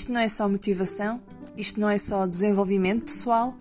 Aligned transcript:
Isto 0.00 0.12
não 0.12 0.20
é 0.22 0.28
só 0.28 0.48
motivação, 0.48 1.20
isto 1.58 1.78
não 1.78 1.90
é 1.90 1.98
só 1.98 2.26
desenvolvimento 2.26 3.04
pessoal, 3.04 3.52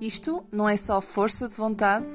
isto 0.00 0.46
não 0.52 0.68
é 0.68 0.76
só 0.76 1.00
força 1.00 1.48
de 1.48 1.56
vontade. 1.56 2.06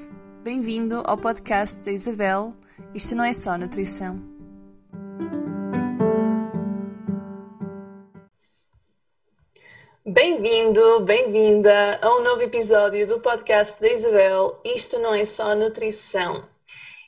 Bem-vindo 0.41 1.03
ao 1.05 1.17
podcast 1.17 1.83
da 1.83 1.91
Isabel. 1.91 2.53
Isto 2.93 3.15
não 3.15 3.25
é 3.25 3.33
só 3.33 3.57
nutrição. 3.57 4.15
Bem-vindo, 10.05 11.01
bem-vinda 11.01 11.99
a 12.01 12.15
um 12.15 12.23
novo 12.23 12.43
episódio 12.43 13.05
do 13.05 13.19
podcast 13.19 13.81
da 13.81 13.89
Isabel. 13.89 14.57
Isto 14.63 14.97
não 14.99 15.13
é 15.13 15.25
só 15.25 15.53
nutrição. 15.53 16.54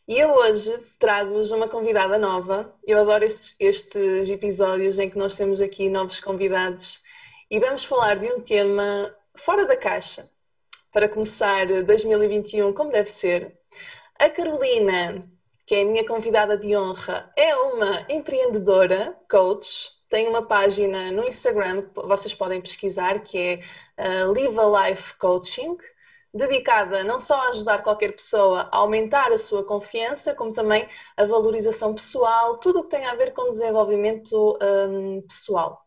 E 0.07 0.17
eu 0.17 0.29
hoje 0.31 0.71
trago-vos 0.97 1.51
uma 1.51 1.67
convidada 1.67 2.17
nova. 2.17 2.73
Eu 2.85 2.97
adoro 2.99 3.25
estes, 3.25 3.57
estes, 3.59 4.29
episódios 4.29 4.97
em 4.99 5.09
que 5.09 5.17
nós 5.17 5.35
temos 5.35 5.59
aqui 5.59 5.89
novos 5.89 6.21
convidados 6.21 7.01
e 7.51 7.59
vamos 7.59 7.83
falar 7.83 8.15
de 8.15 8.25
um 8.31 8.39
tema 8.39 9.13
fora 9.35 9.65
da 9.65 9.75
caixa. 9.75 10.29
Para 10.93 11.09
começar 11.09 11.67
2021 11.83 12.71
como 12.71 12.89
deve 12.89 13.09
ser. 13.09 13.59
A 14.17 14.29
Carolina, 14.29 15.29
que 15.65 15.75
é 15.75 15.81
a 15.81 15.85
minha 15.85 16.05
convidada 16.05 16.57
de 16.57 16.73
honra, 16.73 17.29
é 17.35 17.53
uma 17.57 18.05
empreendedora, 18.07 19.13
coach, 19.29 19.91
tem 20.09 20.29
uma 20.29 20.47
página 20.47 21.11
no 21.11 21.25
Instagram 21.25 21.81
que 21.81 22.07
vocês 22.07 22.33
podem 22.33 22.61
pesquisar 22.61 23.19
que 23.19 23.37
é 23.37 24.23
uh, 24.25 24.31
Live 24.31 24.57
a 24.57 24.89
Life 24.89 25.15
Coaching 25.15 25.75
dedicada 26.37 27.03
não 27.03 27.19
só 27.19 27.35
a 27.35 27.49
ajudar 27.49 27.79
qualquer 27.79 28.13
pessoa 28.13 28.69
a 28.71 28.77
aumentar 28.77 29.31
a 29.31 29.37
sua 29.37 29.63
confiança, 29.63 30.33
como 30.33 30.53
também 30.53 30.87
a 31.17 31.25
valorização 31.25 31.93
pessoal, 31.93 32.57
tudo 32.57 32.79
o 32.79 32.83
que 32.83 32.91
tem 32.91 33.05
a 33.05 33.15
ver 33.15 33.33
com 33.33 33.49
desenvolvimento 33.49 34.57
um, 34.61 35.21
pessoal. 35.23 35.83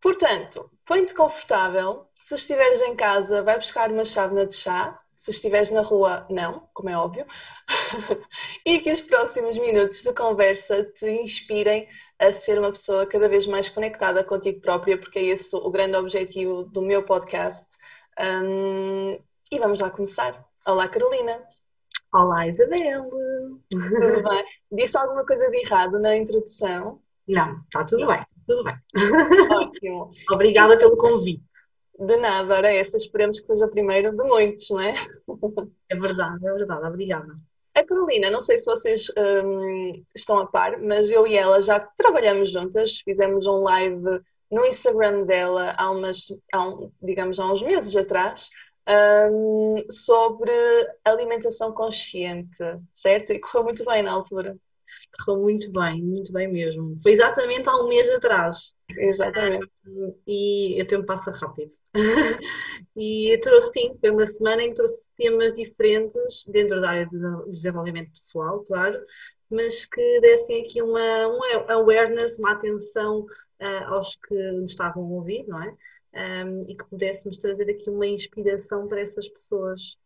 Portanto, 0.00 0.70
põe-te 0.86 1.12
confortável. 1.14 2.06
Se 2.16 2.34
estiveres 2.34 2.80
em 2.80 2.94
casa, 2.94 3.42
vai 3.42 3.56
buscar 3.56 3.90
uma 3.90 4.04
chávena 4.04 4.46
de 4.46 4.54
chá. 4.54 4.98
Se 5.16 5.32
estiveres 5.32 5.70
na 5.70 5.82
rua, 5.82 6.24
não, 6.30 6.68
como 6.72 6.88
é 6.88 6.96
óbvio. 6.96 7.26
e 8.64 8.78
que 8.78 8.92
os 8.92 9.00
próximos 9.00 9.58
minutos 9.58 10.02
de 10.02 10.12
conversa 10.14 10.84
te 10.84 11.10
inspirem 11.10 11.88
a 12.18 12.30
ser 12.30 12.58
uma 12.58 12.70
pessoa 12.70 13.06
cada 13.06 13.28
vez 13.28 13.46
mais 13.46 13.68
conectada 13.68 14.22
contigo 14.22 14.60
própria, 14.60 14.96
porque 14.98 15.18
é 15.18 15.24
esse 15.24 15.54
o 15.56 15.70
grande 15.70 15.96
objetivo 15.96 16.62
do 16.62 16.82
meu 16.82 17.04
podcast. 17.04 17.76
Um, 18.20 19.18
e 19.50 19.58
vamos 19.58 19.80
lá 19.80 19.90
começar. 19.90 20.44
Olá, 20.66 20.86
Carolina. 20.88 21.42
Olá, 22.12 22.46
Isabel. 22.46 23.08
Tudo 23.70 23.70
bem? 24.28 24.44
Disse 24.70 24.96
alguma 24.98 25.24
coisa 25.24 25.50
de 25.50 25.56
errado 25.58 25.98
na 25.98 26.16
introdução? 26.16 27.00
Não, 27.26 27.60
está 27.62 27.84
tudo 27.84 28.06
bem, 28.06 28.20
tudo 28.46 28.64
bem. 28.64 28.74
Ótimo. 29.50 30.12
Obrigada 30.30 30.78
pelo 30.78 30.96
convite. 30.96 31.42
De 31.98 32.16
nada, 32.16 32.56
ora 32.56 32.72
essa, 32.72 32.96
esperemos 32.96 33.40
que 33.40 33.46
seja 33.46 33.64
o 33.64 33.70
primeiro 33.70 34.14
de 34.14 34.22
muitos, 34.22 34.68
não 34.70 34.80
é? 34.80 34.92
É 35.88 35.96
verdade, 35.96 36.46
é 36.46 36.52
verdade, 36.52 36.86
obrigada. 36.86 37.34
A 37.74 37.84
Carolina, 37.84 38.30
não 38.30 38.40
sei 38.40 38.58
se 38.58 38.66
vocês 38.66 39.10
um, 39.16 40.04
estão 40.14 40.38
a 40.38 40.46
par, 40.46 40.78
mas 40.80 41.10
eu 41.10 41.26
e 41.26 41.36
ela 41.36 41.60
já 41.60 41.80
trabalhamos 41.80 42.52
juntas, 42.52 42.98
fizemos 42.98 43.46
um 43.46 43.62
live 43.62 44.20
no 44.50 44.64
Instagram 44.64 45.24
dela 45.24 45.74
há 45.76 45.90
umas, 45.90 46.26
há 46.52 46.68
um, 46.68 46.92
digamos, 47.02 47.40
há 47.40 47.50
uns 47.50 47.62
meses 47.62 47.94
atrás, 47.96 48.48
um, 48.88 49.84
sobre 49.90 50.50
alimentação 51.04 51.72
consciente, 51.72 52.58
certo? 52.94 53.32
E 53.32 53.38
correu 53.38 53.64
muito 53.64 53.84
bem 53.84 54.02
na 54.02 54.12
altura. 54.12 54.56
Correu 55.24 55.42
muito 55.42 55.70
bem, 55.70 56.02
muito 56.02 56.32
bem 56.32 56.50
mesmo. 56.50 56.96
Foi 57.02 57.12
exatamente 57.12 57.68
há 57.68 57.76
um 57.76 57.88
mês 57.88 58.08
atrás. 58.10 58.72
Exatamente. 58.96 59.68
e 60.26 60.80
o 60.80 60.86
tempo 60.86 61.04
passa 61.04 61.30
rápido. 61.30 61.74
e 62.96 63.38
trouxe, 63.42 63.72
sim, 63.72 63.96
foi 64.00 64.10
uma 64.10 64.26
semana 64.26 64.62
em 64.62 64.70
que 64.70 64.76
trouxe 64.76 65.10
temas 65.16 65.52
diferentes 65.52 66.46
dentro 66.46 66.80
da 66.80 66.90
área 66.90 67.06
do 67.06 67.50
desenvolvimento 67.52 68.10
pessoal, 68.12 68.64
claro, 68.64 68.98
mas 69.50 69.84
que 69.84 70.20
dessem 70.20 70.64
aqui 70.64 70.80
uma, 70.82 71.26
uma 71.28 71.72
awareness, 71.74 72.38
uma 72.38 72.52
atenção 72.52 73.26
uh, 73.60 73.84
aos 73.88 74.16
que 74.16 74.34
nos 74.34 74.70
estavam 74.70 75.04
a 75.04 75.08
ouvir, 75.08 75.46
não 75.46 75.62
é? 75.62 75.74
Um, 76.18 76.60
e 76.68 76.74
que 76.74 76.84
pudéssemos 76.84 77.38
trazer 77.38 77.70
aqui 77.70 77.88
uma 77.88 78.06
inspiração 78.06 78.88
para 78.88 79.00
essas 79.00 79.28
pessoas. 79.28 79.96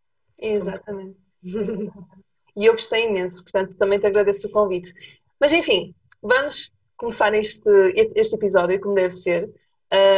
Exatamente. 0.41 1.19
e 1.43 2.67
eu 2.67 2.73
gostei 2.73 3.07
imenso, 3.07 3.43
portanto 3.43 3.77
também 3.77 3.99
te 3.99 4.07
agradeço 4.07 4.47
o 4.47 4.51
convite. 4.51 4.93
Mas 5.41 5.53
enfim, 5.53 5.95
vamos 6.23 6.71
começar 6.97 7.35
este, 7.35 7.69
este 8.15 8.37
episódio 8.37 8.81
como 8.81 8.95
deve 8.95 9.11
ser. 9.11 9.51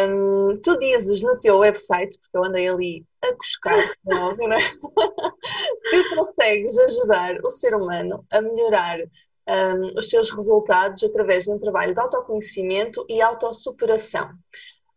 Um, 0.09 0.57
tu 0.59 0.79
dizes 0.79 1.21
no 1.23 1.37
teu 1.39 1.59
website, 1.59 2.17
porque 2.19 2.37
eu 2.37 2.45
andei 2.45 2.69
ali 2.69 3.05
a 3.23 3.35
cuscar, 3.35 3.91
óbvio, 4.13 4.49
não 4.49 4.57
é? 4.57 4.61
que 5.91 6.15
consegues 6.15 6.79
ajudar 6.79 7.41
o 7.43 7.51
ser 7.51 7.75
humano 7.75 8.25
a 8.31 8.41
melhorar 8.41 9.01
um, 9.01 9.99
os 9.99 10.09
seus 10.09 10.31
resultados 10.31 11.03
através 11.03 11.45
de 11.45 11.51
um 11.51 11.59
trabalho 11.59 11.93
de 11.93 12.01
autoconhecimento 12.01 13.05
e 13.09 13.21
autossuperação. 13.21 14.31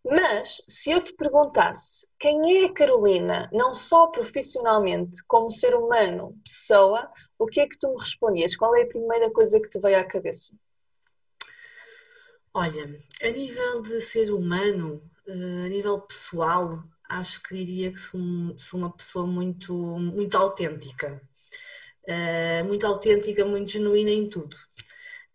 Mas 0.05 0.61
se 0.67 0.91
eu 0.91 1.01
te 1.01 1.13
perguntasse 1.13 2.07
quem 2.19 2.63
é 2.63 2.65
a 2.65 2.73
Carolina, 2.73 3.49
não 3.51 3.73
só 3.73 4.07
profissionalmente, 4.07 5.21
como 5.27 5.51
ser 5.51 5.75
humano, 5.75 6.37
pessoa, 6.43 7.09
o 7.37 7.45
que 7.45 7.59
é 7.59 7.67
que 7.67 7.77
tu 7.77 7.89
me 7.89 7.99
respondias? 7.99 8.55
Qual 8.55 8.75
é 8.75 8.83
a 8.83 8.87
primeira 8.87 9.29
coisa 9.31 9.59
que 9.59 9.69
te 9.69 9.79
veio 9.79 9.99
à 9.99 10.03
cabeça? 10.03 10.55
Olha, 12.53 12.99
a 13.21 13.29
nível 13.29 13.81
de 13.83 14.01
ser 14.01 14.31
humano, 14.31 15.01
eh, 15.27 15.65
a 15.65 15.69
nível 15.69 16.01
pessoal, 16.01 16.83
acho 17.07 17.43
que 17.43 17.53
diria 17.53 17.91
que 17.91 17.99
sou, 17.99 18.19
uma 18.79 18.91
pessoa 18.91 19.27
muito, 19.27 19.73
muito 19.75 20.35
autêntica. 20.37 21.21
Eh, 22.07 22.63
muito 22.63 22.87
autêntica, 22.87 23.45
muito 23.45 23.71
genuína 23.71 24.11
em 24.11 24.29
tudo. 24.29 24.57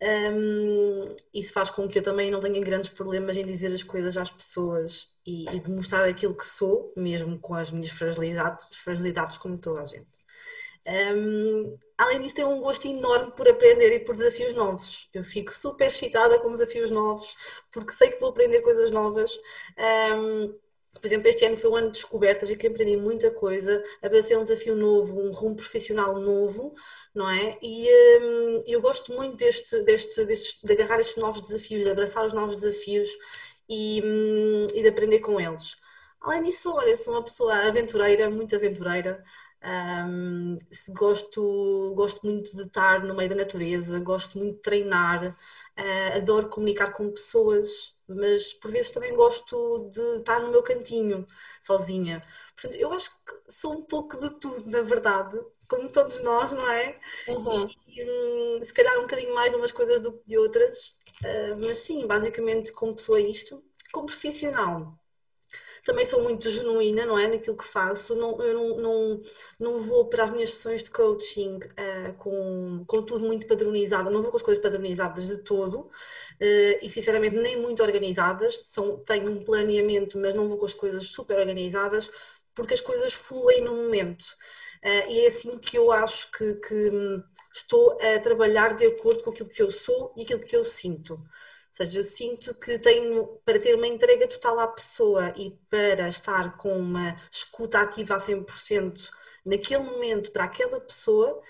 Um, 0.03 1.15
isso 1.33 1.53
faz 1.53 1.71
com 1.71 1.87
que 1.87 1.99
eu 1.99 2.03
também 2.03 2.29
não 2.29 2.41
tenha 2.41 2.59
grandes 2.59 2.89
problemas 2.89 3.37
em 3.37 3.45
dizer 3.45 3.73
as 3.73 3.83
coisas 3.83 4.17
às 4.17 4.29
pessoas 4.29 5.15
e, 5.25 5.45
e 5.49 5.59
demonstrar 5.61 6.03
aquilo 6.03 6.35
que 6.35 6.45
sou, 6.45 6.91
mesmo 6.97 7.39
com 7.39 7.55
as 7.55 7.71
minhas 7.71 7.91
fragilidades, 7.91 8.67
fragilidades 8.77 9.37
como 9.37 9.57
toda 9.57 9.81
a 9.81 9.85
gente. 9.85 10.23
Um, 10.85 11.77
além 11.97 12.19
disso, 12.19 12.35
tenho 12.35 12.49
um 12.49 12.59
gosto 12.59 12.85
enorme 12.85 13.31
por 13.31 13.47
aprender 13.47 13.95
e 13.95 13.99
por 14.01 14.15
desafios 14.15 14.53
novos. 14.53 15.09
Eu 15.13 15.23
fico 15.23 15.53
super 15.53 15.87
excitada 15.87 16.37
com 16.39 16.51
desafios 16.51 16.91
novos, 16.91 17.33
porque 17.71 17.93
sei 17.93 18.11
que 18.11 18.19
vou 18.19 18.31
aprender 18.31 18.61
coisas 18.61 18.91
novas. 18.91 19.31
Um, 20.17 20.53
por 21.03 21.07
exemplo, 21.07 21.27
este 21.27 21.43
ano 21.43 21.57
foi 21.57 21.69
um 21.69 21.75
ano 21.75 21.87
de 21.87 21.97
descobertas 21.99 22.49
e 22.49 22.55
que 22.55 22.65
aprendi 22.65 22.95
muita 22.95 23.29
coisa, 23.29 23.83
apareceu 24.01 24.39
um 24.39 24.43
desafio 24.43 24.73
novo, 24.73 25.19
um 25.19 25.31
rumo 25.31 25.57
profissional 25.57 26.17
novo, 26.17 26.73
não 27.13 27.29
é? 27.29 27.57
E 27.61 27.89
hum, 28.21 28.61
eu 28.65 28.79
gosto 28.79 29.11
muito 29.13 29.35
deste, 29.35 29.83
deste, 29.83 30.23
deste, 30.23 30.65
de 30.65 30.71
agarrar 30.71 31.01
estes 31.01 31.17
novos 31.17 31.41
desafios, 31.41 31.83
de 31.83 31.89
abraçar 31.91 32.25
os 32.25 32.31
novos 32.31 32.61
desafios 32.61 33.09
e, 33.67 34.01
hum, 34.01 34.65
e 34.73 34.81
de 34.81 34.87
aprender 34.87 35.19
com 35.19 35.41
eles. 35.41 35.75
Além 36.21 36.43
disso, 36.43 36.71
olha, 36.73 36.91
eu 36.91 36.97
sou 36.97 37.13
uma 37.13 37.23
pessoa 37.23 37.53
aventureira, 37.67 38.29
muito 38.29 38.55
aventureira. 38.55 39.21
Um, 39.61 40.57
gosto, 40.93 41.93
gosto 41.95 42.25
muito 42.25 42.55
de 42.55 42.63
estar 42.63 43.03
no 43.03 43.13
meio 43.13 43.29
da 43.29 43.35
natureza, 43.35 43.99
gosto 43.99 44.37
muito 44.37 44.55
de 44.55 44.61
treinar, 44.61 45.35
uh, 45.77 46.17
adoro 46.17 46.47
comunicar 46.49 46.93
com 46.93 47.11
pessoas, 47.11 47.93
mas 48.15 48.53
por 48.53 48.71
vezes 48.71 48.91
também 48.91 49.15
gosto 49.15 49.89
de 49.91 50.01
estar 50.19 50.39
no 50.39 50.49
meu 50.49 50.63
cantinho, 50.63 51.27
sozinha. 51.61 52.21
Portanto, 52.55 52.79
eu 52.79 52.91
acho 52.93 53.11
que 53.25 53.51
sou 53.51 53.73
um 53.73 53.81
pouco 53.83 54.19
de 54.19 54.39
tudo, 54.39 54.69
na 54.69 54.81
verdade, 54.81 55.37
como 55.67 55.91
todos 55.91 56.21
nós, 56.21 56.51
não 56.51 56.69
é? 56.71 56.99
Uhum. 57.27 57.69
E, 57.87 58.03
hum, 58.03 58.63
se 58.63 58.73
calhar 58.73 58.97
um 58.97 59.01
bocadinho 59.01 59.33
mais 59.33 59.51
de 59.51 59.57
umas 59.57 59.71
coisas 59.71 60.01
do 60.01 60.13
que 60.13 60.27
de 60.27 60.37
outras, 60.37 60.99
uh, 61.23 61.57
mas 61.59 61.79
sim, 61.79 62.05
basicamente 62.07 62.71
como 62.71 62.95
pessoa 62.95 63.19
é 63.19 63.23
isto, 63.23 63.63
como 63.91 64.07
profissional. 64.07 64.97
Também 65.85 66.05
sou 66.05 66.23
muito 66.23 66.49
genuína, 66.49 67.05
não 67.05 67.17
é? 67.17 67.27
Naquilo 67.27 67.57
que 67.57 67.65
faço. 67.65 68.15
Não, 68.15 68.41
eu 68.41 68.53
não, 68.53 68.77
não, 68.77 69.21
não 69.59 69.79
vou 69.79 70.07
para 70.07 70.23
as 70.25 70.31
minhas 70.31 70.53
sessões 70.53 70.83
de 70.83 70.91
coaching 70.91 71.57
uh, 71.57 72.13
com, 72.17 72.85
com 72.87 73.03
tudo 73.03 73.25
muito 73.25 73.47
padronizado, 73.47 74.09
não 74.09 74.21
vou 74.21 74.31
com 74.31 74.37
as 74.37 74.43
coisas 74.43 74.63
padronizadas 74.63 75.27
de 75.27 75.37
todo 75.39 75.79
uh, 75.81 75.89
e, 76.81 76.89
sinceramente, 76.89 77.35
nem 77.35 77.57
muito 77.57 77.83
organizadas. 77.83 78.57
São, 78.65 78.97
tenho 78.99 79.29
um 79.29 79.43
planeamento, 79.43 80.17
mas 80.17 80.33
não 80.33 80.47
vou 80.47 80.57
com 80.57 80.65
as 80.65 80.73
coisas 80.73 81.07
super 81.07 81.37
organizadas 81.39 82.09
porque 82.55 82.73
as 82.73 82.81
coisas 82.81 83.13
fluem 83.13 83.61
no 83.61 83.75
momento. 83.75 84.23
Uh, 84.83 85.09
e 85.11 85.19
é 85.25 85.27
assim 85.27 85.57
que 85.59 85.77
eu 85.77 85.91
acho 85.91 86.31
que, 86.31 86.55
que, 86.55 86.89
hum, 86.89 87.23
estou 87.53 87.97
a 88.01 88.19
trabalhar 88.19 88.75
de 88.75 88.85
acordo 88.85 89.23
com 89.23 89.29
aquilo 89.31 89.49
que 89.49 89.61
eu 89.61 89.71
sou 89.71 90.13
e 90.17 90.23
aquilo 90.23 90.39
que 90.41 90.55
eu 90.55 90.63
sinto. 90.63 91.19
Seja, 91.73 91.99
eu 91.99 92.03
sinto 92.03 92.53
que 92.55 92.77
tenho, 92.79 93.39
para 93.43 93.59
ter 93.59 93.75
uma 93.75 93.87
entrega 93.87 94.27
total 94.27 94.59
à 94.59 94.67
pessoa 94.67 95.33
e 95.35 95.51
para 95.69 96.07
estar 96.07 96.55
com 96.57 96.77
uma 96.77 97.19
escuta 97.31 97.79
ativa 97.81 98.15
a 98.15 98.19
100% 98.19 99.09
naquele 99.45 99.83
momento 99.83 100.31
para 100.31 100.43
aquela 100.45 100.79
pessoa, 100.79 101.41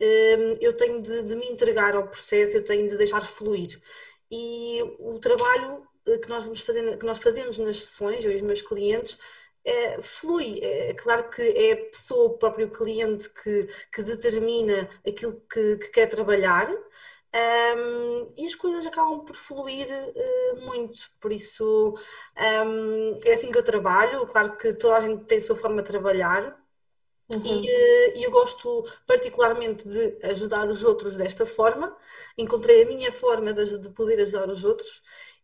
hum, 0.00 0.54
eu 0.60 0.76
tenho 0.76 1.00
de, 1.02 1.22
de 1.24 1.34
me 1.34 1.46
entregar 1.50 1.94
ao 1.96 2.08
processo, 2.08 2.56
eu 2.58 2.64
tenho 2.64 2.88
de 2.88 2.96
deixar 2.96 3.22
fluir. 3.26 3.80
e 4.30 4.82
o 4.98 5.18
trabalho 5.18 5.88
que 6.22 6.28
nós 6.28 6.44
vamos 6.44 6.60
fazendo, 6.62 6.98
que 6.98 7.06
nós 7.06 7.18
fazemos 7.18 7.58
nas 7.58 7.78
sessões, 7.80 8.24
eu 8.24 8.32
e 8.32 8.36
os 8.36 8.42
meus 8.42 8.62
clientes, 8.62 9.18
é, 9.64 10.00
flui. 10.02 10.60
É 10.62 10.94
claro 10.94 11.28
que 11.30 11.42
é 11.42 11.72
a 11.72 11.76
pessoa, 11.76 12.26
o 12.30 12.38
próprio 12.38 12.70
cliente, 12.70 13.28
que, 13.30 13.68
que 13.92 14.02
determina 14.02 14.88
aquilo 15.06 15.40
que, 15.52 15.76
que 15.78 15.88
quer 15.88 16.08
trabalhar. 16.08 16.68
Um, 17.32 18.32
e 18.36 18.46
as 18.46 18.54
coisas 18.56 18.84
acabam 18.86 19.24
por 19.24 19.36
fluir 19.36 19.86
uh, 19.88 20.66
muito, 20.66 21.10
por 21.20 21.30
isso 21.30 21.96
um, 22.36 23.18
é 23.24 23.32
assim 23.32 23.52
que 23.52 23.58
eu 23.58 23.62
trabalho. 23.62 24.26
Claro 24.26 24.56
que 24.56 24.72
toda 24.74 24.96
a 24.96 25.00
gente 25.00 25.24
tem 25.24 25.38
a 25.38 25.40
sua 25.40 25.56
forma 25.56 25.82
de 25.82 25.88
trabalhar, 25.88 26.58
Uhum. 27.32 27.42
E 27.44 28.20
uh, 28.20 28.24
eu 28.24 28.30
gosto 28.32 28.84
particularmente 29.06 29.86
de 29.88 30.18
ajudar 30.26 30.68
os 30.68 30.84
outros 30.84 31.16
desta 31.16 31.46
forma. 31.46 31.96
Encontrei 32.36 32.82
a 32.82 32.86
minha 32.86 33.12
forma 33.12 33.52
de, 33.52 33.78
de 33.78 33.88
poder 33.90 34.20
ajudar 34.20 34.50
os 34.50 34.64
outros 34.64 35.00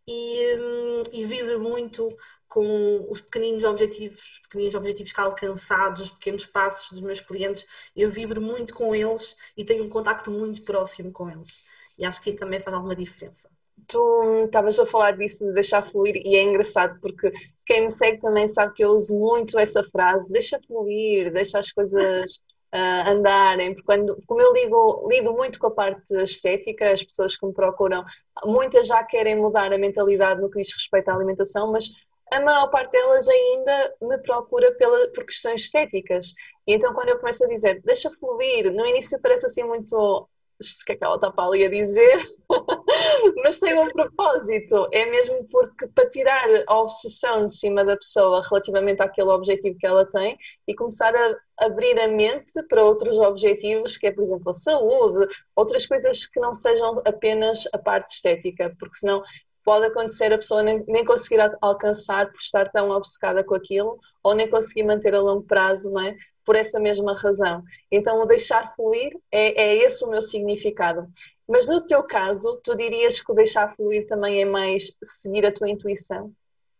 e, 0.06 0.56
um, 0.56 1.02
e 1.12 1.24
vibro 1.24 1.60
muito 1.60 2.16
com 2.48 3.06
os 3.10 3.20
pequeninos 3.20 3.64
objetivos, 3.64 4.20
os 4.20 4.38
pequeninos 4.40 4.74
objetivos 4.74 5.12
que 5.12 5.20
alcançados, 5.20 6.00
os 6.00 6.10
pequenos 6.10 6.46
passos 6.46 6.90
dos 6.90 7.00
meus 7.00 7.20
clientes, 7.20 7.66
eu 7.94 8.10
vibro 8.10 8.40
muito 8.40 8.74
com 8.74 8.94
eles 8.94 9.36
e 9.56 9.64
tenho 9.64 9.84
um 9.84 9.88
contacto 9.88 10.30
muito 10.30 10.62
próximo 10.62 11.12
com 11.12 11.30
eles. 11.30 11.64
E 11.98 12.04
acho 12.04 12.22
que 12.22 12.30
isso 12.30 12.38
também 12.38 12.60
faz 12.60 12.74
alguma 12.74 12.94
diferença. 12.94 13.48
Tu 13.86 14.42
estavas 14.44 14.78
a 14.78 14.86
falar 14.86 15.12
disso 15.12 15.46
de 15.46 15.52
deixar 15.52 15.88
fluir 15.90 16.16
e 16.16 16.34
é 16.34 16.42
engraçado 16.42 16.98
porque 17.00 17.30
quem 17.64 17.84
me 17.84 17.90
segue 17.90 18.20
também 18.20 18.48
sabe 18.48 18.74
que 18.74 18.84
eu 18.84 18.90
uso 18.90 19.16
muito 19.18 19.58
essa 19.58 19.84
frase, 19.84 20.30
deixa 20.30 20.58
fluir, 20.66 21.32
deixa 21.32 21.58
as 21.58 21.70
coisas 21.70 22.36
uh, 22.74 23.08
andarem, 23.08 23.74
porque 23.74 23.86
quando, 23.86 24.20
como 24.26 24.40
eu 24.40 24.52
lido, 24.54 25.08
lido 25.08 25.32
muito 25.32 25.58
com 25.58 25.68
a 25.68 25.70
parte 25.70 26.14
estética, 26.16 26.90
as 26.90 27.02
pessoas 27.02 27.36
que 27.36 27.46
me 27.46 27.52
procuram, 27.52 28.04
muitas 28.44 28.86
já 28.86 29.04
querem 29.04 29.36
mudar 29.36 29.72
a 29.72 29.78
mentalidade 29.78 30.40
no 30.40 30.50
que 30.50 30.60
diz 30.60 30.74
respeito 30.74 31.08
à 31.10 31.14
alimentação, 31.14 31.70
mas 31.70 31.90
a 32.30 32.40
maior 32.40 32.68
parte 32.68 32.92
delas 32.92 33.28
ainda 33.28 33.94
me 34.02 34.18
procura 34.18 34.72
pela, 34.74 35.08
por 35.12 35.24
questões 35.24 35.62
estéticas. 35.62 36.34
E 36.66 36.74
então, 36.74 36.92
quando 36.92 37.10
eu 37.10 37.18
começo 37.18 37.44
a 37.44 37.48
dizer, 37.48 37.80
deixa 37.84 38.10
fluir, 38.10 38.72
no 38.72 38.86
início 38.86 39.20
parece 39.20 39.46
assim 39.46 39.62
muito. 39.62 40.28
O 40.58 40.84
que 40.86 40.92
é 40.92 40.96
que 40.96 41.04
ela 41.04 41.16
está 41.16 41.30
para 41.30 41.48
ali 41.48 41.64
a 41.64 41.68
dizer? 41.68 42.26
Mas 43.44 43.58
tem 43.58 43.78
um 43.78 43.90
propósito. 43.90 44.88
É 44.90 45.04
mesmo 45.04 45.46
porque 45.50 45.86
para 45.88 46.08
tirar 46.08 46.48
a 46.66 46.80
obsessão 46.80 47.46
de 47.46 47.54
cima 47.54 47.84
da 47.84 47.96
pessoa 47.96 48.42
relativamente 48.48 49.02
àquele 49.02 49.28
objetivo 49.28 49.76
que 49.78 49.86
ela 49.86 50.06
tem 50.06 50.38
e 50.66 50.74
começar 50.74 51.14
a 51.14 51.66
abrir 51.66 51.98
a 52.00 52.08
mente 52.08 52.54
para 52.68 52.82
outros 52.82 53.18
objetivos, 53.18 53.98
que 53.98 54.06
é, 54.06 54.12
por 54.12 54.22
exemplo, 54.22 54.50
a 54.50 54.54
saúde, 54.54 55.26
outras 55.54 55.84
coisas 55.84 56.24
que 56.24 56.40
não 56.40 56.54
sejam 56.54 57.02
apenas 57.04 57.68
a 57.72 57.78
parte 57.78 58.14
estética, 58.14 58.74
porque 58.78 58.96
senão 58.96 59.22
pode 59.62 59.86
acontecer 59.86 60.32
a 60.32 60.38
pessoa 60.38 60.62
nem, 60.62 60.84
nem 60.86 61.04
conseguir 61.04 61.40
alcançar 61.60 62.30
por 62.30 62.38
estar 62.38 62.70
tão 62.70 62.88
obcecada 62.90 63.42
com 63.42 63.54
aquilo 63.56 63.98
ou 64.22 64.32
nem 64.32 64.48
conseguir 64.48 64.84
manter 64.84 65.14
a 65.14 65.20
longo 65.20 65.42
prazo, 65.42 65.90
não 65.92 66.00
é? 66.00 66.16
Por 66.46 66.56
essa 66.56 66.80
mesma 66.80 67.14
razão. 67.14 67.62
Então, 67.90 68.22
o 68.22 68.26
deixar 68.26 68.74
fluir 68.74 69.18
é, 69.30 69.62
é 69.62 69.76
esse 69.76 70.04
o 70.04 70.08
meu 70.08 70.22
significado. 70.22 71.06
Mas 71.46 71.66
no 71.66 71.84
teu 71.86 72.02
caso, 72.04 72.58
tu 72.62 72.74
dirias 72.76 73.20
que 73.20 73.30
o 73.30 73.34
deixar 73.34 73.74
fluir 73.76 74.06
também 74.06 74.40
é 74.40 74.44
mais 74.44 74.96
seguir 75.02 75.44
a 75.44 75.52
tua 75.52 75.68
intuição? 75.68 76.32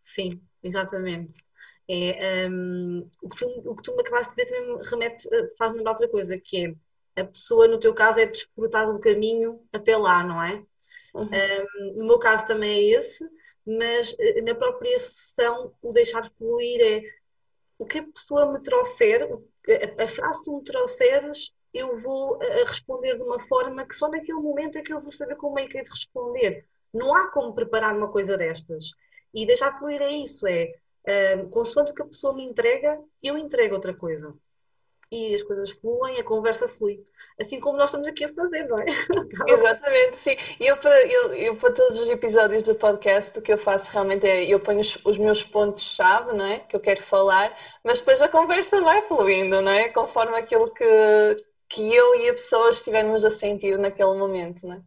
Sim, 0.03 0.41
exatamente. 0.63 1.35
É, 1.89 2.49
um, 2.49 3.05
o, 3.21 3.29
que 3.29 3.37
tu, 3.37 3.45
o 3.65 3.75
que 3.75 3.83
tu 3.83 3.95
me 3.95 4.01
acabaste 4.01 4.35
de 4.35 4.43
dizer 4.43 4.57
também 4.57 4.77
me 4.77 4.83
remete, 4.85 5.27
eh, 5.33 5.49
faz-me 5.57 5.77
lembrar 5.77 5.91
outra 5.91 6.09
coisa, 6.09 6.37
que 6.37 6.65
é 7.15 7.21
a 7.21 7.25
pessoa, 7.25 7.67
no 7.67 7.79
teu 7.79 7.93
caso, 7.93 8.19
é 8.19 8.25
desfrutar 8.25 8.91
do 8.91 8.99
caminho 8.99 9.61
até 9.71 9.95
lá, 9.95 10.23
não 10.23 10.43
é? 10.43 10.63
Uhum. 11.13 11.29
Um, 11.29 11.93
no 11.97 12.05
meu 12.05 12.19
caso 12.19 12.45
também 12.45 12.77
é 12.77 12.99
esse, 12.99 13.27
mas 13.65 14.15
eh, 14.19 14.41
na 14.41 14.53
própria 14.53 14.99
sessão 14.99 15.73
o 15.81 15.93
deixar 15.93 16.29
fluir 16.37 16.79
é 16.81 17.03
o 17.79 17.85
que 17.85 17.99
a 17.99 18.03
pessoa 18.03 18.51
me 18.51 18.61
trouxer, 18.61 19.27
a, 19.67 20.03
a 20.03 20.07
frase 20.07 20.39
que 20.39 20.45
tu 20.45 20.57
me 20.57 20.63
trouxeres, 20.63 21.53
eu 21.73 21.95
vou 21.97 22.41
eh, 22.41 22.63
responder 22.63 23.15
de 23.15 23.23
uma 23.23 23.39
forma 23.39 23.85
que 23.85 23.95
só 23.95 24.09
naquele 24.09 24.39
momento 24.39 24.77
é 24.77 24.81
que 24.81 24.93
eu 24.93 24.99
vou 24.99 25.11
saber 25.11 25.35
como 25.35 25.59
é 25.59 25.67
que 25.67 25.77
é 25.77 25.83
de 25.83 25.89
responder. 25.89 26.65
Não 26.93 27.13
há 27.15 27.29
como 27.31 27.53
preparar 27.53 27.95
uma 27.95 28.11
coisa 28.11 28.37
destas. 28.37 28.91
E 29.33 29.45
deixar 29.45 29.77
fluir 29.77 30.01
é 30.01 30.11
isso, 30.11 30.47
é 30.47 30.73
um, 31.37 31.49
consoante 31.49 31.91
o 31.91 31.95
que 31.95 32.01
a 32.01 32.05
pessoa 32.05 32.33
me 32.33 32.43
entrega, 32.43 32.99
eu 33.21 33.37
entrego 33.37 33.75
outra 33.75 33.93
coisa 33.93 34.35
e 35.11 35.33
as 35.33 35.43
coisas 35.43 35.71
fluem, 35.71 36.19
a 36.19 36.23
conversa 36.23 36.67
flui. 36.67 37.05
Assim 37.39 37.59
como 37.59 37.77
nós 37.77 37.85
estamos 37.85 38.07
aqui 38.07 38.25
a 38.25 38.29
fazer, 38.29 38.67
não 38.67 38.79
é? 38.79 38.85
Exatamente, 39.47 40.17
sim. 40.17 40.35
E 40.59 40.65
eu 40.65 40.77
para, 40.77 41.01
eu, 41.05 41.33
eu, 41.33 41.55
para 41.55 41.71
todos 41.71 41.99
os 41.99 42.09
episódios 42.09 42.63
do 42.63 42.75
podcast, 42.75 43.37
o 43.37 43.41
que 43.41 43.53
eu 43.53 43.57
faço 43.57 43.91
realmente 43.91 44.27
é 44.27 44.43
eu 44.43 44.59
ponho 44.59 44.79
os, 44.79 44.97
os 45.05 45.17
meus 45.17 45.43
pontos-chave, 45.43 46.35
não 46.35 46.45
é? 46.45 46.59
Que 46.59 46.75
eu 46.75 46.79
quero 46.79 47.01
falar, 47.01 47.55
mas 47.83 47.99
depois 47.99 48.21
a 48.21 48.27
conversa 48.27 48.81
vai 48.81 49.01
fluindo, 49.03 49.61
não 49.61 49.71
é? 49.71 49.87
Conforme 49.89 50.35
aquilo 50.35 50.73
que, 50.73 50.83
que 51.69 51.93
eu 51.93 52.15
e 52.15 52.29
a 52.29 52.33
pessoa 52.33 52.71
estivermos 52.71 53.23
a 53.23 53.29
sentir 53.29 53.77
naquele 53.77 54.15
momento, 54.15 54.67
não 54.67 54.75
é? 54.75 54.81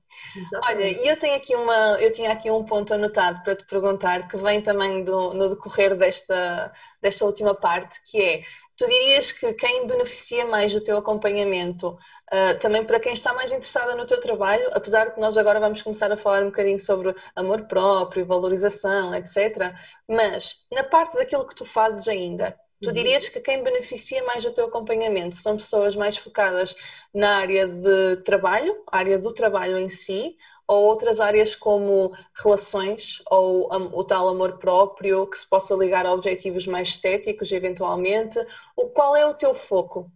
Olha, 0.65 0.89
e 0.89 1.07
eu 1.07 1.17
tenho 1.19 1.37
aqui 1.37 1.55
uma, 1.55 2.01
eu 2.01 2.13
tinha 2.13 2.33
aqui 2.33 2.51
um 2.51 2.65
ponto 2.65 2.93
anotado 2.93 3.43
para 3.43 3.55
te 3.55 3.65
perguntar 3.65 4.27
que 4.29 4.37
vem 4.37 4.61
também 4.61 5.05
do, 5.05 5.33
no 5.35 5.49
decorrer 5.49 5.97
desta, 5.97 6.73
desta 7.01 7.25
última 7.25 7.55
parte, 7.55 8.01
que 8.05 8.21
é 8.21 8.43
Tu 8.81 8.87
dirias 8.87 9.31
que 9.31 9.53
quem 9.53 9.87
beneficia 9.87 10.47
mais 10.47 10.73
do 10.73 10.81
teu 10.81 10.97
acompanhamento, 10.97 11.99
uh, 12.33 12.59
também 12.61 12.83
para 12.83 12.99
quem 12.99 13.13
está 13.13 13.35
mais 13.35 13.51
interessada 13.51 13.95
no 13.95 14.07
teu 14.07 14.19
trabalho, 14.19 14.71
apesar 14.73 15.05
de 15.05 15.15
que 15.17 15.21
nós 15.21 15.37
agora 15.37 15.61
vamos 15.61 15.83
começar 15.83 16.11
a 16.11 16.17
falar 16.17 16.43
um 16.43 16.47
bocadinho 16.47 16.81
sobre 16.81 17.15
amor 17.37 17.67
próprio, 17.67 18.25
valorização, 18.25 19.15
etc. 19.15 19.75
Mas 20.09 20.67
na 20.73 20.83
parte 20.83 21.15
daquilo 21.15 21.47
que 21.47 21.55
tu 21.55 21.67
fazes 21.67 22.09
ainda, 22.09 22.59
tu 22.81 22.87
uhum. 22.87 22.95
dirias 22.95 23.29
que 23.29 23.39
quem 23.41 23.63
beneficia 23.63 24.25
mais 24.25 24.45
do 24.45 24.51
teu 24.55 24.65
acompanhamento 24.65 25.37
são 25.37 25.59
pessoas 25.59 25.95
mais 25.95 26.17
focadas 26.17 26.75
na 27.13 27.37
área 27.37 27.69
de 27.69 28.17
trabalho, 28.25 28.83
área 28.91 29.19
do 29.19 29.35
trabalho 29.35 29.77
em 29.77 29.91
si, 29.91 30.39
ou 30.71 30.85
outras 30.85 31.19
áreas 31.19 31.57
como 31.57 32.15
relações 32.33 33.21
ou 33.29 33.69
o 33.93 34.05
tal 34.05 34.29
amor 34.29 34.57
próprio 34.59 35.27
que 35.27 35.37
se 35.37 35.49
possa 35.49 35.75
ligar 35.75 36.07
a 36.07 36.13
objetivos 36.13 36.65
mais 36.65 36.91
estéticos 36.91 37.51
eventualmente? 37.51 38.39
O 38.77 38.89
qual 38.89 39.17
é 39.17 39.27
o 39.27 39.35
teu 39.35 39.53
foco? 39.53 40.09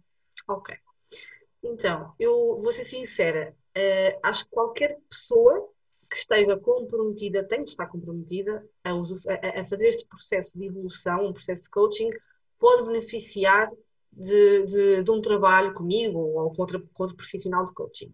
Ok. 0.47 0.73
Então, 1.61 2.13
eu 2.17 2.61
vou 2.61 2.71
ser 2.71 2.85
sincera, 2.85 3.53
uh, 3.77 4.19
acho 4.23 4.45
que 4.45 4.51
qualquer 4.51 4.97
pessoa 5.09 5.67
que 6.09 6.15
esteja 6.15 6.55
comprometida, 6.57 7.43
tem 7.43 7.65
de 7.65 7.71
estar 7.71 7.87
comprometida 7.87 8.65
a, 8.81 8.91
a, 8.91 9.61
a, 9.61 9.65
fazer 9.65 9.89
este 9.89 10.07
processo 10.07 10.57
de 10.57 10.67
evolução, 10.67 11.25
um 11.25 11.33
processo 11.33 11.63
de 11.63 11.69
coaching, 11.69 12.09
pode 12.57 12.85
beneficiar 12.85 13.69
de, 14.09 14.65
de, 14.67 15.03
de 15.03 15.11
um 15.11 15.19
trabalho 15.19 15.73
comigo 15.73 16.19
ou 16.19 16.53
com 16.53 16.61
outro, 16.61 16.87
com 16.93 17.03
outro 17.03 17.17
profissional 17.17 17.65
de 17.65 17.73
coaching. 17.73 18.13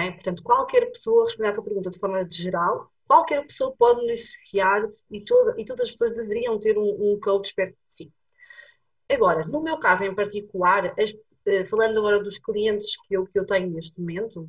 É? 0.00 0.10
Portanto, 0.10 0.42
qualquer 0.42 0.86
pessoa, 0.86 1.24
respondendo 1.24 1.52
à 1.52 1.54
tua 1.54 1.64
pergunta 1.64 1.90
de 1.90 1.98
forma 1.98 2.26
geral, 2.28 2.90
qualquer 3.06 3.46
pessoa 3.46 3.74
pode 3.76 4.00
beneficiar 4.00 4.88
e, 5.10 5.20
toda, 5.20 5.54
e 5.60 5.64
todas 5.64 5.88
as 5.88 5.92
pessoas 5.92 6.16
deveriam 6.16 6.58
ter 6.58 6.78
um, 6.78 7.12
um 7.12 7.20
coach 7.20 7.54
perto 7.54 7.72
de 7.72 7.94
si. 7.94 8.12
Agora, 9.10 9.44
no 9.46 9.62
meu 9.62 9.78
caso 9.78 10.04
em 10.04 10.14
particular, 10.14 10.94
as, 10.98 11.14
eh, 11.46 11.64
falando 11.66 11.98
agora 11.98 12.22
dos 12.22 12.38
clientes 12.38 12.96
que 13.06 13.14
eu, 13.14 13.26
que 13.26 13.38
eu 13.38 13.44
tenho 13.44 13.70
neste 13.70 14.00
momento 14.00 14.48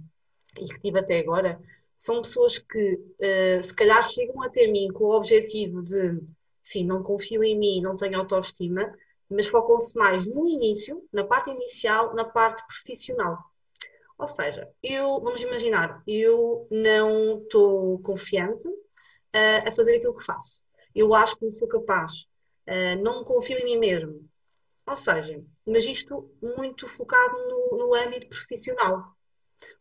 e 0.60 0.66
que 0.66 0.80
tive 0.80 1.00
até 1.00 1.20
agora, 1.20 1.60
são 1.96 2.22
pessoas 2.22 2.58
que 2.60 2.94
uh, 2.94 3.64
se 3.64 3.74
calhar 3.74 4.04
chegam 4.08 4.42
até 4.44 4.68
mim 4.68 4.90
com 4.92 5.06
o 5.06 5.16
objetivo 5.16 5.82
de 5.82 6.20
sim, 6.62 6.86
não 6.86 7.04
confio 7.04 7.44
em 7.44 7.58
mim, 7.58 7.82
não 7.82 7.96
tenho 7.96 8.20
autoestima, 8.20 8.94
mas 9.30 9.48
focam-se 9.48 9.96
mais 9.98 10.26
no 10.26 10.48
início, 10.48 11.04
na 11.12 11.24
parte 11.24 11.50
inicial, 11.52 12.14
na 12.14 12.26
parte 12.26 12.66
profissional. 12.66 13.38
Ou 14.18 14.28
seja, 14.28 14.70
eu, 14.82 15.20
vamos 15.22 15.42
imaginar, 15.42 16.02
eu 16.08 16.68
não 16.72 17.40
estou 17.40 18.00
confiante 18.00 18.68
uh, 18.68 19.68
a 19.68 19.72
fazer 19.72 19.98
aquilo 19.98 20.16
que 20.16 20.24
faço. 20.24 20.62
Eu 20.94 21.14
acho 21.14 21.38
que 21.38 21.46
não 21.46 21.52
sou 21.52 21.68
capaz. 21.68 22.22
Uh, 22.68 23.02
não 23.04 23.24
confio 23.24 23.58
em 23.58 23.66
mim 23.66 23.78
mesmo. 23.78 24.28
Ou 24.88 24.96
seja, 24.96 25.44
mas 25.66 25.84
isto 25.86 26.32
muito 26.42 26.88
focado 26.88 27.38
no, 27.48 27.78
no 27.78 27.96
âmbito 27.96 28.28
profissional, 28.28 29.04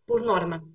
por 0.07 0.23
norma. 0.23 0.67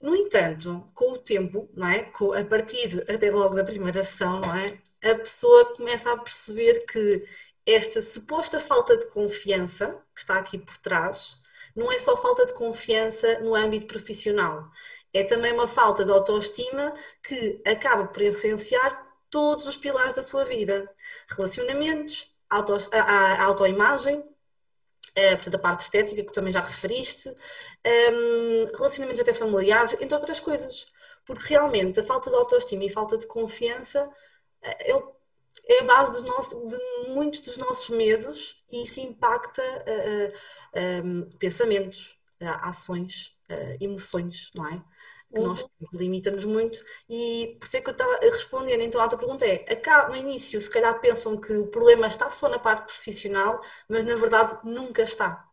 No 0.00 0.16
entanto, 0.16 0.84
com 0.94 1.12
o 1.12 1.18
tempo, 1.18 1.68
não 1.74 1.88
é? 1.88 2.10
A 2.40 2.44
partir 2.44 3.04
até 3.10 3.30
logo 3.30 3.54
da 3.54 3.64
primeira 3.64 4.02
sessão, 4.02 4.40
não 4.40 4.56
é? 4.56 4.80
A 5.02 5.14
pessoa 5.16 5.76
começa 5.76 6.12
a 6.12 6.18
perceber 6.18 6.86
que 6.86 7.24
esta 7.66 8.00
suposta 8.00 8.58
falta 8.58 8.96
de 8.96 9.06
confiança 9.08 10.02
que 10.14 10.20
está 10.20 10.38
aqui 10.38 10.56
por 10.58 10.78
trás 10.78 11.42
não 11.78 11.92
é 11.92 11.98
só 11.98 12.16
falta 12.16 12.44
de 12.44 12.54
confiança 12.54 13.38
no 13.40 13.54
âmbito 13.54 13.86
profissional, 13.86 14.68
é 15.12 15.22
também 15.24 15.52
uma 15.52 15.68
falta 15.68 16.04
de 16.04 16.10
autoestima 16.10 16.92
que 17.22 17.62
acaba 17.66 18.08
por 18.08 18.20
influenciar 18.22 19.06
todos 19.30 19.66
os 19.66 19.76
pilares 19.76 20.16
da 20.16 20.22
sua 20.22 20.44
vida: 20.44 20.90
relacionamentos, 21.28 22.34
autoimagem, 22.50 24.24
a, 25.16 25.36
portanto, 25.36 25.54
a 25.54 25.58
parte 25.58 25.80
estética 25.82 26.24
que 26.24 26.32
também 26.32 26.52
já 26.52 26.60
referiste, 26.60 27.28
um, 27.30 28.64
relacionamentos 28.76 29.20
até 29.20 29.32
familiares, 29.32 29.94
entre 30.00 30.14
outras 30.14 30.40
coisas. 30.40 30.86
porque 31.24 31.48
realmente 31.48 32.00
a 32.00 32.04
falta 32.04 32.30
de 32.30 32.36
autoestima 32.36 32.84
e 32.84 32.88
falta 32.88 33.18
de 33.18 33.26
confiança 33.26 34.10
é, 34.62 34.92
é 35.66 35.80
a 35.80 35.84
base 35.84 36.12
dos 36.12 36.24
nossos, 36.24 36.70
de 36.70 37.10
muitos 37.10 37.40
dos 37.40 37.56
nossos 37.56 37.88
medos 37.90 38.62
e 38.70 38.82
isso 38.82 39.00
impacta 39.00 39.62
uh, 39.62 41.26
uh, 41.26 41.38
pensamentos, 41.38 42.16
ações, 42.40 43.36
emoções, 43.80 44.50
não 44.54 44.66
é? 44.66 44.82
que 45.32 45.40
nós 45.40 45.62
uhum. 45.62 45.68
limita-nos 45.92 46.44
muito 46.46 46.82
e 47.08 47.56
por 47.60 47.66
isso 47.66 47.76
é 47.76 47.80
que 47.80 47.88
eu 47.88 47.92
estava 47.92 48.18
respondendo 48.22 48.80
então 48.80 49.00
a 49.00 49.08
tua 49.08 49.18
pergunta 49.18 49.44
é, 49.46 49.64
no 50.08 50.16
início 50.16 50.60
se 50.60 50.70
calhar 50.70 50.98
pensam 51.00 51.38
que 51.38 51.52
o 51.52 51.66
problema 51.66 52.06
está 52.06 52.30
só 52.30 52.48
na 52.48 52.58
parte 52.58 52.86
profissional, 52.86 53.60
mas 53.88 54.04
na 54.04 54.16
verdade 54.16 54.58
nunca 54.64 55.02
está. 55.02 55.46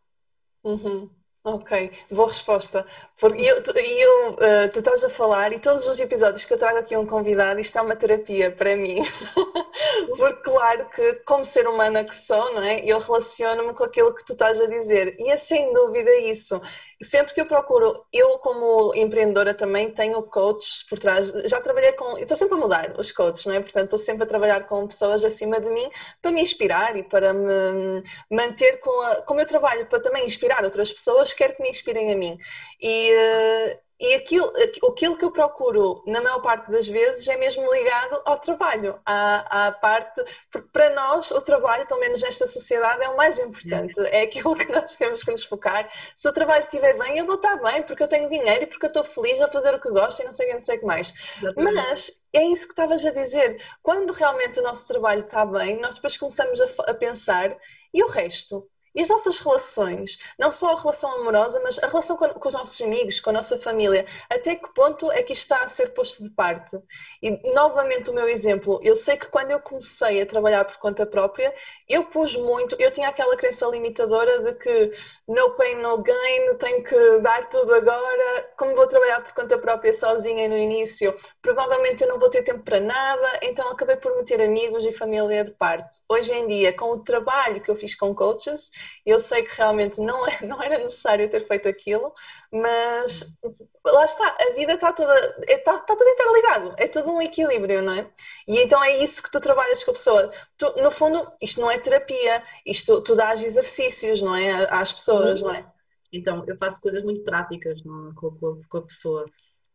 Uhum. 0.64 1.10
Ok, 1.44 1.92
boa 2.10 2.26
resposta. 2.26 2.84
Porque 3.20 3.40
eu, 3.40 3.62
eu, 3.62 4.30
uh, 4.32 4.68
tu 4.72 4.80
estás 4.80 5.04
a 5.04 5.08
falar 5.08 5.52
e 5.52 5.60
todos 5.60 5.86
os 5.86 6.00
episódios 6.00 6.44
que 6.44 6.52
eu 6.52 6.58
trago 6.58 6.78
aqui 6.78 6.96
um 6.96 7.06
convidado, 7.06 7.60
isto 7.60 7.78
é 7.78 7.82
uma 7.82 7.94
terapia 7.94 8.50
para 8.50 8.76
mim. 8.76 9.00
Porque, 10.16 10.42
claro 10.42 10.88
que, 10.90 11.14
como 11.24 11.44
ser 11.44 11.66
humana 11.66 12.04
que 12.04 12.14
sou, 12.14 12.54
não 12.54 12.62
é? 12.62 12.80
Eu 12.84 12.98
relaciono-me 12.98 13.72
com 13.74 13.84
aquilo 13.84 14.14
que 14.14 14.24
tu 14.24 14.32
estás 14.32 14.60
a 14.60 14.66
dizer. 14.66 15.16
E 15.18 15.30
é 15.30 15.36
sem 15.36 15.72
dúvida 15.72 16.14
isso. 16.16 16.60
Sempre 17.02 17.34
que 17.34 17.40
eu 17.40 17.46
procuro, 17.46 18.04
eu, 18.12 18.38
como 18.38 18.94
empreendedora, 18.94 19.54
também 19.54 19.90
tenho 19.92 20.22
coaches 20.24 20.82
por 20.88 20.98
trás. 20.98 21.28
Já 21.44 21.60
trabalhei 21.60 21.92
com. 21.92 22.16
Eu 22.16 22.22
estou 22.22 22.36
sempre 22.36 22.56
a 22.56 22.60
mudar 22.60 22.94
os 22.98 23.12
coaches, 23.12 23.46
não 23.46 23.54
é? 23.54 23.60
Portanto, 23.60 23.84
estou 23.84 23.98
sempre 23.98 24.24
a 24.24 24.26
trabalhar 24.26 24.66
com 24.66 24.86
pessoas 24.86 25.24
acima 25.24 25.60
de 25.60 25.70
mim 25.70 25.88
para 26.22 26.30
me 26.30 26.42
inspirar 26.42 26.96
e 26.96 27.02
para 27.02 27.32
me 27.32 28.02
manter 28.30 28.78
com 28.80 29.00
a. 29.02 29.22
Como 29.22 29.40
eu 29.40 29.46
trabalho 29.46 29.86
para 29.86 30.00
também 30.00 30.26
inspirar 30.26 30.64
outras 30.64 30.92
pessoas 30.92 31.32
quero 31.32 31.54
que 31.54 31.62
me 31.62 31.70
inspirem 31.70 32.12
a 32.12 32.16
mim. 32.16 32.38
E, 32.80 33.12
uh, 33.12 33.85
e 33.98 34.14
aquilo, 34.14 34.52
aquilo 34.90 35.16
que 35.16 35.24
eu 35.24 35.30
procuro, 35.30 36.02
na 36.06 36.20
maior 36.20 36.40
parte 36.40 36.70
das 36.70 36.86
vezes, 36.86 37.26
é 37.28 37.36
mesmo 37.36 37.72
ligado 37.72 38.20
ao 38.26 38.38
trabalho, 38.38 39.00
à, 39.06 39.68
à 39.68 39.72
parte, 39.72 40.22
porque 40.50 40.68
para 40.70 40.90
nós 40.90 41.30
o 41.30 41.40
trabalho, 41.40 41.86
pelo 41.86 42.00
menos 42.00 42.20
nesta 42.20 42.46
sociedade, 42.46 43.02
é 43.02 43.08
o 43.08 43.16
mais 43.16 43.38
importante, 43.38 43.98
é 44.00 44.22
aquilo 44.22 44.54
que 44.54 44.70
nós 44.70 44.96
temos 44.96 45.24
que 45.24 45.30
nos 45.30 45.44
focar. 45.44 45.90
Se 46.14 46.28
o 46.28 46.32
trabalho 46.32 46.64
estiver 46.64 46.98
bem, 46.98 47.18
eu 47.18 47.24
vou 47.24 47.36
estar 47.36 47.56
bem, 47.56 47.82
porque 47.82 48.02
eu 48.02 48.08
tenho 48.08 48.28
dinheiro 48.28 48.64
e 48.64 48.66
porque 48.66 48.84
eu 48.84 48.88
estou 48.88 49.04
feliz 49.04 49.40
a 49.40 49.48
fazer 49.48 49.74
o 49.74 49.80
que 49.80 49.88
gosto 49.88 50.20
e 50.20 50.24
não 50.24 50.32
sei 50.32 50.46
o 50.46 50.48
que, 50.48 50.54
não 50.54 50.60
sei 50.60 50.76
o 50.76 50.80
que 50.80 50.86
mais. 50.86 51.14
Mas 51.56 52.10
é 52.34 52.44
isso 52.44 52.66
que 52.66 52.72
estavas 52.72 53.04
a 53.04 53.10
dizer, 53.10 53.62
quando 53.82 54.12
realmente 54.12 54.60
o 54.60 54.62
nosso 54.62 54.86
trabalho 54.86 55.22
está 55.22 55.46
bem, 55.46 55.80
nós 55.80 55.94
depois 55.94 56.16
começamos 56.18 56.60
a, 56.60 56.66
a 56.90 56.94
pensar, 56.94 57.56
e 57.94 58.02
o 58.02 58.08
resto? 58.08 58.68
E 58.96 59.02
as 59.02 59.08
nossas 59.10 59.38
relações, 59.38 60.18
não 60.38 60.50
só 60.50 60.72
a 60.72 60.80
relação 60.80 61.12
amorosa, 61.20 61.60
mas 61.62 61.78
a 61.78 61.86
relação 61.86 62.16
com, 62.16 62.28
com, 62.30 62.48
os 62.48 62.54
nossos 62.54 62.80
amigos, 62.80 63.20
com 63.20 63.28
a 63.28 63.32
nossa 63.34 63.58
família, 63.58 64.06
até 64.30 64.56
que 64.56 64.72
ponto 64.72 65.12
é 65.12 65.22
que 65.22 65.34
isto 65.34 65.42
está 65.42 65.62
a 65.62 65.68
ser 65.68 65.90
posto 65.90 66.24
de 66.24 66.30
parte? 66.30 66.78
E 67.22 67.30
novamente 67.52 68.08
o 68.08 68.14
meu 68.14 68.26
exemplo, 68.26 68.80
eu 68.82 68.96
sei 68.96 69.18
que 69.18 69.26
quando 69.26 69.50
eu 69.50 69.60
comecei 69.60 70.22
a 70.22 70.26
trabalhar 70.26 70.64
por 70.64 70.78
conta 70.78 71.04
própria, 71.04 71.54
eu 71.86 72.06
pus 72.06 72.34
muito, 72.36 72.74
eu 72.78 72.90
tinha 72.90 73.08
aquela 73.08 73.36
crença 73.36 73.66
limitadora 73.66 74.42
de 74.42 74.54
que 74.54 74.92
no 75.28 75.50
pain, 75.56 75.74
no 75.76 75.98
gain, 75.98 76.54
tenho 76.58 76.84
que 76.84 77.18
dar 77.18 77.48
tudo 77.48 77.74
agora, 77.74 78.48
como 78.56 78.76
vou 78.76 78.86
trabalhar 78.86 79.20
por 79.22 79.34
conta 79.34 79.58
própria 79.58 79.92
sozinha 79.92 80.48
no 80.48 80.56
início, 80.56 81.14
provavelmente 81.42 82.02
eu 82.02 82.08
não 82.08 82.18
vou 82.18 82.30
ter 82.30 82.42
tempo 82.42 82.62
para 82.62 82.78
nada, 82.78 83.40
então 83.42 83.68
acabei 83.68 83.96
por 83.96 84.16
meter 84.16 84.40
amigos 84.40 84.86
e 84.86 84.92
família 84.92 85.44
de 85.44 85.50
parte. 85.50 85.98
Hoje 86.08 86.32
em 86.32 86.46
dia, 86.46 86.72
com 86.72 86.92
o 86.92 87.02
trabalho 87.02 87.60
que 87.60 87.68
eu 87.68 87.74
fiz 87.74 87.94
com 87.96 88.14
coaches, 88.14 88.70
eu 89.04 89.20
sei 89.20 89.42
que 89.42 89.56
realmente 89.56 90.00
não, 90.00 90.26
é, 90.26 90.44
não 90.44 90.62
era 90.62 90.78
necessário 90.78 91.28
ter 91.30 91.40
feito 91.46 91.68
aquilo, 91.68 92.12
mas 92.52 93.36
lá 93.84 94.04
está, 94.04 94.36
a 94.40 94.54
vida 94.54 94.74
está 94.74 94.92
toda, 94.92 95.14
está, 95.48 95.76
está 95.76 95.96
tudo 95.96 96.08
interligado, 96.08 96.74
é 96.76 96.88
tudo 96.88 97.10
um 97.10 97.22
equilíbrio, 97.22 97.82
não 97.82 97.92
é? 97.92 98.10
E 98.46 98.58
então 98.58 98.82
é 98.82 99.02
isso 99.02 99.22
que 99.22 99.30
tu 99.30 99.40
trabalhas 99.40 99.82
com 99.84 99.90
a 99.90 99.94
pessoa. 99.94 100.32
Tu, 100.56 100.82
no 100.82 100.90
fundo, 100.90 101.32
isto 101.40 101.60
não 101.60 101.70
é 101.70 101.78
terapia, 101.78 102.42
isto 102.64 103.00
tu 103.02 103.14
dás 103.14 103.42
exercícios, 103.42 104.22
não 104.22 104.34
é? 104.34 104.66
Às 104.70 104.92
pessoas, 104.92 105.42
não 105.42 105.54
é? 105.54 105.66
Então, 106.12 106.44
eu 106.46 106.56
faço 106.56 106.80
coisas 106.80 107.02
muito 107.02 107.22
práticas 107.22 107.82
não, 107.84 108.10
é? 108.10 108.14
com, 108.14 108.30
com, 108.32 108.62
com, 108.68 108.78
a 108.78 108.82
pessoa. 108.82 109.26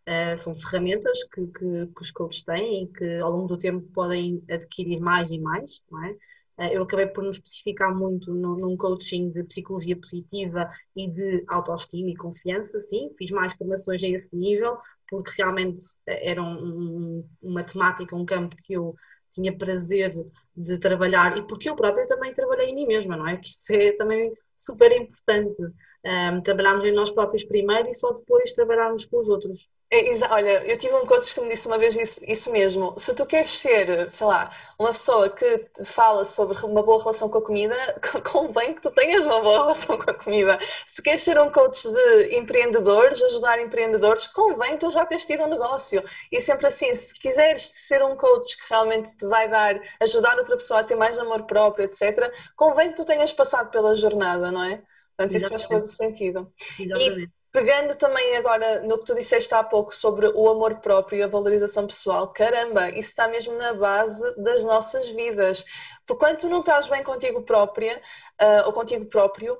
Uh, 0.08 0.36
são 0.36 0.56
ferramentas 0.56 1.24
que, 1.25 1.46
que, 1.48 1.88
que 1.88 2.01
os 2.01 2.12
coaches 2.12 2.44
têm 2.44 2.84
e 2.84 2.88
que 2.88 3.20
ao 3.20 3.32
longo 3.32 3.48
do 3.48 3.58
tempo 3.58 3.88
podem 3.94 4.44
adquirir 4.50 5.00
mais 5.00 5.30
e 5.30 5.39
mais, 5.39 5.84
não 5.91 6.03
é? 6.03 6.15
Eh, 6.62 6.77
eu 6.77 6.84
acabei 6.84 7.08
por 7.08 7.24
me 7.24 7.32
especificar 7.32 7.94
muito 7.96 8.32
num 8.32 8.77
coaching 8.77 9.32
de 9.32 9.44
psicologia 9.44 9.98
positiva 10.00 10.70
e 10.96 11.08
de 11.10 11.44
autoestima 11.48 12.12
e 12.12 12.15
confiança, 12.15 12.80
sim, 12.80 13.10
fiz 13.18 13.32
mais 13.32 13.53
formações 13.53 14.03
a 14.03 14.08
esse 14.08 14.36
nível, 14.36 14.77
porque 15.10 15.32
realmente 15.38 15.84
eh, 16.06 16.30
era 16.32 16.41
um, 16.44 17.27
uma 17.41 17.63
temática, 17.63 18.15
um 18.15 18.25
campo 18.25 18.56
que 18.58 18.74
eu 18.74 18.96
tinha 19.34 19.58
prazer 19.58 20.15
de 20.56 20.77
trabalhar 20.77 21.36
e 21.38 21.48
porque 21.48 21.68
eu 21.70 21.75
própria 21.75 22.06
também 22.06 22.34
trabalhei 22.34 22.70
em 22.70 22.75
mim 22.75 22.86
mesma, 22.86 23.18
não 23.18 23.27
é? 23.27 23.38
Que 23.38 23.48
isso 23.48 23.74
é 23.74 23.94
também 23.94 24.32
super 24.56 24.91
importante. 24.91 25.62
Um, 26.03 26.41
trabalharmos 26.41 26.86
em 26.86 26.91
nós 26.91 27.12
próprios 27.12 27.44
primeiro 27.44 27.88
e 27.89 27.94
só 27.94 28.12
depois 28.13 28.53
trabalharmos 28.53 29.06
com 29.06 29.20
os 29.20 29.30
outros. 29.30 29.68
É, 29.94 30.10
olha, 30.30 30.64
eu 30.66 30.78
tive 30.78 30.96
um 30.96 31.06
coach 31.06 31.34
que 31.34 31.42
me 31.42 31.50
disse 31.50 31.68
uma 31.68 31.78
vez 31.78 31.94
isso, 31.98 32.24
isso, 32.26 32.50
mesmo. 32.50 32.96
Se 32.98 33.14
tu 33.14 33.26
queres 33.26 33.52
ser, 33.52 34.10
sei 34.10 34.26
lá, 34.26 34.50
uma 34.80 34.94
pessoa 34.94 35.30
que 35.30 35.58
te 35.58 35.84
fala 35.84 36.24
sobre 36.24 36.58
uma 36.66 36.82
boa 36.82 36.98
relação 36.98 37.28
com 37.28 37.40
a 37.40 37.42
comida, 37.42 37.76
convém 38.32 38.74
que 38.74 38.82
tu 38.82 38.90
tenhas 38.90 39.26
uma 39.26 39.42
boa 39.42 39.64
relação 39.64 39.98
com 39.98 40.10
a 40.10 40.14
comida. 40.14 40.58
Se 40.86 41.04
queres 41.04 41.24
ser 41.24 41.38
um 41.38 41.52
coach 41.52 41.84
de 41.92 42.38
empreendedores, 42.38 43.22
ajudar 43.22 43.60
empreendedores, 43.60 44.28
convém 44.28 44.78
tu 44.78 44.90
já 44.92 45.06
teres 45.06 45.26
tido 45.26 45.44
um 45.44 45.50
negócio. 45.50 46.02
E 46.32 46.40
sempre 46.40 46.68
assim, 46.68 46.96
se 46.96 47.14
quiseres 47.14 47.64
ser 47.64 48.02
um 48.02 48.16
coach 48.16 48.56
que 48.56 48.70
realmente 48.70 49.18
te 49.18 49.26
vai 49.26 49.50
dar, 49.50 49.78
ajudar 50.00 50.38
outra 50.38 50.56
pessoa 50.56 50.80
a 50.80 50.84
ter 50.86 50.96
mais 50.96 51.20
amor 51.20 51.44
próprio, 51.44 51.84
etc., 51.84 52.32
convém 52.56 52.92
que 52.92 52.96
tu 52.96 53.04
tenhas 53.04 53.34
passado 53.34 53.70
pela 53.70 53.98
jornada, 53.98 54.54
não 54.54 54.64
é? 54.64 54.82
Portanto, 55.18 55.36
isso 55.36 55.50
faz 55.50 55.68
todo 55.68 55.86
sentido. 55.86 56.50
Exatamente. 56.80 57.24
E, 57.24 57.41
Pegando 57.51 57.96
também 57.96 58.38
agora 58.38 58.81
no 58.81 58.98
que 58.98 59.05
tu 59.05 59.13
disseste 59.13 59.53
há 59.53 59.62
pouco 59.62 59.93
sobre 59.93 60.27
o 60.27 60.48
amor 60.48 60.75
próprio 60.75 61.20
e 61.20 61.24
a 61.24 61.27
valorização 61.27 61.86
pessoal, 61.86 62.29
caramba, 62.29 62.89
isso 62.89 63.10
está 63.10 63.27
mesmo 63.27 63.58
na 63.58 63.74
base 63.74 64.24
das 64.38 64.63
nossas 64.63 65.10
vidas. 65.10 65.65
Porque 66.05 66.25
quando 66.25 66.38
tu 66.38 66.50
não 66.50 66.62
estás 66.62 66.88
bem 66.88 67.03
contigo 67.03 67.41
própria 67.43 68.01
uh, 68.41 68.67
ou 68.67 68.74
contigo 68.74 69.05
próprio, 69.05 69.58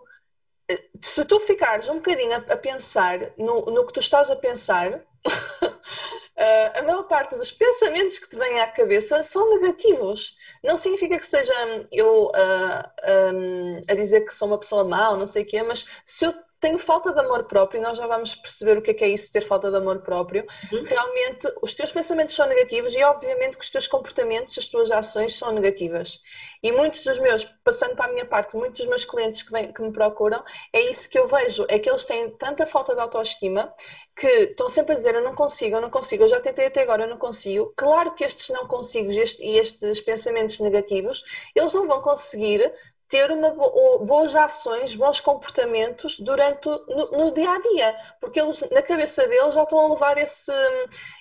se 1.02 1.26
tu 1.26 1.40
ficares 1.42 1.90
um 1.90 1.96
bocadinho 1.96 2.34
a, 2.34 2.58
pensar 2.58 3.20
no, 3.38 3.66
no, 3.66 3.86
que 3.86 3.94
tu 3.94 4.00
estás 4.00 4.30
a 4.32 4.36
pensar, 4.36 4.94
uh, 4.94 5.02
a 6.80 6.82
maior 6.84 7.04
parte 7.04 7.36
dos 7.36 7.52
pensamentos 7.52 8.20
que 8.20 8.30
te 8.30 8.38
vêm 8.38 8.60
à 8.62 8.68
cabeça 8.68 9.22
são 9.22 9.50
negativos. 9.50 10.38
Não 10.64 10.78
significa 10.78 11.20
que 11.20 11.26
seja 11.26 11.54
eu 11.92 12.28
uh, 12.28 13.34
um, 13.36 13.82
a 13.90 13.94
dizer 13.96 14.22
que 14.22 14.34
sou 14.34 14.48
uma 14.48 14.60
pessoa 14.60 14.84
má 14.84 15.10
ou 15.10 15.18
não 15.18 15.28
sei 15.28 15.44
o 15.44 15.46
quê, 15.46 15.62
mas 15.62 15.90
se 16.06 16.26
eu 16.26 16.34
tenho 16.62 16.78
falta 16.78 17.12
de 17.12 17.20
amor 17.20 17.46
próprio, 17.46 17.80
e 17.80 17.82
nós 17.82 17.98
já 17.98 18.06
vamos 18.06 18.36
perceber 18.36 18.78
o 18.78 18.82
que 18.84 18.92
é, 18.92 18.94
que 18.94 19.04
é 19.04 19.10
isso, 19.10 19.32
ter 19.32 19.42
falta 19.42 19.72
de 19.72 19.78
amor 19.78 20.02
próprio. 20.02 20.46
Uhum. 20.72 20.84
Realmente, 20.84 21.52
os 21.60 21.74
teus 21.74 21.92
pensamentos 21.92 22.36
são 22.36 22.48
negativos 22.48 22.94
e, 22.94 23.04
obviamente, 23.04 23.58
que 23.58 23.64
os 23.64 23.72
teus 23.72 23.88
comportamentos, 23.88 24.56
as 24.58 24.68
tuas 24.68 24.92
ações 24.92 25.36
são 25.36 25.52
negativas. 25.52 26.20
E 26.62 26.72
muitos 26.72 27.04
dos 27.04 27.18
meus, 27.18 27.44
passando 27.64 27.96
para 27.96 28.06
a 28.06 28.14
minha 28.14 28.26
parte, 28.26 28.56
muitos 28.56 28.82
dos 28.82 28.88
meus 28.88 29.04
clientes 29.04 29.42
que, 29.42 29.52
vem, 29.52 29.74
que 29.74 29.82
me 29.82 29.92
procuram, 29.92 30.44
é 30.72 30.82
isso 30.82 31.10
que 31.10 31.18
eu 31.18 31.26
vejo: 31.26 31.66
é 31.68 31.80
que 31.80 31.90
eles 31.90 32.04
têm 32.04 32.30
tanta 32.38 32.68
falta 32.68 32.94
de 32.94 33.02
autoestima 33.02 33.74
que 34.16 34.28
estão 34.28 34.70
sempre 34.70 34.94
a 34.94 34.96
dizer: 34.96 35.16
Eu 35.16 35.24
não 35.24 35.34
consigo, 35.34 35.78
eu 35.78 35.82
não 35.82 35.90
consigo, 35.90 36.24
eu 36.24 36.30
já 36.30 36.40
tentei 36.40 36.68
até 36.68 36.84
agora, 36.84 37.06
eu 37.06 37.10
não 37.10 37.18
consigo. 37.18 37.74
Claro 37.76 38.14
que 38.14 38.24
estes 38.24 38.50
não 38.50 38.68
consigo 38.68 39.12
e 39.12 39.58
estes 39.58 40.00
pensamentos 40.02 40.60
negativos, 40.60 41.24
eles 41.56 41.74
não 41.74 41.88
vão 41.88 42.02
conseguir 42.02 42.72
ter 43.12 43.30
uma, 43.30 43.52
boas 43.52 44.34
ações, 44.38 44.96
bons 44.96 45.20
comportamentos 45.20 46.18
durante 46.18 46.66
no, 46.70 47.12
no, 47.12 47.34
dia 47.34 47.52
a 47.52 47.60
dia, 47.60 47.96
porque 48.22 48.40
eles 48.40 48.62
na 48.72 48.82
cabeça 48.82 49.28
deles 49.28 49.54
já 49.54 49.64
estão 49.64 49.80
a 49.80 49.90
levar 49.90 50.18
esse, 50.18 50.54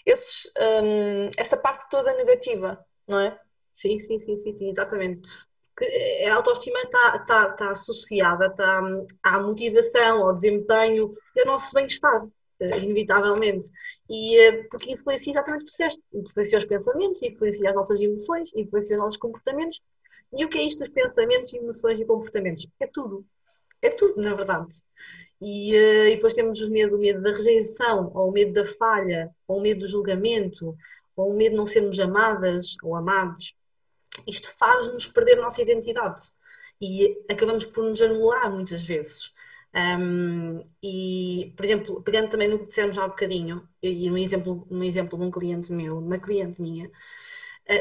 esses, 0.06 0.52
um, 0.56 1.30
essa 1.36 1.56
parte 1.56 1.90
toda 1.90 2.14
negativa, 2.14 2.78
não 3.08 3.18
é? 3.18 3.36
Sim, 3.72 3.98
sim, 3.98 4.20
sim, 4.20 4.40
sim, 4.40 4.56
sim 4.56 4.70
exatamente. 4.70 5.28
Porque 5.74 6.24
a 6.28 6.34
autoestima 6.36 6.78
está, 6.82 7.16
está, 7.16 7.48
está 7.48 7.70
associada 7.70 8.46
está, 8.46 8.80
à 9.24 9.40
motivação, 9.40 10.22
ao 10.22 10.34
desempenho 10.34 11.12
e 11.34 11.40
ao 11.40 11.46
nosso 11.46 11.74
bem-estar, 11.74 12.24
eh, 12.60 12.78
inevitavelmente. 12.78 13.68
E 14.08 14.38
eh, 14.38 14.62
porque 14.70 14.92
influencia 14.92 15.32
exatamente 15.32 15.64
o 15.64 15.66
disseste, 15.66 16.02
influencia 16.12 16.58
os 16.58 16.66
pensamentos, 16.66 17.20
influencia 17.20 17.70
as 17.70 17.74
nossas 17.74 18.00
emoções, 18.00 18.50
influencia 18.54 18.96
os 18.96 19.02
nossos 19.02 19.18
comportamentos 19.18 19.80
e 20.32 20.44
o 20.44 20.48
que 20.48 20.58
é 20.58 20.62
isto 20.62 20.80
dos 20.80 20.88
pensamentos, 20.88 21.52
emoções 21.52 22.00
e 22.00 22.04
comportamentos? 22.04 22.66
É 22.78 22.86
tudo. 22.86 23.24
É 23.82 23.90
tudo, 23.90 24.20
na 24.20 24.34
verdade. 24.34 24.68
E, 25.40 25.74
uh, 25.74 26.08
e 26.08 26.14
depois 26.16 26.34
temos 26.34 26.60
o 26.60 26.70
medo, 26.70 26.96
o 26.96 26.98
medo 26.98 27.22
da 27.22 27.32
rejeição, 27.32 28.10
ou 28.14 28.28
o 28.28 28.32
medo 28.32 28.52
da 28.52 28.66
falha, 28.66 29.30
ou 29.48 29.58
o 29.58 29.60
medo 29.60 29.80
do 29.80 29.88
julgamento, 29.88 30.76
ou 31.16 31.30
o 31.30 31.36
medo 31.36 31.52
de 31.52 31.56
não 31.56 31.66
sermos 31.66 31.98
amadas 31.98 32.76
ou 32.82 32.94
amados. 32.94 33.54
Isto 34.26 34.50
faz-nos 34.58 35.06
perder 35.06 35.38
a 35.38 35.42
nossa 35.42 35.62
identidade 35.62 36.22
e 36.80 37.16
acabamos 37.28 37.66
por 37.66 37.84
nos 37.84 38.00
anular 38.00 38.50
muitas 38.50 38.82
vezes. 38.82 39.32
Um, 39.74 40.62
e, 40.82 41.52
por 41.56 41.64
exemplo, 41.64 42.02
pegando 42.02 42.28
também 42.28 42.48
no 42.48 42.58
que 42.58 42.66
dissemos 42.66 42.98
há 42.98 43.04
um 43.04 43.10
bocadinho, 43.10 43.68
e 43.82 44.08
exemplo, 44.22 44.66
um 44.70 44.82
exemplo 44.82 45.18
de 45.18 45.24
um 45.24 45.30
cliente 45.30 45.72
meu, 45.72 45.98
uma 45.98 46.18
cliente 46.18 46.60
minha, 46.60 46.90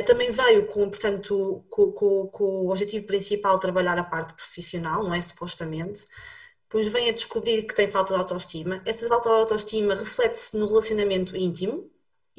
também 0.03 0.31
veio 0.31 0.65
com, 0.67 0.89
portanto, 0.89 1.65
com, 1.69 1.91
com, 1.91 2.27
com, 2.27 2.43
o 2.43 2.69
objetivo 2.69 3.05
principal 3.07 3.59
trabalhar 3.59 3.97
a 3.97 4.03
parte 4.03 4.33
profissional, 4.33 5.03
não 5.03 5.13
é? 5.13 5.21
Supostamente. 5.21 6.05
Depois 6.63 6.87
vem 6.87 7.09
a 7.09 7.13
descobrir 7.13 7.63
que 7.63 7.73
tem 7.75 7.89
falta 7.89 8.13
de 8.13 8.19
autoestima. 8.19 8.81
Essa 8.85 9.07
falta 9.07 9.29
de 9.29 9.35
autoestima 9.35 9.95
reflete-se 9.95 10.57
no 10.57 10.67
relacionamento 10.67 11.35
íntimo, 11.35 11.89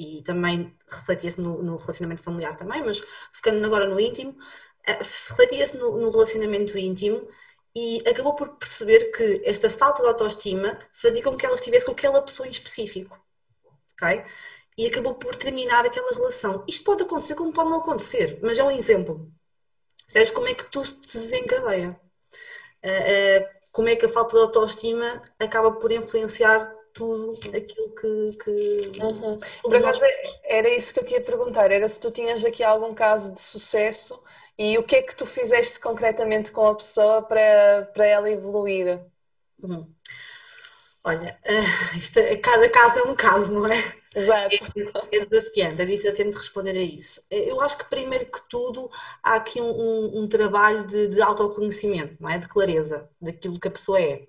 e 0.01 0.23
também 0.23 0.75
refletia-se 0.89 1.41
no, 1.41 1.63
no, 1.63 1.77
relacionamento 1.77 2.23
familiar 2.23 2.57
também, 2.57 2.83
mas 2.83 3.03
focando 3.33 3.65
agora 3.67 3.87
no 3.87 4.01
íntimo, 4.01 4.31
uh, 4.31 4.99
refletia-se 4.99 5.77
no, 5.77 5.99
no 5.99 6.11
relacionamento 6.11 6.79
íntimo 6.79 7.29
e 7.75 8.03
acabou 8.09 8.35
por 8.35 8.49
perceber 8.57 9.11
que 9.11 9.43
esta 9.45 9.69
falta 9.69 10.03
de 10.03 10.09
autoestima 10.09 10.79
fazia 10.93 11.23
com 11.23 11.37
que 11.37 11.45
ela 11.45 11.55
estivesse 11.55 11.85
com 11.85 11.93
aquela 11.93 12.23
pessoa 12.23 12.47
em 12.47 12.51
específico, 12.51 13.23
ok? 13.93 14.25
E 14.81 14.87
acabou 14.87 15.15
por 15.15 15.37
terminar 15.37 15.85
aquela 15.85 16.11
relação. 16.11 16.65
Isto 16.67 16.85
pode 16.85 17.03
acontecer 17.03 17.35
como 17.35 17.53
pode 17.53 17.69
não 17.69 17.81
acontecer, 17.81 18.39
mas 18.41 18.59
é 18.59 18.65
um 18.65 18.71
exemplo. 18.71 19.31
Sabes 20.09 20.31
como 20.31 20.49
é 20.49 20.55
que 20.55 20.71
tudo 20.71 20.89
se 21.03 21.19
desencadeia? 21.19 22.01
Uh, 22.83 22.89
uh, 22.89 23.49
como 23.73 23.91
é 23.91 23.97
que 23.97 24.07
a 24.07 24.09
falta 24.09 24.37
de 24.37 24.43
autoestima 24.43 25.21
acaba 25.39 25.73
por 25.73 25.93
influenciar 25.93 26.75
tudo 26.95 27.39
aquilo 27.55 27.95
que. 27.95 28.39
que 28.43 29.03
uhum. 29.03 29.39
Por 29.61 29.77
acaso, 29.77 30.01
era 30.45 30.71
isso 30.71 30.95
que 30.95 31.01
eu 31.01 31.05
te 31.05 31.13
ia 31.13 31.21
perguntar: 31.21 31.71
era 31.71 31.87
se 31.87 32.01
tu 32.01 32.11
tinhas 32.11 32.43
aqui 32.43 32.65
algum 32.65 32.95
caso 32.95 33.35
de 33.35 33.41
sucesso 33.41 34.19
e 34.59 34.79
o 34.79 34.83
que 34.83 34.97
é 34.97 35.03
que 35.03 35.15
tu 35.15 35.27
fizeste 35.27 35.79
concretamente 35.79 36.53
com 36.53 36.67
a 36.67 36.75
pessoa 36.75 37.21
para, 37.21 37.91
para 37.93 38.07
ela 38.07 38.31
evoluir? 38.31 38.99
Uhum. 39.63 39.87
Olha, 41.05 41.39
uh, 41.47 41.97
isto, 41.99 42.19
é, 42.19 42.37
cada 42.37 42.69
caso 42.69 42.99
é 43.01 43.03
um 43.05 43.15
caso, 43.15 43.53
não 43.53 43.67
é? 43.67 44.01
Exato. 44.15 44.55
É, 45.13 45.17
é 45.17 45.27
desafiante, 45.27 45.83
é 45.83 45.87
desafiante 45.87 46.37
responder 46.37 46.77
a 46.77 46.83
isso. 46.83 47.25
Eu 47.31 47.61
acho 47.61 47.79
que, 47.79 47.85
primeiro 47.85 48.27
que 48.27 48.41
tudo, 48.49 48.91
há 49.23 49.37
aqui 49.37 49.61
um, 49.61 49.71
um, 49.71 50.23
um 50.23 50.29
trabalho 50.29 50.87
de, 50.87 51.09
de, 51.09 51.23
autoconhecimento, 51.23 52.17
não 52.21 52.29
é? 52.29 52.39
De 52.39 52.49
clareza 52.49 53.09
daquilo 53.21 53.61
que 53.61 53.69
a 53.69 53.71
pessoa 53.71 54.01
é. 54.01 54.27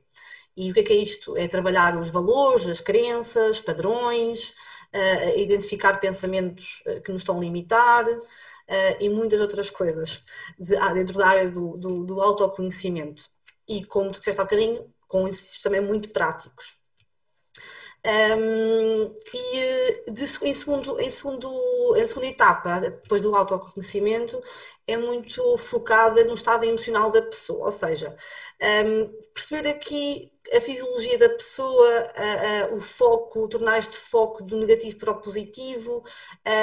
E 0.55 0.69
o 0.69 0.73
que 0.73 0.81
é 0.81 0.83
que 0.83 0.93
é 0.93 0.97
isto? 0.97 1.35
É 1.37 1.47
trabalhar 1.47 1.97
os 1.97 2.09
valores, 2.09 2.67
as 2.67 2.81
crenças, 2.81 3.59
padrões, 3.59 4.53
uh, 4.93 5.39
identificar 5.39 5.99
pensamentos 5.99 6.83
eh, 6.85 6.99
que 6.99 7.11
nos 7.11 7.21
estão 7.21 7.37
a 7.37 7.41
limitar, 7.41 8.05
uh, 8.07 8.97
e 8.99 9.09
muitas 9.09 9.39
outras 9.39 9.69
coisas 9.69 10.23
de, 10.59 10.75
ah, 10.77 10.93
dentro 10.93 11.17
da 11.17 11.27
área 11.27 11.49
do, 11.49 11.77
do, 11.77 12.05
do, 12.05 12.21
autoconhecimento. 12.21 13.25
E 13.67 13.85
como 13.85 14.11
tu 14.11 14.19
disseste 14.19 14.41
há 14.41 14.43
bocadinho, 14.43 14.93
com 15.11 15.27
exercícios 15.27 15.61
também 15.61 15.81
muito 15.81 16.09
práticos. 16.09 16.79
Um, 18.03 19.15
e 19.31 19.59
eh, 19.59 20.11
de, 20.11 20.23
em, 20.23 20.53
segundo, 20.53 20.99
em, 20.99 21.09
segundo, 21.09 21.95
em 21.95 22.07
segunda 22.07 22.27
etapa, 22.27 22.79
depois 22.79 23.21
do 23.21 23.35
autoconhecimento, 23.35 24.41
é 24.87 24.97
muito 24.97 25.57
focada 25.59 26.23
no 26.23 26.33
estado 26.33 26.63
emocional 26.65 27.11
da 27.11 27.21
pessoa, 27.21 27.65
ou 27.65 27.71
seja, 27.71 28.17
um, 28.85 29.07
perceber 29.33 29.69
aqui 29.69 30.31
a 30.51 30.59
fisiologia 30.59 31.17
da 31.19 31.29
pessoa, 31.29 31.89
a, 32.15 32.65
a, 32.65 32.73
o 32.73 32.81
foco, 32.81 33.47
tornar 33.47 33.77
este 33.77 33.97
foco 33.97 34.43
do 34.43 34.57
negativo 34.57 34.97
para 34.97 35.11
o 35.11 35.21
positivo, 35.21 36.03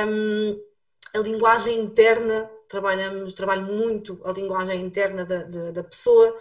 um, 0.09 0.61
a 1.15 1.19
linguagem 1.19 1.79
interna, 1.79 2.51
trabalhamos, 2.69 3.33
trabalho 3.35 3.63
muito 3.67 4.21
a 4.25 4.33
linguagem 4.33 4.81
interna 4.81 5.25
da, 5.25 5.45
da, 5.45 5.71
da 5.71 5.85
pessoa. 5.85 6.37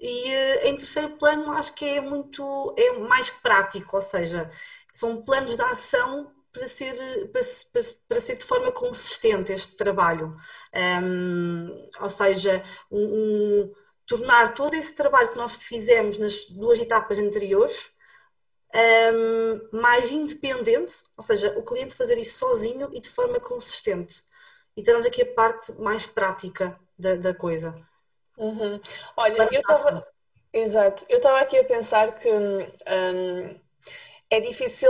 E 0.00 0.30
eh, 0.32 0.68
em 0.68 0.76
terceiro 0.76 1.16
plano 1.16 1.52
acho 1.52 1.74
que 1.74 1.84
é 1.84 2.00
muito 2.00 2.74
é 2.76 2.92
mais 2.98 3.30
prático, 3.30 3.96
ou 3.96 4.02
seja, 4.02 4.50
são 4.92 5.22
planos 5.22 5.56
de 5.56 5.62
ação 5.62 6.32
para 6.52 6.68
ser, 6.68 6.94
para, 7.32 7.42
para, 8.08 8.20
ser 8.20 8.36
de 8.36 8.44
forma 8.44 8.70
consistente 8.72 9.52
este 9.52 9.76
trabalho. 9.76 10.36
Um, 11.02 11.88
ou 12.00 12.10
seja, 12.10 12.62
um, 12.90 13.02
um, 13.02 13.74
tornar 14.06 14.54
todo 14.54 14.74
esse 14.74 14.94
trabalho 14.94 15.30
que 15.30 15.36
nós 15.36 15.54
fizemos 15.54 16.18
nas 16.18 16.46
duas 16.50 16.78
etapas 16.78 17.18
anteriores 17.18 17.94
mais 19.72 20.10
independente, 20.10 20.94
ou 21.16 21.22
seja, 21.22 21.56
o 21.56 21.62
cliente 21.62 21.94
fazer 21.94 22.18
isso 22.18 22.38
sozinho 22.38 22.88
e 22.92 23.00
de 23.00 23.08
forma 23.08 23.38
consistente. 23.40 24.22
E 24.76 24.82
teremos 24.82 25.06
aqui 25.06 25.22
a 25.22 25.34
parte 25.34 25.72
mais 25.80 26.06
prática 26.06 26.78
da, 26.98 27.14
da 27.16 27.34
coisa. 27.34 27.74
Uhum. 28.36 28.80
Olha, 29.16 29.48
eu 29.52 29.60
estava. 29.60 30.06
Exato, 30.52 31.04
eu 31.08 31.16
estava 31.16 31.40
aqui 31.40 31.58
a 31.58 31.64
pensar 31.64 32.14
que 32.14 32.28
um, 32.30 33.60
é 34.30 34.40
difícil, 34.40 34.88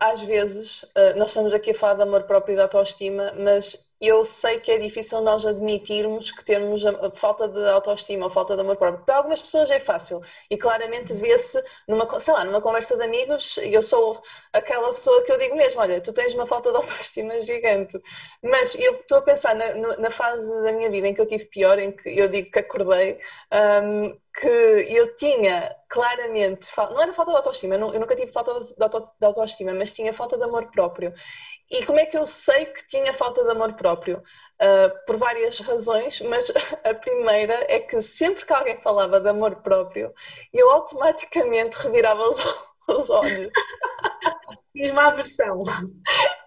às 0.00 0.20
vezes, 0.22 0.82
uh, 0.82 1.16
nós 1.16 1.28
estamos 1.28 1.54
aqui 1.54 1.70
a 1.70 1.74
falar 1.74 1.94
de 1.94 2.02
amor 2.02 2.24
próprio 2.24 2.54
e 2.54 2.56
de 2.56 2.62
autoestima, 2.62 3.32
mas 3.36 3.87
eu 4.00 4.24
sei 4.24 4.60
que 4.60 4.70
é 4.70 4.78
difícil 4.78 5.20
nós 5.20 5.44
admitirmos 5.44 6.30
que 6.30 6.44
temos 6.44 6.84
a, 6.86 7.10
falta 7.16 7.48
de 7.48 7.68
autoestima 7.68 8.24
ou 8.24 8.30
falta 8.30 8.54
de 8.54 8.60
amor 8.60 8.76
próprio. 8.76 9.04
Para 9.04 9.16
algumas 9.16 9.40
pessoas 9.40 9.70
é 9.70 9.80
fácil 9.80 10.22
e 10.50 10.56
claramente 10.56 11.12
vê-se 11.12 11.62
numa, 11.86 12.20
sei 12.20 12.32
lá, 12.34 12.44
numa 12.44 12.60
conversa 12.60 12.96
de 12.96 13.04
amigos 13.04 13.56
e 13.58 13.72
eu 13.72 13.82
sou 13.82 14.22
aquela 14.52 14.90
pessoa 14.90 15.22
que 15.24 15.32
eu 15.32 15.38
digo 15.38 15.56
mesmo, 15.56 15.80
olha, 15.80 16.00
tu 16.00 16.12
tens 16.12 16.34
uma 16.34 16.46
falta 16.46 16.70
de 16.70 16.76
autoestima 16.78 17.40
gigante. 17.40 17.98
Mas 18.42 18.74
eu 18.74 18.94
estou 18.94 19.18
a 19.18 19.22
pensar 19.22 19.54
na, 19.54 19.96
na 19.96 20.10
fase 20.10 20.48
da 20.62 20.72
minha 20.72 20.90
vida 20.90 21.08
em 21.08 21.14
que 21.14 21.20
eu 21.20 21.26
tive 21.26 21.46
pior, 21.46 21.78
em 21.78 21.92
que 21.92 22.08
eu 22.08 22.28
digo 22.28 22.50
que 22.50 22.58
acordei, 22.58 23.18
um, 23.82 24.16
que 24.40 24.46
eu 24.90 25.16
tinha 25.16 25.74
claramente, 25.88 26.68
não 26.76 27.00
era 27.02 27.12
falta 27.12 27.32
de 27.32 27.36
autoestima, 27.38 27.74
eu 27.74 27.98
nunca 28.00 28.14
tive 28.14 28.30
falta 28.30 28.60
de 28.60 29.26
autoestima, 29.26 29.74
mas 29.74 29.92
tinha 29.92 30.12
falta 30.12 30.36
de 30.36 30.44
amor 30.44 30.70
próprio. 30.70 31.12
E 31.70 31.84
como 31.84 31.98
é 32.00 32.06
que 32.06 32.16
eu 32.16 32.26
sei 32.26 32.66
que 32.66 32.86
tinha 32.88 33.12
falta 33.12 33.44
de 33.44 33.50
amor 33.50 33.74
próprio? 33.74 34.22
Uh, 34.60 35.04
por 35.06 35.16
várias 35.16 35.58
razões, 35.60 36.20
mas 36.22 36.50
a 36.84 36.94
primeira 36.94 37.54
é 37.68 37.78
que 37.78 38.00
sempre 38.00 38.44
que 38.44 38.52
alguém 38.52 38.78
falava 38.78 39.20
de 39.20 39.28
amor 39.28 39.56
próprio, 39.56 40.12
eu 40.52 40.70
automaticamente 40.70 41.76
revirava 41.78 42.22
os, 42.28 42.38
os 42.88 43.10
olhos. 43.10 43.52
Fiz 44.78 44.90
uma 44.92 45.08
aversão. 45.08 45.64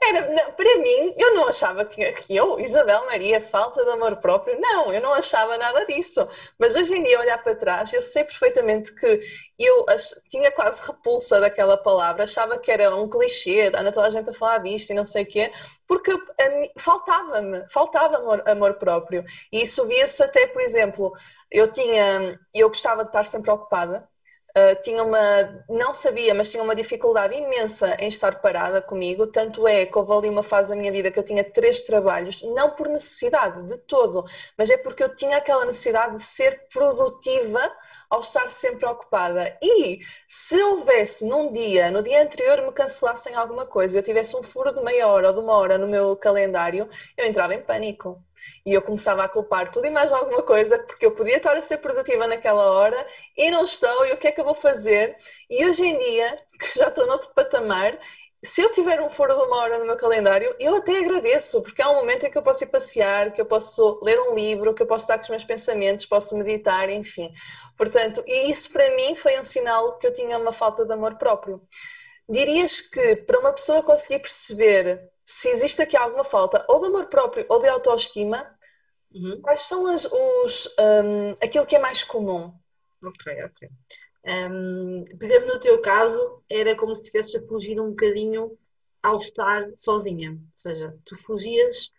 Era, 0.02 0.30
não, 0.32 0.54
para 0.54 0.78
mim, 0.78 1.14
eu 1.18 1.36
não 1.36 1.50
achava 1.50 1.84
que, 1.84 2.12
que 2.14 2.34
eu, 2.34 2.60
Isabel 2.62 3.06
Maria, 3.06 3.42
falta 3.42 3.84
de 3.84 3.92
amor 3.92 4.16
próprio. 4.18 4.58
Não, 4.58 4.94
eu 4.94 5.02
não 5.02 5.14
achava 5.14 5.58
nada 5.58 5.86
disso. 5.86 6.26
Mas 6.58 6.74
hoje 6.74 6.96
em 6.96 7.04
dia, 7.04 7.20
olhar 7.20 7.38
para 7.44 7.56
trás, 7.56 7.92
eu 7.92 8.02
sei 8.02 8.24
perfeitamente 8.24 8.96
que 8.96 9.20
eu 9.60 9.86
ach, 9.90 10.14
tinha 10.30 10.50
quase 10.50 10.82
repulsa 10.88 11.42
daquela 11.42 11.76
palavra, 11.76 12.24
achava 12.24 12.58
que 12.58 12.72
era 12.72 12.96
um 12.96 13.10
clichê, 13.10 13.68
anda 13.68 13.92
toda 13.92 14.08
a 14.08 14.10
gente 14.10 14.30
a 14.30 14.34
falar 14.34 14.60
disto 14.60 14.92
e 14.92 14.96
não 14.96 15.06
sei 15.06 15.24
o 15.24 15.28
quê, 15.28 15.52
porque 15.86 16.12
faltava-me, 16.80 17.68
faltava 17.70 18.16
amor, 18.16 18.44
amor 18.48 18.74
próprio. 18.76 19.26
E 19.52 19.62
isso 19.62 19.86
via-se 19.88 20.24
até, 20.24 20.48
por 20.48 20.62
exemplo, 20.62 21.12
eu 21.52 21.70
tinha, 21.70 22.40
eu 22.56 22.70
gostava 22.70 23.04
de 23.04 23.10
estar 23.10 23.26
sempre 23.26 23.52
ocupada, 23.52 24.10
Uh, 24.52 24.82
tinha 24.82 25.02
uma, 25.02 25.64
não 25.70 25.94
sabia, 25.94 26.34
mas 26.34 26.52
tinha 26.52 26.62
uma 26.62 26.76
dificuldade 26.76 27.34
imensa 27.36 27.96
em 28.00 28.08
estar 28.08 28.42
parada 28.42 28.82
comigo. 28.82 29.28
Tanto 29.28 29.68
é 29.68 29.86
que 29.86 29.98
houve 29.98 30.12
ali 30.12 30.30
uma 30.30 30.44
fase 30.44 30.70
da 30.70 30.76
minha 30.76 30.92
vida 30.92 31.10
que 31.10 31.18
eu 31.18 31.24
tinha 31.24 31.44
três 31.44 31.82
trabalhos, 31.82 32.42
não 32.44 32.72
por 32.72 32.90
necessidade 32.90 33.66
de 33.68 33.78
todo, 33.78 34.26
mas 34.58 34.70
é 34.70 34.78
porque 34.78 35.04
eu 35.04 35.16
tinha 35.16 35.38
aquela 35.38 35.66
necessidade 35.66 36.18
de 36.18 36.24
ser 36.24 36.68
produtiva 36.68 37.72
ao 38.10 38.20
estar 38.20 38.50
sempre 38.50 38.86
ocupada. 38.86 39.58
E 39.62 40.00
se 40.28 40.62
houvesse 40.62 41.26
num 41.26 41.52
dia, 41.54 41.90
no 41.90 42.04
dia 42.04 42.22
anterior, 42.22 42.62
me 42.62 42.74
cancelassem 42.74 43.34
alguma 43.36 43.66
coisa, 43.66 43.98
eu 43.98 44.04
tivesse 44.04 44.36
um 44.36 44.44
furo 44.44 44.74
de 44.74 44.82
meia 44.82 45.08
hora 45.08 45.30
ou 45.30 45.34
de 45.34 45.40
uma 45.40 45.54
hora 45.54 45.78
no 45.78 45.88
meu 45.88 46.16
calendário, 46.18 46.90
eu 47.18 47.26
entrava 47.26 47.56
em 47.56 47.62
pânico. 47.62 48.22
E 48.66 48.74
eu 48.74 48.82
começava 48.82 49.24
a 49.24 49.30
culpar 49.30 49.70
tudo 49.72 49.86
e 49.88 49.90
mais 49.90 50.12
alguma 50.12 50.42
coisa, 50.44 50.78
porque 50.80 51.06
eu 51.06 51.12
podia 51.12 51.38
estar 51.38 51.56
a 51.56 51.62
ser 51.62 51.78
produtiva 51.78 52.28
naquela 52.28 52.72
hora 52.72 53.06
e 53.38 53.50
não 53.52 53.64
estou, 53.64 54.06
e 54.06 54.14
o 54.14 54.18
que 54.18 54.28
é 54.28 54.32
que 54.32 54.42
eu 54.42 54.46
vou 54.46 54.54
fazer? 54.54 55.18
E 55.50 55.66
hoje 55.66 55.86
em 55.86 55.98
dia, 55.98 56.38
que 56.60 56.78
já 56.78 56.88
estou 56.88 57.08
noutro 57.08 57.32
patamar, 57.34 57.98
se 58.44 58.60
eu 58.62 58.72
tiver 58.72 59.00
um 59.02 59.10
foro 59.10 59.36
de 59.36 59.42
uma 59.44 59.58
hora 59.58 59.78
no 59.78 59.86
meu 59.86 59.96
calendário, 59.96 60.56
eu 60.60 60.78
até 60.78 60.98
agradeço, 60.98 61.62
porque 61.62 61.82
é 61.82 61.88
um 61.88 61.96
momento 61.96 62.26
em 62.26 62.32
que 62.32 62.38
eu 62.38 62.42
posso 62.42 62.64
ir 62.64 62.68
passear, 62.68 63.32
que 63.32 63.40
eu 63.40 63.46
posso 63.46 64.00
ler 64.02 64.20
um 64.20 64.34
livro, 64.34 64.74
que 64.74 64.82
eu 64.82 64.88
posso 64.88 65.04
estar 65.04 65.18
com 65.18 65.24
os 65.24 65.30
meus 65.30 65.44
pensamentos, 65.44 66.08
posso 66.08 66.36
meditar, 66.36 66.90
enfim. 66.90 67.32
Portanto, 67.78 68.24
e 68.26 68.50
isso 68.50 68.72
para 68.74 68.96
mim 68.96 69.14
foi 69.14 69.40
um 69.40 69.44
sinal 69.44 69.98
que 70.00 70.08
eu 70.08 70.14
tinha 70.14 70.40
uma 70.40 70.52
falta 70.52 70.84
de 70.84 70.92
amor 70.92 71.18
próprio. 71.20 71.62
Dirias 72.28 72.82
que 72.82 73.16
para 73.18 73.40
uma 73.40 73.54
pessoa 73.54 73.84
conseguir 73.84 74.20
perceber 74.20 75.11
se 75.26 75.50
existe 75.50 75.82
aqui 75.82 75.96
alguma 75.96 76.24
falta 76.24 76.66
ou 76.68 76.80
de 76.80 76.88
amor 76.88 77.06
próprio 77.08 77.46
ou 77.50 77.60
de 77.60 77.68
autoestima, 77.68 78.58
uhum. 79.14 79.42
quais 79.42 79.62
são 79.62 79.88
as, 79.88 80.06
os, 80.06 80.68
um, 80.80 81.32
aquilo 81.42 81.66
que 81.66 81.76
é 81.76 81.80
mais 81.80 82.04
comum? 82.04 82.54
Ok, 83.04 83.44
ok. 83.46 83.70
Um, 84.24 85.06
pegando 85.18 85.54
no 85.54 85.60
teu 85.60 85.82
caso, 85.82 86.44
era 86.50 86.76
como 86.76 86.96
se 86.96 87.02
estivesses 87.02 87.36
a 87.36 87.48
fugir 87.48 87.80
um 87.80 87.90
bocadinho 87.90 88.58
ao 89.02 89.18
estar 89.18 89.70
sozinha. 89.76 90.32
Ou 90.32 90.38
seja, 90.54 90.96
tu 91.06 91.18
fugias 91.18 91.92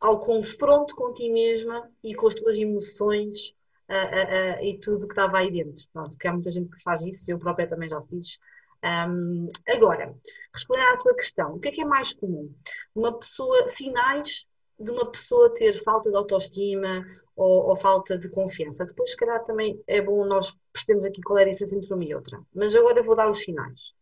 ao 0.00 0.20
confronto 0.20 0.94
com 0.94 1.12
ti 1.12 1.30
mesma 1.30 1.90
e 2.02 2.14
com 2.14 2.26
as 2.26 2.34
tuas 2.34 2.58
emoções 2.58 3.54
uh, 3.88 4.60
uh, 4.60 4.64
e 4.64 4.78
tudo 4.78 5.06
que 5.06 5.14
estava 5.14 5.38
aí 5.38 5.50
dentro. 5.50 5.86
Pronto, 5.92 6.16
que 6.16 6.28
há 6.28 6.32
muita 6.32 6.50
gente 6.50 6.70
que 6.70 6.82
faz 6.82 7.02
isso, 7.02 7.30
eu 7.30 7.38
própria 7.38 7.66
também 7.66 7.88
já 7.88 8.00
fiz. 8.02 8.38
Um, 8.84 9.48
agora, 9.66 10.14
respondendo 10.52 10.92
à 10.92 10.96
tua 10.98 11.14
questão, 11.14 11.54
o 11.54 11.60
que 11.60 11.68
é 11.68 11.72
que 11.72 11.80
é 11.80 11.86
mais 11.86 12.12
comum? 12.12 12.54
Uma 12.94 13.18
pessoa, 13.18 13.66
sinais 13.66 14.46
de 14.78 14.90
uma 14.90 15.10
pessoa 15.10 15.54
ter 15.54 15.82
falta 15.82 16.10
de 16.10 16.16
autoestima 16.16 17.02
ou, 17.34 17.70
ou, 17.70 17.76
falta 17.76 18.18
de 18.18 18.28
confiança. 18.28 18.84
Depois, 18.84 19.12
se 19.12 19.16
calhar, 19.16 19.42
também 19.44 19.82
é 19.86 20.02
bom 20.02 20.26
nós 20.26 20.58
percebermos 20.70 21.08
aqui 21.08 21.22
qual 21.22 21.38
é 21.38 21.42
a 21.42 21.48
diferença 21.48 21.76
entre 21.76 21.94
uma 21.94 22.04
e 22.04 22.14
outra. 22.14 22.38
Mas 22.54 22.74
agora 22.74 23.02
vou 23.02 23.16
dar 23.16 23.30
os 23.30 23.40
sinais. 23.40 23.94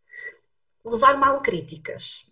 Levar 0.84 1.16
mal 1.16 1.40
críticas. 1.40 2.26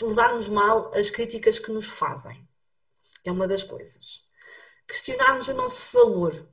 Levarmos 0.00 0.48
mal 0.48 0.90
as 0.94 1.10
críticas 1.10 1.58
que 1.58 1.70
nos 1.70 1.86
fazem. 1.86 2.48
É 3.24 3.30
uma 3.30 3.46
das 3.46 3.62
coisas. 3.62 4.24
Questionarmos 4.86 5.48
o 5.48 5.54
nosso 5.54 5.92
valor 5.92 6.48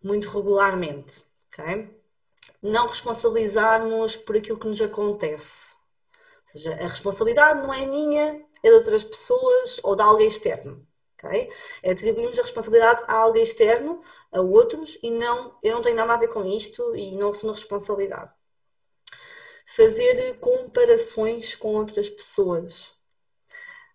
muito 0.00 0.28
regularmente. 0.28 1.24
ok? 1.48 2.03
Não 2.62 2.86
responsabilizarmos 2.86 4.16
por 4.16 4.36
aquilo 4.36 4.58
que 4.58 4.66
nos 4.66 4.80
acontece. 4.80 5.74
Ou 6.14 6.52
seja, 6.52 6.74
a 6.74 6.86
responsabilidade 6.86 7.62
não 7.62 7.72
é 7.72 7.86
minha, 7.86 8.44
é 8.62 8.68
de 8.68 8.74
outras 8.74 9.04
pessoas 9.04 9.80
ou 9.82 9.96
de 9.96 10.02
alguém 10.02 10.26
externo. 10.26 10.86
Okay? 11.18 11.50
Atribuímos 11.84 12.38
a 12.38 12.42
responsabilidade 12.42 13.02
a 13.06 13.14
alguém 13.14 13.42
externo, 13.42 14.02
a 14.30 14.40
outros, 14.40 14.98
e 15.02 15.10
não, 15.10 15.58
eu 15.62 15.74
não 15.74 15.82
tenho 15.82 15.96
nada 15.96 16.14
a 16.14 16.18
ver 16.18 16.28
com 16.28 16.44
isto 16.44 16.94
e 16.94 17.16
não 17.16 17.30
assumo 17.30 17.52
responsabilidade. 17.52 18.30
Fazer 19.66 20.38
comparações 20.38 21.56
com 21.56 21.74
outras 21.74 22.08
pessoas. 22.08 22.94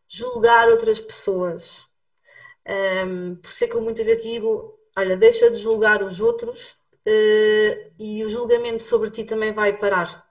Julgar 0.08 0.70
outras 0.70 1.00
pessoas. 1.00 1.88
Um, 2.68 3.36
por 3.36 3.52
ser 3.52 3.68
que 3.68 3.76
eu 3.76 3.82
muitas 3.82 4.06
vezes 4.06 4.24
digo, 4.24 4.78
olha, 4.98 5.16
deixa 5.16 5.50
de 5.50 5.60
julgar 5.60 6.04
os 6.04 6.20
outros 6.20 6.79
e 7.06 8.24
o 8.26 8.30
julgamento 8.30 8.84
sobre 8.84 9.10
ti 9.12 9.24
também 9.24 9.54
vai 9.54 9.78
parar. 9.78 10.28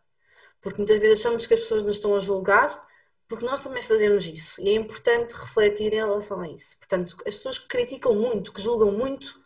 Porque 0.61 0.78
muitas 0.78 0.98
vezes 0.98 1.20
achamos 1.20 1.46
que 1.46 1.54
as 1.54 1.61
pessoas 1.61 1.83
nos 1.83 1.96
estão 1.96 2.14
a 2.16 2.20
julgar 2.20 2.88
porque 3.28 3.44
nós 3.44 3.62
também 3.62 3.83
fazemos 3.83 4.26
isso 4.26 4.61
e 4.61 4.70
é 4.70 4.72
importante 4.72 5.35
refletir 5.35 5.92
em 5.92 5.96
relação 5.96 6.40
a 6.40 6.48
isso. 6.48 6.78
Portanto, 6.78 7.14
as 7.26 7.35
pessoas 7.35 7.59
que 7.59 7.68
criticam 7.68 8.14
muito, 8.14 8.52
que 8.52 8.62
julgam 8.62 8.90
muito 8.90 9.38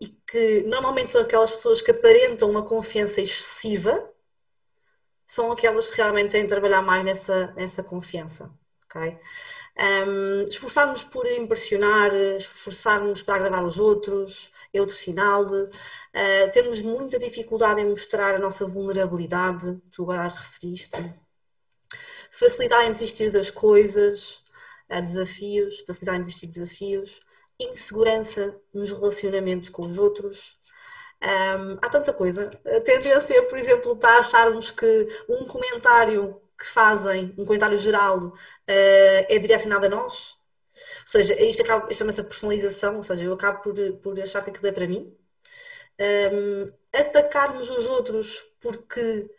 e 0.00 0.08
que 0.08 0.62
normalmente 0.62 1.12
são 1.12 1.20
aquelas 1.20 1.50
pessoas 1.50 1.82
que 1.82 1.90
aparentam 1.90 2.50
uma 2.50 2.64
confiança 2.64 3.20
excessiva, 3.20 4.10
são 5.26 5.52
aquelas 5.52 5.86
que 5.86 5.96
realmente 5.96 6.30
têm 6.30 6.44
de 6.44 6.48
trabalhar 6.48 6.80
mais 6.80 7.04
nessa, 7.04 7.52
nessa 7.52 7.82
confiança. 7.82 8.50
Okay? 8.86 9.18
Um, 10.06 10.44
esforçarmos 10.44 11.04
por 11.04 11.26
impressionar, 11.26 12.14
esforçarmos 12.14 13.22
para 13.22 13.34
agradar 13.34 13.64
os 13.64 13.78
outros, 13.78 14.50
é 14.74 14.80
outro 14.80 14.96
sinal. 14.96 15.44
Uh, 15.46 16.50
temos 16.52 16.82
muita 16.82 17.18
dificuldade 17.18 17.80
em 17.80 17.88
mostrar 17.88 18.34
a 18.34 18.38
nossa 18.38 18.66
vulnerabilidade, 18.66 19.80
tu 19.90 20.02
agora 20.02 20.28
referiste 20.28 20.98
facilidade 22.34 22.88
em 22.88 22.92
desistir 22.92 23.30
das 23.30 23.50
coisas, 23.50 24.42
a 24.88 25.00
desafios, 25.00 25.80
facilidade 25.80 26.18
em 26.18 26.22
desistir 26.22 26.46
de 26.46 26.58
desafios, 26.58 27.20
insegurança 27.58 28.60
nos 28.72 28.90
relacionamentos 28.90 29.70
com 29.70 29.82
os 29.86 29.98
outros. 29.98 30.58
Um, 31.22 31.78
há 31.80 31.88
tanta 31.88 32.12
coisa. 32.12 32.50
A 32.66 32.80
tendência, 32.80 33.42
por 33.44 33.56
exemplo, 33.56 33.92
está 33.92 34.16
a 34.16 34.18
acharmos 34.18 34.70
que 34.70 35.08
um 35.28 35.46
comentário 35.46 36.40
que 36.58 36.66
fazem, 36.66 37.32
um 37.38 37.44
comentário 37.44 37.78
geral, 37.78 38.18
uh, 38.26 38.34
é 38.66 39.38
direcionado 39.38 39.86
a 39.86 39.88
nós. 39.88 40.36
Ou 40.74 41.06
seja, 41.06 41.40
isto, 41.42 41.62
acaba, 41.62 41.92
chama-se 41.92 42.20
a 42.20 42.24
personalização, 42.24 42.96
ou 42.96 43.02
seja, 43.02 43.24
eu 43.24 43.32
acabo 43.34 43.62
por, 43.62 43.74
por 43.98 44.20
achar 44.20 44.42
que 44.44 44.50
aquilo 44.50 44.66
é 44.68 44.72
para 44.72 44.88
mim. 44.88 45.16
Um, 46.00 46.72
atacarmos 46.92 47.70
os 47.70 47.86
outros 47.86 48.40
porque 48.60 49.30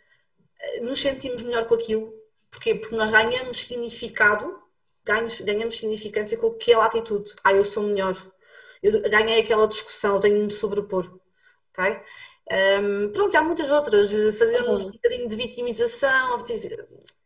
nos 0.82 1.02
sentimos 1.02 1.41
melhor 1.43 1.65
com 1.67 1.76
aquilo, 1.76 2.13
Porquê? 2.56 2.74
Porque 2.74 2.95
nós 2.95 3.12
ganhamos 3.12 3.60
significado, 3.60 4.58
ganhamos, 5.04 5.41
ganhamos 5.41 5.76
significância 5.78 6.38
com 6.38 6.48
aquela 6.48 6.86
atitude. 6.86 7.36
Ah, 7.43 7.54
eu 7.54 7.65
sou 7.65 7.84
melhor. 7.84 8.15
Eu 8.82 9.02
ganhei 9.10 9.41
aquela 9.41 9.67
discussão, 9.67 10.21
tenho 10.21 10.38
de 10.39 10.45
me 10.45 10.52
sobrepor. 10.52 11.19
Ok? 11.71 12.02
Um, 12.82 13.12
pronto, 13.12 13.36
há 13.36 13.41
muitas 13.41 13.69
outras. 13.69 14.10
Fazermos 14.38 14.84
uhum. 14.84 14.89
um 14.89 14.91
bocadinho 14.91 15.28
de 15.28 15.36
vitimização. 15.36 16.45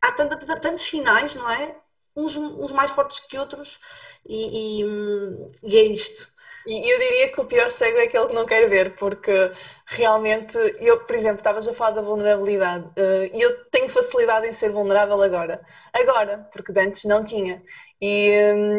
Há 0.01 0.11
tantos, 0.13 0.45
tantos 0.61 0.83
sinais, 0.83 1.35
não 1.35 1.49
é? 1.49 1.79
Uns, 2.15 2.35
uns 2.35 2.71
mais 2.71 2.91
fortes 2.91 3.19
que 3.19 3.37
outros. 3.37 3.79
E, 4.25 4.81
e, 4.81 4.85
e 5.63 5.77
é 5.77 5.83
isto. 5.83 6.27
E 6.67 6.91
eu 6.93 6.99
diria 6.99 7.31
que 7.31 7.39
o 7.39 7.45
pior 7.45 7.69
cego 7.69 7.97
é 7.97 8.03
aquele 8.03 8.27
que 8.27 8.33
não 8.33 8.45
quer 8.45 8.67
ver, 8.69 8.95
porque 8.95 9.51
realmente, 9.85 10.57
eu, 10.79 10.99
por 11.05 11.15
exemplo, 11.15 11.37
estavas 11.39 11.67
a 11.67 11.73
falar 11.73 11.91
da 11.91 12.01
vulnerabilidade 12.01 12.85
eh, 12.97 13.31
e 13.33 13.41
eu 13.41 13.63
tenho 13.71 13.87
facilidade 13.89 14.45
em 14.45 14.51
ser 14.51 14.69
vulnerável 14.69 15.19
agora. 15.21 15.61
Agora, 15.93 16.47
porque 16.51 16.77
antes 16.77 17.05
não 17.05 17.23
tinha. 17.23 17.63
E, 18.01 18.31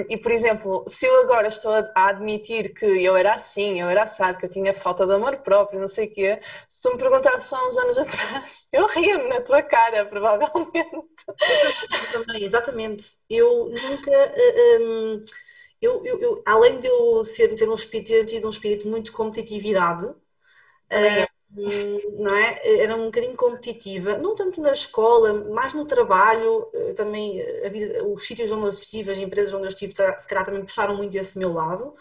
e, 0.08 0.16
por 0.16 0.32
exemplo, 0.32 0.84
se 0.88 1.04
eu 1.06 1.22
agora 1.22 1.48
estou 1.48 1.72
a 1.72 2.08
admitir 2.08 2.72
que 2.74 2.86
eu 2.86 3.16
era 3.16 3.34
assim, 3.34 3.80
eu 3.80 3.88
era 3.88 4.04
assado, 4.04 4.38
que 4.38 4.46
eu 4.46 4.50
tinha 4.50 4.72
falta 4.72 5.06
de 5.06 5.12
amor 5.12 5.36
próprio, 5.38 5.78
não 5.80 5.88
sei 5.88 6.06
o 6.06 6.10
quê, 6.12 6.40
se 6.66 6.82
tu 6.82 6.92
me 6.92 6.98
perguntasses 6.98 7.52
há 7.52 7.68
uns 7.68 7.76
anos 7.76 7.98
atrás, 7.98 8.64
eu 8.72 8.86
ria-me 8.86 9.28
na 9.28 9.40
tua 9.42 9.62
cara, 9.62 10.06
provavelmente. 10.06 10.90
Também, 12.12 12.44
exatamente. 12.44 13.04
Eu 13.28 13.68
nunca. 13.68 14.10
Uh, 14.10 15.16
um 15.16 15.22
eu, 15.80 16.04
eu, 16.04 16.20
eu, 16.20 16.42
além 16.46 16.78
de 16.78 16.86
eu 16.86 17.24
ser, 17.24 17.54
ter 17.56 17.68
um 17.68 17.74
espírito, 17.74 18.08
ter 18.08 18.24
tido 18.26 18.46
um 18.46 18.50
espírito 18.50 18.86
muito 18.88 19.06
de 19.06 19.12
competitividade, 19.12 20.06
uh, 20.06 20.16
não 21.52 22.34
é? 22.34 22.80
Era 22.80 22.96
um 22.96 23.06
bocadinho 23.06 23.36
competitiva, 23.36 24.16
não 24.18 24.34
tanto 24.34 24.60
na 24.60 24.72
escola, 24.72 25.32
mais 25.50 25.74
no 25.74 25.84
trabalho, 25.84 26.68
uh, 26.74 26.94
também 26.94 27.40
a 27.64 27.68
vida, 27.68 28.04
os 28.04 28.26
sítios 28.26 28.52
onde 28.52 28.66
eu 28.66 28.70
estive, 28.70 29.10
as 29.10 29.18
empresas 29.18 29.52
onde 29.54 29.64
eu 29.64 29.68
estive, 29.68 29.92
se 29.94 30.28
calhar 30.28 30.44
também 30.44 30.64
puxaram 30.64 30.96
muito 30.96 31.16
esse 31.16 31.38
meu 31.38 31.52
lado. 31.52 31.94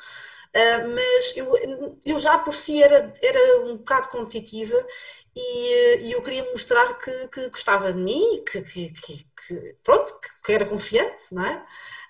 Uh, 0.56 0.96
mas 0.96 1.38
eu, 1.38 2.00
eu 2.06 2.20
já 2.20 2.38
por 2.40 2.54
si 2.56 2.82
era, 2.82 3.14
era 3.22 3.62
um 3.66 3.78
bocado 3.78 4.10
competitiva 4.10 4.84
e, 5.36 6.08
e 6.08 6.12
eu 6.12 6.22
queria 6.24 6.44
mostrar 6.52 6.98
que, 6.98 7.28
que 7.30 7.50
gostava 7.50 7.92
de 7.92 8.00
mim, 8.00 8.44
que, 8.44 8.62
que, 8.64 8.94
que, 9.48 9.76
pronto, 9.84 10.14
que 10.44 10.52
era 10.52 10.66
confiante, 10.66 11.34
não 11.34 11.46
é? 11.46 11.66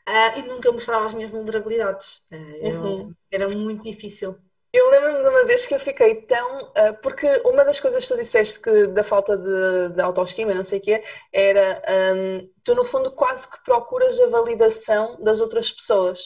uh, 0.10 0.39
e 0.39 0.41
nunca 0.43 0.71
mostrava 0.71 1.06
as 1.06 1.13
minhas 1.13 1.32
vulnerabilidades. 1.32 2.21
Eu, 2.32 2.82
uhum. 2.82 3.15
Era 3.32 3.47
muito 3.49 3.84
difícil. 3.84 4.38
Eu 4.72 4.92
lembro-me 4.92 5.24
de 5.24 5.30
uma 5.30 5.46
vez 5.46 5.66
que 5.66 5.74
eu 5.74 5.80
fiquei 5.80 6.16
tão. 6.22 6.62
Uh, 6.70 6.94
porque 7.02 7.28
uma 7.44 7.66
das 7.66 7.80
coisas 7.80 8.04
que 8.04 8.14
tu 8.14 8.18
disseste 8.18 8.62
que 8.62 8.86
da 8.88 9.04
falta 9.04 9.36
de, 9.36 9.90
de 9.96 10.02
autoestima, 10.02 10.54
não 10.54 10.64
sei 10.64 10.78
o 10.78 10.82
quê, 10.82 11.04
era 11.34 11.82
um, 12.16 12.48
tu 12.64 12.76
no 12.76 12.84
fundo 12.86 13.12
quase 13.12 13.50
que 13.50 13.64
procuras 13.64 14.20
a 14.20 14.28
validação 14.28 15.18
das 15.24 15.42
outras 15.42 15.72
pessoas. 15.72 16.20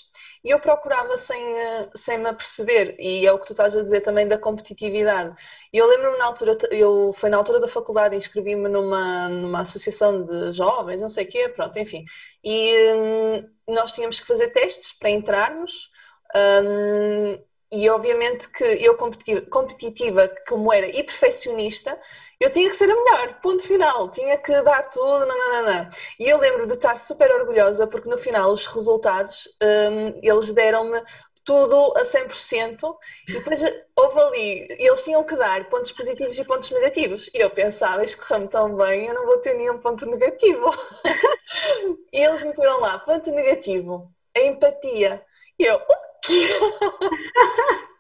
E 0.44 0.50
eu 0.50 0.60
procurava 0.60 1.16
sem, 1.16 1.42
uh, 1.42 1.90
sem 1.96 2.18
me 2.18 2.28
aperceber, 2.28 2.98
e 3.00 3.26
é 3.26 3.32
o 3.32 3.40
que 3.40 3.46
tu 3.48 3.54
estás 3.54 3.78
a 3.78 3.82
dizer 3.82 4.02
também 4.02 4.28
da 4.28 4.38
competitividade. 4.38 5.34
E 5.72 5.78
eu 5.78 5.88
lembro-me 5.88 6.18
na 6.18 6.26
altura, 6.26 6.58
eu 6.70 7.14
foi 7.14 7.30
na 7.30 7.38
altura 7.38 7.62
da 7.62 7.68
faculdade, 7.70 8.16
inscrevi-me 8.18 8.68
numa, 8.68 9.30
numa 9.30 9.62
associação 9.62 10.22
de 10.26 10.52
jovens, 10.52 11.02
não 11.02 11.08
sei 11.10 11.24
o 11.24 11.30
quê, 11.30 11.48
pronto, 11.48 11.80
enfim. 11.80 12.04
E 12.44 12.94
um, 12.94 13.74
nós 13.74 13.94
tínhamos 13.94 14.20
que 14.20 14.28
fazer 14.28 14.50
testes 14.50 14.92
para 14.92 15.10
entrarmos. 15.10 15.90
Um, 16.36 17.53
e 17.74 17.90
obviamente 17.90 18.50
que 18.50 18.64
eu 18.64 18.96
competitiva, 18.96 20.30
como 20.48 20.72
era, 20.72 20.86
e 20.86 21.02
perfeccionista, 21.04 22.00
eu 22.40 22.52
tinha 22.52 22.70
que 22.70 22.76
ser 22.76 22.92
a 22.92 22.96
melhor, 22.96 23.40
ponto 23.42 23.64
final, 23.66 24.12
tinha 24.12 24.38
que 24.38 24.62
dar 24.62 24.90
tudo, 24.92 25.26
nananana. 25.26 25.90
E 26.20 26.30
eu 26.30 26.38
lembro 26.38 26.68
de 26.68 26.74
estar 26.74 26.98
super 26.98 27.32
orgulhosa 27.32 27.88
porque 27.88 28.10
no 28.10 28.18
final 28.18 28.52
os 28.52 28.66
resultados, 28.68 29.48
um, 29.62 30.20
eles 30.22 30.52
deram-me 30.52 31.02
tudo 31.44 31.94
a 31.98 32.06
100% 32.06 32.96
e 33.28 33.34
depois 33.34 33.62
houve 33.96 34.20
ali, 34.20 34.68
eles 34.80 35.04
tinham 35.04 35.24
que 35.24 35.36
dar 35.36 35.68
pontos 35.70 35.92
positivos 35.92 36.38
e 36.38 36.46
pontos 36.46 36.72
negativos. 36.72 37.30
E 37.34 37.40
eu 37.40 37.50
pensava, 37.50 38.04
isto 38.04 38.22
correu-me 38.22 38.48
tão 38.48 38.76
bem, 38.76 39.08
eu 39.08 39.14
não 39.14 39.26
vou 39.26 39.38
ter 39.40 39.54
nenhum 39.56 39.80
ponto 39.80 40.06
negativo. 40.06 40.72
e 42.14 42.20
eles 42.24 42.44
meteram 42.44 42.80
lá, 42.80 43.00
ponto 43.00 43.32
negativo, 43.32 44.12
a 44.36 44.40
empatia. 44.42 45.26
E 45.58 45.64
eu? 45.64 45.82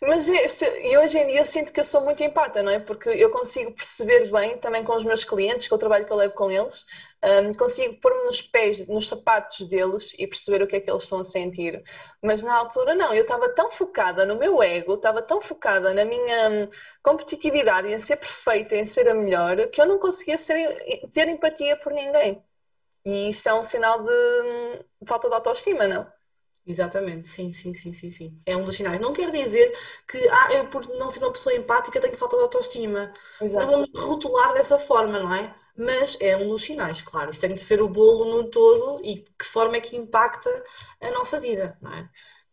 Mas 0.00 0.28
e 0.28 0.98
hoje 0.98 1.18
em 1.18 1.26
dia 1.28 1.40
eu 1.40 1.44
sinto 1.44 1.72
que 1.72 1.80
eu 1.80 1.84
sou 1.84 2.02
muito 2.02 2.22
empata, 2.22 2.62
não 2.62 2.70
é? 2.70 2.78
Porque 2.78 3.08
eu 3.08 3.30
consigo 3.30 3.72
perceber 3.72 4.30
bem 4.30 4.58
também 4.58 4.84
com 4.84 4.94
os 4.94 5.04
meus 5.04 5.24
clientes, 5.24 5.68
com 5.68 5.74
o 5.74 5.78
trabalho 5.78 6.04
que 6.06 6.12
eu 6.12 6.16
levo 6.16 6.34
com 6.34 6.50
eles, 6.50 6.84
um, 7.24 7.52
consigo 7.54 7.98
pôr-me 8.00 8.24
nos 8.24 8.42
pés, 8.42 8.86
nos 8.88 9.08
sapatos 9.08 9.66
deles 9.68 10.14
e 10.18 10.26
perceber 10.26 10.62
o 10.62 10.66
que 10.66 10.76
é 10.76 10.80
que 10.80 10.90
eles 10.90 11.02
estão 11.02 11.20
a 11.20 11.24
sentir. 11.24 11.82
Mas 12.22 12.42
na 12.42 12.54
altura 12.56 12.94
não, 12.94 13.12
eu 13.14 13.22
estava 13.22 13.48
tão 13.48 13.70
focada 13.70 14.26
no 14.26 14.36
meu 14.36 14.62
ego, 14.62 14.94
estava 14.94 15.22
tão 15.22 15.40
focada 15.40 15.92
na 15.94 16.04
minha 16.04 16.50
hum, 16.50 16.68
competitividade, 17.02 17.88
em 17.88 17.98
ser 17.98 18.16
perfeita, 18.16 18.76
em 18.76 18.86
ser 18.86 19.08
a 19.08 19.14
melhor, 19.14 19.68
que 19.68 19.80
eu 19.80 19.86
não 19.86 19.98
conseguia 19.98 20.38
ser, 20.38 21.08
ter 21.12 21.28
empatia 21.28 21.76
por 21.76 21.92
ninguém. 21.92 22.42
E 23.04 23.30
isso 23.30 23.48
é 23.48 23.54
um 23.54 23.62
sinal 23.62 24.02
de 24.04 24.12
hum, 24.12 24.80
falta 25.06 25.28
de 25.28 25.34
autoestima, 25.34 25.86
não? 25.88 26.15
Exatamente, 26.66 27.28
sim, 27.28 27.52
sim, 27.52 27.72
sim, 27.74 27.92
sim, 27.92 28.10
sim. 28.10 28.40
É 28.44 28.56
um 28.56 28.64
dos 28.64 28.76
sinais. 28.76 29.00
Não 29.00 29.12
quer 29.12 29.30
dizer 29.30 29.72
que, 30.08 30.18
ah, 30.28 30.52
eu 30.52 30.68
por 30.68 30.84
não 30.98 31.10
ser 31.10 31.20
uma 31.20 31.32
pessoa 31.32 31.54
empática 31.54 32.00
tenho 32.00 32.16
falta 32.16 32.36
de 32.36 32.42
autoestima. 32.42 33.12
Exato. 33.40 33.66
Não 33.66 33.70
vamos 33.70 33.90
rotular 33.96 34.52
dessa 34.52 34.76
forma, 34.78 35.20
não 35.20 35.32
é? 35.32 35.54
Mas 35.76 36.16
é 36.20 36.36
um 36.36 36.48
dos 36.48 36.64
sinais, 36.64 37.02
claro. 37.02 37.30
Isto 37.30 37.42
tem 37.42 37.54
de 37.54 37.60
se 37.60 37.68
ver 37.68 37.80
o 37.82 37.88
bolo 37.88 38.24
no 38.24 38.50
todo 38.50 39.00
e 39.04 39.14
de 39.16 39.30
que 39.38 39.44
forma 39.44 39.76
é 39.76 39.80
que 39.80 39.96
impacta 39.96 40.50
a 41.00 41.10
nossa 41.12 41.38
vida, 41.38 41.78
não 41.80 41.92
é? 41.94 42.08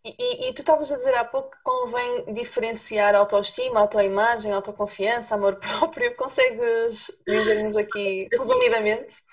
E, 0.06 0.16
e, 0.20 0.50
e 0.50 0.54
tu 0.54 0.62
estavas 0.62 0.92
a 0.92 0.98
dizer 0.98 1.16
há 1.16 1.24
pouco 1.24 1.52
que 1.52 1.64
convém 1.64 2.34
diferenciar 2.34 3.16
autoestima, 3.16 3.80
autoimagem, 3.80 4.52
autoconfiança, 4.52 5.36
amor 5.36 5.56
próprio. 5.60 6.16
Consegues 6.16 7.10
dizer-nos 7.28 7.76
aqui 7.78 8.28
resumidamente? 8.38 9.24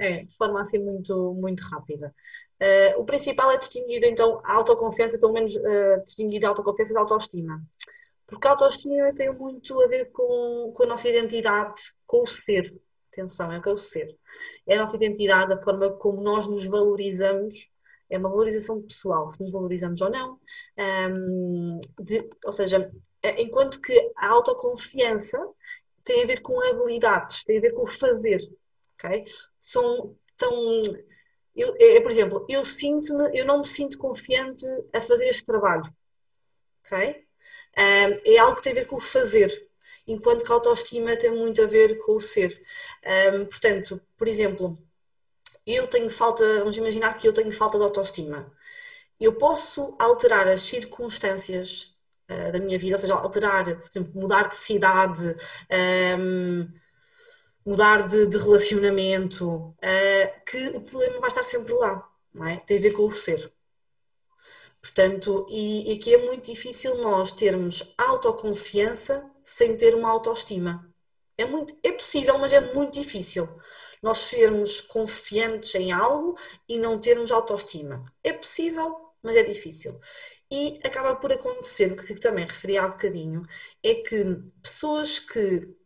É, 0.00 0.24
de 0.24 0.34
forma 0.36 0.60
assim 0.62 0.78
muito, 0.78 1.34
muito 1.34 1.62
rápida. 1.68 2.14
Uh, 2.60 3.00
o 3.00 3.04
principal 3.04 3.50
é 3.50 3.58
distinguir 3.58 4.02
então 4.04 4.40
a 4.42 4.54
autoconfiança, 4.54 5.18
pelo 5.18 5.32
menos 5.32 5.54
uh, 5.56 6.02
distinguir 6.04 6.44
a 6.44 6.48
autoconfiança 6.48 6.94
da 6.94 7.00
autoestima. 7.00 7.62
Porque 8.26 8.46
a 8.48 8.52
autoestima 8.52 9.12
tem 9.14 9.32
muito 9.32 9.80
a 9.80 9.86
ver 9.86 10.10
com, 10.10 10.72
com 10.74 10.82
a 10.82 10.86
nossa 10.86 11.08
identidade, 11.08 11.82
com 12.06 12.22
o 12.22 12.26
ser. 12.26 12.74
Atenção, 13.12 13.52
é 13.52 13.58
o 13.58 13.62
que 13.62 13.68
é 13.68 13.72
o 13.72 13.78
ser. 13.78 14.16
É 14.66 14.76
a 14.76 14.80
nossa 14.80 14.96
identidade, 14.96 15.52
a 15.52 15.62
forma 15.62 15.90
como 15.92 16.20
nós 16.22 16.46
nos 16.46 16.66
valorizamos, 16.66 17.70
é 18.10 18.18
uma 18.18 18.28
valorização 18.28 18.82
pessoal, 18.82 19.30
se 19.32 19.40
nos 19.40 19.52
valorizamos 19.52 20.00
ou 20.00 20.10
não. 20.10 20.40
Um, 20.78 21.78
de, 22.00 22.28
ou 22.44 22.52
seja, 22.52 22.90
é, 23.22 23.42
enquanto 23.42 23.80
que 23.80 24.12
a 24.16 24.28
autoconfiança 24.28 25.38
tem 26.04 26.22
a 26.22 26.26
ver 26.26 26.40
com 26.40 26.60
habilidades, 26.60 27.44
tem 27.44 27.58
a 27.58 27.60
ver 27.60 27.72
com 27.72 27.82
o 27.82 27.86
fazer. 27.86 28.40
Okay? 28.94 29.24
São 29.58 30.16
tão 30.36 30.82
eu, 31.56 31.74
é, 31.80 32.00
por 32.00 32.10
exemplo, 32.10 32.46
eu 32.48 32.64
sinto-me, 32.64 33.36
eu 33.36 33.46
não 33.46 33.60
me 33.60 33.66
sinto 33.66 33.96
confiante 33.98 34.66
a 34.92 35.00
fazer 35.00 35.28
este 35.28 35.44
trabalho. 35.44 35.90
Ok? 36.84 37.24
Um, 37.78 38.20
é 38.24 38.38
algo 38.38 38.56
que 38.56 38.62
tem 38.62 38.72
a 38.72 38.76
ver 38.76 38.86
com 38.86 38.96
o 38.96 39.00
fazer, 39.00 39.68
enquanto 40.06 40.44
que 40.44 40.52
a 40.52 40.54
autoestima 40.54 41.16
tem 41.16 41.30
muito 41.30 41.62
a 41.62 41.66
ver 41.66 41.98
com 41.98 42.16
o 42.16 42.20
ser. 42.20 42.62
Um, 43.32 43.46
portanto, 43.46 44.00
por 44.16 44.28
exemplo, 44.28 44.78
eu 45.66 45.86
tenho 45.88 46.10
falta, 46.10 46.58
vamos 46.60 46.76
imaginar 46.76 47.18
que 47.18 47.26
eu 47.26 47.32
tenho 47.32 47.52
falta 47.52 47.78
de 47.78 47.84
autoestima. 47.84 48.52
Eu 49.18 49.34
posso 49.34 49.96
alterar 49.98 50.46
as 50.48 50.60
circunstâncias 50.60 51.94
uh, 52.30 52.52
da 52.52 52.58
minha 52.58 52.78
vida, 52.78 52.96
ou 52.96 53.00
seja, 53.00 53.14
alterar, 53.14 53.64
por 53.64 53.90
exemplo, 53.90 54.12
mudar 54.20 54.48
de 54.48 54.56
cidade, 54.56 55.36
um, 56.18 56.68
mudar 57.66 58.06
de, 58.08 58.26
de 58.28 58.38
relacionamento, 58.38 59.46
uh, 59.48 60.44
que 60.46 60.68
o 60.68 60.80
problema 60.80 61.18
vai 61.18 61.28
estar 61.28 61.42
sempre 61.42 61.72
lá, 61.74 62.08
não 62.32 62.46
é? 62.46 62.58
Tem 62.58 62.78
a 62.78 62.80
ver 62.80 62.92
com 62.92 63.06
o 63.06 63.12
ser. 63.12 63.52
Portanto, 64.80 65.46
e, 65.50 65.92
e 65.92 65.98
aqui 65.98 66.14
é 66.14 66.18
muito 66.18 66.44
difícil 66.50 66.96
nós 66.98 67.32
termos 67.32 67.92
autoconfiança 67.98 69.28
sem 69.44 69.76
ter 69.76 69.96
uma 69.96 70.08
autoestima. 70.08 70.88
É, 71.36 71.44
muito, 71.44 71.76
é 71.82 71.90
possível, 71.90 72.38
mas 72.38 72.52
é 72.52 72.60
muito 72.72 72.94
difícil 72.94 73.48
nós 74.02 74.18
sermos 74.18 74.80
confiantes 74.80 75.74
em 75.74 75.90
algo 75.90 76.38
e 76.68 76.78
não 76.78 77.00
termos 77.00 77.32
autoestima. 77.32 78.04
É 78.22 78.32
possível, 78.32 79.10
mas 79.22 79.36
é 79.36 79.42
difícil. 79.42 79.98
E 80.50 80.78
acaba 80.84 81.16
por 81.16 81.32
acontecer, 81.32 81.92
o 81.92 81.96
que 81.96 82.14
também 82.14 82.46
referi 82.46 82.78
há 82.78 82.86
bocadinho, 82.86 83.42
é 83.82 83.96
que 83.96 84.24
pessoas 84.62 85.18
que 85.18 85.76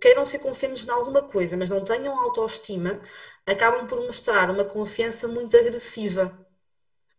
queiram 0.00 0.24
ser 0.26 0.38
confiantes 0.38 0.86
em 0.86 0.90
alguma 0.90 1.22
coisa, 1.22 1.56
mas 1.56 1.70
não 1.70 1.84
tenham 1.84 2.18
autoestima, 2.18 3.00
acabam 3.46 3.86
por 3.86 4.00
mostrar 4.00 4.50
uma 4.50 4.64
confiança 4.64 5.28
muito 5.28 5.56
agressiva. 5.56 6.46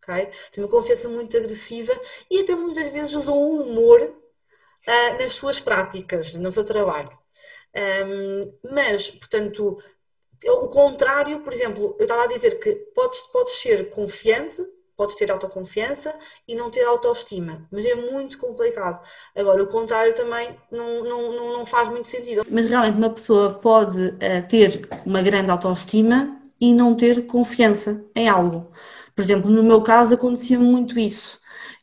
Okay? 0.02 0.30
Tem 0.50 0.64
uma 0.64 0.70
confiança 0.70 1.08
muito 1.08 1.36
agressiva 1.36 1.92
e 2.30 2.40
até 2.40 2.54
muitas 2.54 2.88
vezes 2.92 3.14
usam 3.14 3.34
o 3.34 3.62
humor 3.62 4.00
uh, 4.02 5.18
nas 5.18 5.34
suas 5.34 5.60
práticas, 5.60 6.34
no 6.34 6.50
seu 6.52 6.64
trabalho. 6.64 7.16
Um, 7.74 8.58
mas, 8.72 9.10
portanto, 9.10 9.78
o 10.44 10.68
contrário, 10.68 11.40
por 11.40 11.52
exemplo, 11.52 11.96
eu 11.98 12.04
estava 12.04 12.24
a 12.24 12.26
dizer 12.26 12.58
que 12.58 12.74
podes, 12.94 13.20
podes 13.32 13.54
ser 13.54 13.90
confiante, 13.90 14.62
podes 15.02 15.16
ter 15.16 15.32
autoconfiança 15.32 16.14
e 16.46 16.54
não 16.54 16.70
ter 16.70 16.84
autoestima, 16.84 17.66
mas 17.72 17.84
é 17.84 17.94
muito 17.96 18.38
complicado. 18.38 19.02
Agora, 19.36 19.60
o 19.60 19.66
contrário 19.66 20.14
também 20.14 20.56
não, 20.70 21.02
não, 21.02 21.32
não, 21.32 21.52
não 21.58 21.66
faz 21.66 21.88
muito 21.88 22.06
sentido. 22.06 22.44
Mas 22.48 22.66
realmente 22.66 22.96
uma 22.96 23.10
pessoa 23.10 23.54
pode 23.54 24.00
uh, 24.00 24.48
ter 24.48 24.88
uma 25.04 25.20
grande 25.20 25.50
autoestima 25.50 26.40
e 26.60 26.72
não 26.72 26.94
ter 26.94 27.26
confiança 27.26 28.04
em 28.14 28.28
algo. 28.28 28.70
Por 29.12 29.22
exemplo, 29.22 29.50
no 29.50 29.64
meu 29.64 29.82
caso 29.82 30.14
acontecia 30.14 30.58
muito 30.58 31.00
isso. 31.00 31.40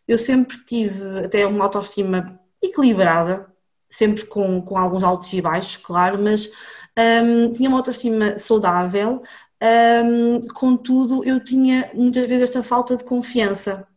Eu 0.08 0.18
sempre 0.18 0.58
tive 0.66 1.26
até 1.26 1.46
uma 1.46 1.66
autoestima 1.66 2.40
equilibrada, 2.62 3.48
sempre 3.90 4.26
com, 4.26 4.62
com 4.62 4.78
alguns 4.78 5.04
altos 5.04 5.32
e 5.34 5.42
baixos, 5.42 5.76
claro, 5.76 6.18
mas 6.18 6.50
um, 6.98 7.52
tinha 7.52 7.68
uma 7.68 7.80
autoestima 7.80 8.38
saudável, 8.38 9.22
um, 9.62 10.40
contudo, 10.54 11.24
eu 11.26 11.44
tinha 11.44 11.92
muitas 11.94 12.26
vezes 12.28 12.44
esta 12.44 12.64
falta 12.64 12.96
de 12.96 13.04
confiança. 13.04 13.88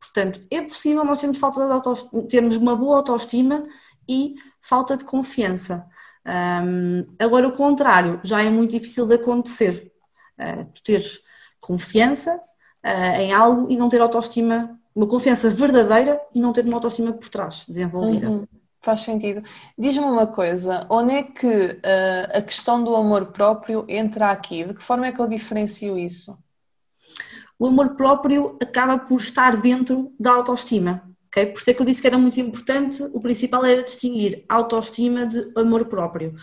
Portanto, 0.00 0.40
é 0.50 0.60
possível 0.62 1.04
nós 1.04 1.20
termos, 1.20 1.38
falta 1.38 1.68
de 2.12 2.22
termos 2.28 2.56
uma 2.56 2.74
boa 2.74 2.96
autoestima 2.96 3.62
e 4.08 4.34
falta 4.60 4.96
de 4.96 5.04
confiança. 5.04 5.86
Um, 6.26 7.06
agora, 7.18 7.46
o 7.46 7.52
contrário 7.52 8.20
já 8.24 8.42
é 8.42 8.50
muito 8.50 8.72
difícil 8.72 9.06
de 9.06 9.14
acontecer. 9.14 9.92
Uh, 10.38 10.66
tu 10.74 10.82
teres 10.82 11.20
confiança 11.60 12.36
uh, 12.84 13.20
em 13.20 13.32
algo 13.32 13.70
e 13.70 13.76
não 13.76 13.88
ter 13.88 14.00
autoestima, 14.00 14.78
uma 14.94 15.06
confiança 15.06 15.48
verdadeira 15.50 16.20
e 16.34 16.40
não 16.40 16.52
ter 16.52 16.64
uma 16.64 16.74
autoestima 16.74 17.12
por 17.12 17.28
trás 17.28 17.64
desenvolvida. 17.68 18.28
Uhum. 18.28 18.46
Faz 18.82 19.02
sentido. 19.02 19.42
Diz-me 19.78 20.04
uma 20.04 20.26
coisa, 20.26 20.86
onde 20.90 21.14
é 21.14 21.22
que 21.22 21.46
uh, 21.46 22.38
a 22.38 22.42
questão 22.42 22.82
do 22.82 22.96
amor 22.96 23.26
próprio 23.26 23.86
entra 23.88 24.32
aqui? 24.32 24.64
De 24.64 24.74
que 24.74 24.82
forma 24.82 25.06
é 25.06 25.12
que 25.12 25.20
eu 25.20 25.28
diferencio 25.28 25.96
isso? 25.96 26.36
O 27.56 27.68
amor 27.68 27.94
próprio 27.94 28.58
acaba 28.60 28.98
por 28.98 29.20
estar 29.20 29.56
dentro 29.56 30.12
da 30.18 30.32
autoestima. 30.32 31.08
Okay? 31.28 31.46
Por 31.46 31.60
isso 31.60 31.70
é 31.70 31.74
que 31.74 31.80
eu 31.80 31.86
disse 31.86 32.00
que 32.00 32.08
era 32.08 32.18
muito 32.18 32.40
importante, 32.40 33.04
o 33.14 33.20
principal 33.20 33.64
era 33.64 33.84
distinguir 33.84 34.44
autoestima 34.48 35.26
de 35.28 35.52
amor 35.56 35.86
próprio, 35.86 36.34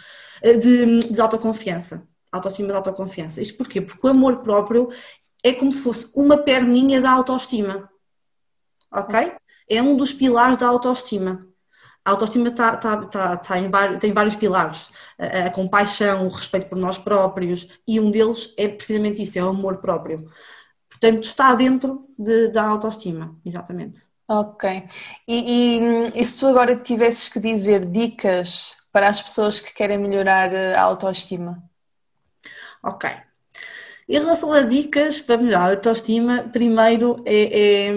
eh, 0.41 0.53
de, 0.53 0.99
de 0.99 1.19
autoconfiança. 1.19 2.07
Autoestima 2.31 2.69
de 2.69 2.75
autoconfiança. 2.75 3.41
Isto 3.41 3.57
porquê? 3.57 3.81
Porque 3.81 4.07
o 4.07 4.09
amor 4.09 4.37
próprio 4.37 4.89
é 5.43 5.51
como 5.51 5.73
se 5.73 5.81
fosse 5.81 6.09
uma 6.15 6.37
perninha 6.37 7.01
da 7.01 7.11
autoestima. 7.11 7.89
Ok? 8.91 9.33
É 9.69 9.81
um 9.81 9.97
dos 9.97 10.13
pilares 10.13 10.57
da 10.57 10.67
autoestima. 10.67 11.49
A 12.09 12.11
autoestima 12.13 12.49
tá, 12.49 12.75
tá, 12.75 13.05
tá, 13.05 13.37
tá 13.37 13.59
em 13.59 13.69
vários, 13.69 13.99
tem 13.99 14.11
vários 14.11 14.35
pilares: 14.35 14.89
a, 15.17 15.45
a, 15.45 15.49
compaixão, 15.51 16.25
o 16.25 16.29
respeito 16.29 16.67
por 16.67 16.77
nós 16.77 16.97
próprios, 16.97 17.67
e 17.87 17.99
um 17.99 18.09
deles 18.09 18.51
é 18.57 18.67
precisamente 18.67 19.21
isso: 19.21 19.37
é 19.37 19.43
o 19.43 19.49
amor 19.49 19.77
próprio. 19.77 20.27
Portanto, 20.89 21.23
está 21.23 21.53
dentro 21.53 22.09
de, 22.17 22.47
da 22.47 22.63
autoestima, 22.63 23.37
exatamente. 23.45 24.07
Ok. 24.27 24.87
E, 25.27 25.77
e, 25.77 26.21
e 26.21 26.25
se 26.25 26.39
tu 26.39 26.47
agora 26.47 26.75
tivesses 26.75 27.29
que 27.29 27.39
dizer 27.39 27.85
dicas 27.85 28.75
para 28.91 29.07
as 29.07 29.21
pessoas 29.21 29.59
que 29.59 29.71
querem 29.71 29.99
melhorar 29.99 30.51
a 30.53 30.81
autoestima? 30.81 31.61
Ok. 32.81 33.07
Em 34.07 34.19
relação 34.19 34.51
a 34.51 34.63
dicas 34.63 35.21
para 35.21 35.37
melhorar 35.37 35.65
a 35.65 35.71
autoestima, 35.75 36.49
primeiro 36.51 37.21
é, 37.23 37.43
é, 37.43 37.87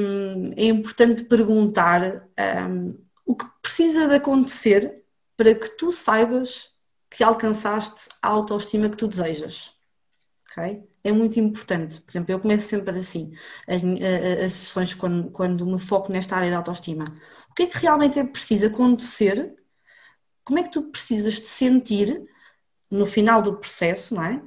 é 0.58 0.66
importante 0.66 1.24
perguntar 1.24 2.28
um, 2.68 2.94
o 3.24 3.34
que 3.36 3.46
precisa 3.62 4.08
de 4.08 4.14
acontecer 4.14 5.02
para 5.36 5.54
que 5.54 5.68
tu 5.70 5.90
saibas 5.92 6.72
que 7.10 7.22
alcançaste 7.22 8.08
a 8.22 8.28
autoestima 8.28 8.88
que 8.88 8.96
tu 8.96 9.06
desejas. 9.06 9.74
ok? 10.50 10.88
É 11.04 11.12
muito 11.12 11.38
importante. 11.38 12.00
Por 12.00 12.10
exemplo, 12.10 12.32
eu 12.32 12.40
começo 12.40 12.68
sempre 12.68 12.96
assim, 12.96 13.32
as, 13.66 13.82
as 14.44 14.52
sessões 14.52 14.94
quando, 14.94 15.30
quando 15.30 15.66
me 15.66 15.78
foco 15.78 16.12
nesta 16.12 16.36
área 16.36 16.50
da 16.50 16.58
autoestima. 16.58 17.04
O 17.50 17.54
que 17.54 17.64
é 17.64 17.66
que 17.66 17.78
realmente 17.78 18.18
é 18.18 18.24
preciso 18.24 18.66
acontecer? 18.66 19.54
Como 20.44 20.58
é 20.58 20.62
que 20.62 20.70
tu 20.70 20.82
precisas 20.90 21.34
de 21.34 21.46
sentir 21.46 22.22
no 22.90 23.06
final 23.06 23.42
do 23.42 23.56
processo, 23.56 24.14
não 24.14 24.24
é? 24.24 24.42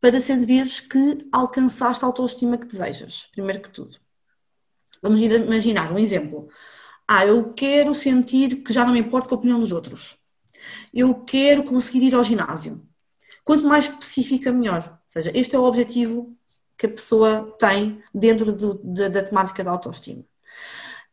Para 0.00 0.20
sentires 0.20 0.80
que 0.80 1.18
alcançaste 1.32 2.04
a 2.04 2.08
autoestima 2.08 2.58
que 2.58 2.66
desejas, 2.66 3.28
primeiro 3.32 3.62
que 3.62 3.70
tudo. 3.70 3.98
Vamos 5.02 5.20
imaginar 5.20 5.92
um 5.92 5.98
exemplo. 5.98 6.48
Ah, 7.08 7.24
eu 7.26 7.52
quero 7.52 7.94
sentir 7.94 8.62
que 8.62 8.72
já 8.72 8.84
não 8.84 8.92
me 8.92 8.98
importa 8.98 9.28
com 9.28 9.34
a 9.34 9.38
opinião 9.38 9.60
dos 9.60 9.72
outros. 9.72 10.18
Eu 10.92 11.14
quero 11.14 11.62
conseguir 11.64 12.06
ir 12.06 12.14
ao 12.14 12.24
ginásio. 12.24 12.82
Quanto 13.44 13.66
mais 13.66 13.84
específica, 13.84 14.52
melhor. 14.52 14.88
Ou 14.90 14.98
seja, 15.06 15.30
este 15.34 15.54
é 15.54 15.58
o 15.58 15.64
objetivo 15.64 16.36
que 16.76 16.86
a 16.86 16.90
pessoa 16.90 17.54
tem 17.58 18.02
dentro 18.12 18.52
do, 18.52 18.74
da, 18.82 19.08
da 19.08 19.22
temática 19.22 19.62
da 19.62 19.70
autoestima. 19.70 20.24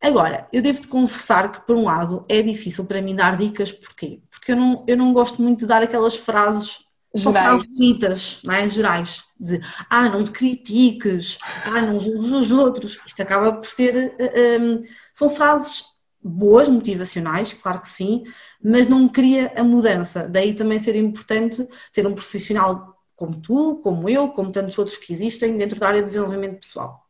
Agora, 0.02 0.48
eu 0.52 0.62
devo-te 0.62 0.88
confessar 0.90 1.50
que, 1.50 1.62
por 1.62 1.78
um 1.78 1.84
lado, 1.84 2.26
é 2.28 2.42
difícil 2.42 2.84
para 2.86 3.02
mim 3.02 3.16
dar 3.16 3.38
dicas, 3.38 3.72
porquê? 3.72 4.20
Porque 4.30 4.52
eu 4.52 4.56
não, 4.58 4.84
eu 4.86 4.98
não 4.98 5.14
gosto 5.14 5.42
muito 5.42 5.60
de 5.60 5.66
dar 5.66 5.82
aquelas 5.82 6.16
frases 6.18 6.80
São 7.16 7.32
frases 7.32 7.64
bonitas, 7.66 8.40
não 8.44 8.54
é? 8.54 8.68
gerais, 8.68 9.24
de 9.40 9.62
ah, 9.90 10.10
não 10.10 10.26
te 10.26 10.32
critiques, 10.32 11.38
ah, 11.64 11.82
não 11.82 12.02
julgues 12.02 12.32
os 12.32 12.52
outros. 12.52 13.00
Isto 13.06 13.22
acaba 13.22 13.54
por 13.54 13.68
ser. 13.68 14.14
Um, 14.60 14.84
são 15.14 15.30
frases 15.30 15.86
boas, 16.22 16.70
motivacionais, 16.70 17.54
claro 17.54 17.82
que 17.82 17.90
sim, 17.90 18.24
mas 18.64 18.88
não 18.88 19.08
cria 19.10 19.52
a 19.56 19.64
mudança. 19.64 20.28
Daí 20.30 20.54
também 20.54 20.80
ser 20.80 20.96
importante 20.96 21.68
ser 21.92 22.08
um 22.08 22.14
profissional 22.14 22.98
como 23.16 23.40
tu, 23.40 23.80
como 23.84 24.10
eu, 24.10 24.30
como 24.30 24.52
tantos 24.52 24.78
outros 24.78 24.98
que 24.98 25.14
existem 25.14 25.56
dentro 25.58 25.80
da 25.80 25.88
área 25.88 26.02
de 26.02 26.08
desenvolvimento 26.08 26.62
pessoal. 26.62 27.04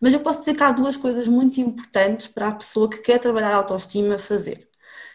Mas 0.00 0.12
eu 0.12 0.20
posso 0.20 0.40
dizer 0.40 0.54
que 0.54 0.62
há 0.62 0.72
duas 0.72 0.96
coisas 0.96 1.28
muito 1.28 1.60
importantes 1.60 2.26
para 2.26 2.48
a 2.48 2.54
pessoa 2.54 2.88
que 2.88 2.98
quer 2.98 3.18
trabalhar 3.18 3.52
a 3.52 3.56
autoestima 3.56 4.18
fazer. 4.18 4.68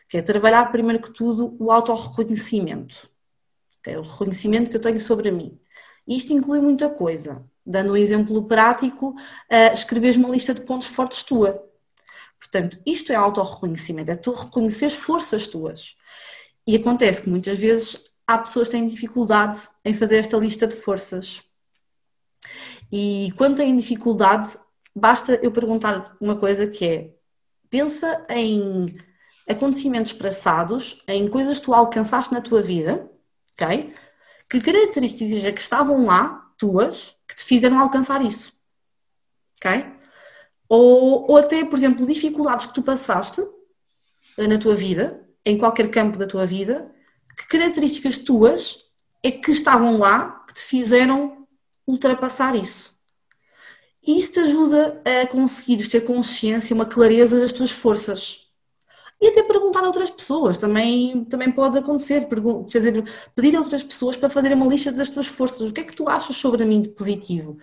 Que 0.08 0.18
é 0.18 0.22
trabalhar, 0.22 0.72
primeiro 0.72 1.02
que 1.02 1.12
tudo, 1.12 1.56
o 1.60 1.72
autorreconhecimento. 1.72 3.10
Okay? 3.80 3.98
O 3.98 4.02
reconhecimento 4.02 4.70
que 4.70 4.78
eu 4.78 4.82
tenho 4.82 5.02
sobre 5.02 5.32
mim. 5.32 5.60
Isto 6.08 6.34
inclui 6.34 6.62
muita 6.62 6.90
coisa. 6.90 7.44
Dando 7.66 7.94
um 7.94 7.98
exemplo 7.98 8.44
prático, 8.46 9.10
uh, 9.10 9.74
escreves 9.74 10.16
uma 10.16 10.30
lista 10.30 10.54
de 10.54 10.62
pontos 10.62 10.88
fortes 10.88 11.24
tua. 11.24 11.68
Portanto, 12.56 12.80
isto 12.86 13.12
é 13.12 13.16
autorreconhecimento, 13.16 14.12
é 14.12 14.16
tu 14.16 14.32
reconhecer 14.32 14.90
forças 14.90 15.46
tuas. 15.46 15.98
E 16.66 16.78
acontece 16.78 17.24
que 17.24 17.30
muitas 17.30 17.58
vezes 17.58 18.14
há 18.26 18.38
pessoas 18.38 18.70
que 18.70 18.78
têm 18.78 18.88
dificuldade 18.88 19.68
em 19.84 19.94
fazer 19.94 20.20
esta 20.20 20.38
lista 20.38 20.66
de 20.66 20.78
forças. 20.78 21.44
E 22.90 23.34
quando 23.36 23.58
têm 23.58 23.76
dificuldade, 23.76 24.58
basta 24.96 25.36
eu 25.44 25.52
perguntar 25.52 26.16
uma 26.22 26.38
coisa 26.38 26.66
que 26.66 26.86
é: 26.86 27.14
pensa 27.70 28.26
em 28.30 28.86
acontecimentos 29.50 30.14
passados, 30.14 31.04
em 31.10 31.28
coisas 31.28 31.60
que 31.60 31.66
tu 31.66 31.74
alcançaste 31.74 32.34
na 32.34 32.40
tua 32.40 32.62
vida, 32.62 33.12
ok? 33.60 33.94
Que 34.50 34.62
características 34.62 35.44
é 35.44 35.52
que 35.52 35.60
estavam 35.60 36.06
lá, 36.06 36.54
tuas, 36.58 37.18
que 37.28 37.36
te 37.36 37.44
fizeram 37.44 37.78
alcançar 37.80 38.24
isso, 38.24 38.54
ok? 39.58 40.05
Ou, 40.76 41.32
ou 41.32 41.38
até, 41.38 41.64
por 41.64 41.78
exemplo, 41.78 42.06
dificuldades 42.06 42.66
que 42.66 42.74
tu 42.74 42.82
passaste 42.82 43.42
na 44.38 44.58
tua 44.58 44.76
vida, 44.76 45.26
em 45.46 45.58
qualquer 45.58 45.90
campo 45.90 46.18
da 46.18 46.28
tua 46.28 46.46
vida, 46.46 46.92
que 47.38 47.48
características 47.48 48.18
tuas 48.18 48.84
é 49.24 49.32
que 49.32 49.52
estavam 49.52 49.98
lá 49.98 50.44
que 50.46 50.54
te 50.54 50.60
fizeram 50.60 51.48
ultrapassar 51.88 52.56
isso. 52.56 52.94
E 54.06 54.20
isso 54.20 54.34
te 54.34 54.40
ajuda 54.42 55.02
a 55.06 55.26
conseguires 55.28 55.88
ter 55.88 56.02
consciência, 56.02 56.76
uma 56.76 56.86
clareza 56.86 57.40
das 57.40 57.54
tuas 57.54 57.72
forças. 57.72 58.50
E 59.22 59.28
até 59.28 59.44
perguntar 59.44 59.80
a 59.80 59.88
outras 59.88 60.12
pessoas, 60.12 60.58
também, 60.58 61.24
também 61.24 61.52
pode 61.52 61.78
acontecer, 61.78 62.28
fazer, 62.70 63.02
pedir 63.34 63.56
a 63.56 63.62
outras 63.62 63.82
pessoas 63.82 64.18
para 64.18 64.30
fazerem 64.30 64.58
uma 64.58 64.68
lista 64.68 64.92
das 64.92 65.08
tuas 65.08 65.28
forças. 65.28 65.70
O 65.70 65.74
que 65.74 65.80
é 65.80 65.84
que 65.86 65.96
tu 65.96 66.10
achas 66.10 66.36
sobre 66.36 66.66
mim 66.66 66.82
de 66.82 66.90
positivo? 66.90 67.58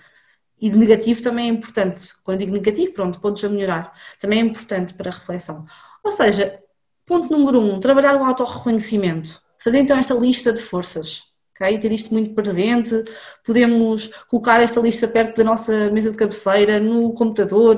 E 0.62 0.70
de 0.70 0.78
negativo 0.78 1.20
também 1.20 1.48
é 1.48 1.52
importante. 1.52 2.14
Quando 2.22 2.38
digo 2.38 2.52
negativo, 2.52 2.92
pronto, 2.92 3.20
podes 3.20 3.42
melhorar. 3.50 3.92
Também 4.20 4.38
é 4.38 4.42
importante 4.42 4.94
para 4.94 5.10
a 5.10 5.12
reflexão. 5.12 5.66
Ou 6.04 6.12
seja, 6.12 6.62
ponto 7.04 7.36
número 7.36 7.60
um, 7.60 7.80
trabalhar 7.80 8.14
o 8.14 8.24
autorreconhecimento. 8.24 9.42
Fazer 9.58 9.80
então 9.80 9.98
esta 9.98 10.14
lista 10.14 10.52
de 10.52 10.62
forças, 10.62 11.24
ok? 11.50 11.78
Ter 11.80 11.90
isto 11.90 12.14
muito 12.14 12.32
presente, 12.32 13.02
podemos 13.44 14.06
colocar 14.28 14.62
esta 14.62 14.80
lista 14.80 15.08
perto 15.08 15.38
da 15.38 15.44
nossa 15.44 15.90
mesa 15.90 16.12
de 16.12 16.16
cabeceira, 16.16 16.78
no 16.78 17.12
computador, 17.12 17.76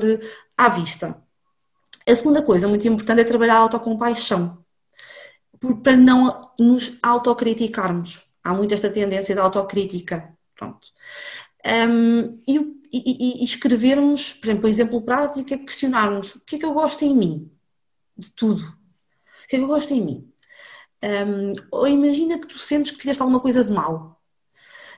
à 0.55 0.69
vista. 0.69 1.19
A 2.07 2.15
segunda 2.15 2.43
coisa 2.43 2.67
muito 2.67 2.87
importante 2.87 3.21
é 3.21 3.23
trabalhar 3.23 3.55
a 3.55 3.59
autocompaixão, 3.59 4.63
para 5.83 5.95
não 5.95 6.51
nos 6.59 6.99
autocriticarmos. 7.01 8.23
Há 8.43 8.53
muito 8.53 8.75
esta 8.75 8.91
tendência 8.91 9.35
da 9.35 9.41
autocrítica. 9.41 10.35
Pronto. 10.55 10.87
Um, 11.65 12.41
e, 12.47 12.57
e, 12.93 13.41
e, 13.41 13.43
escrevermos, 13.43 14.33
por 14.33 14.47
exemplo, 14.47 14.65
um 14.67 14.69
exemplo 14.69 15.01
prático 15.01 15.53
é 15.53 15.57
questionarmos 15.57 16.35
o 16.35 16.45
que 16.45 16.55
é 16.55 16.59
que 16.59 16.65
eu 16.65 16.73
gosto 16.73 17.03
em 17.03 17.15
mim, 17.15 17.51
de 18.17 18.31
tudo. 18.31 18.61
O 18.61 19.47
que 19.47 19.55
é 19.55 19.59
que 19.59 19.65
eu 19.65 19.67
gosto 19.67 19.93
em 19.93 20.01
mim? 20.01 20.31
Um, 21.03 21.53
ou 21.71 21.87
imagina 21.87 22.39
que 22.39 22.47
tu 22.47 22.57
sentes 22.57 22.91
que 22.91 22.99
fizeste 22.99 23.21
alguma 23.21 23.39
coisa 23.39 23.63
de 23.63 23.71
mal. 23.71 24.21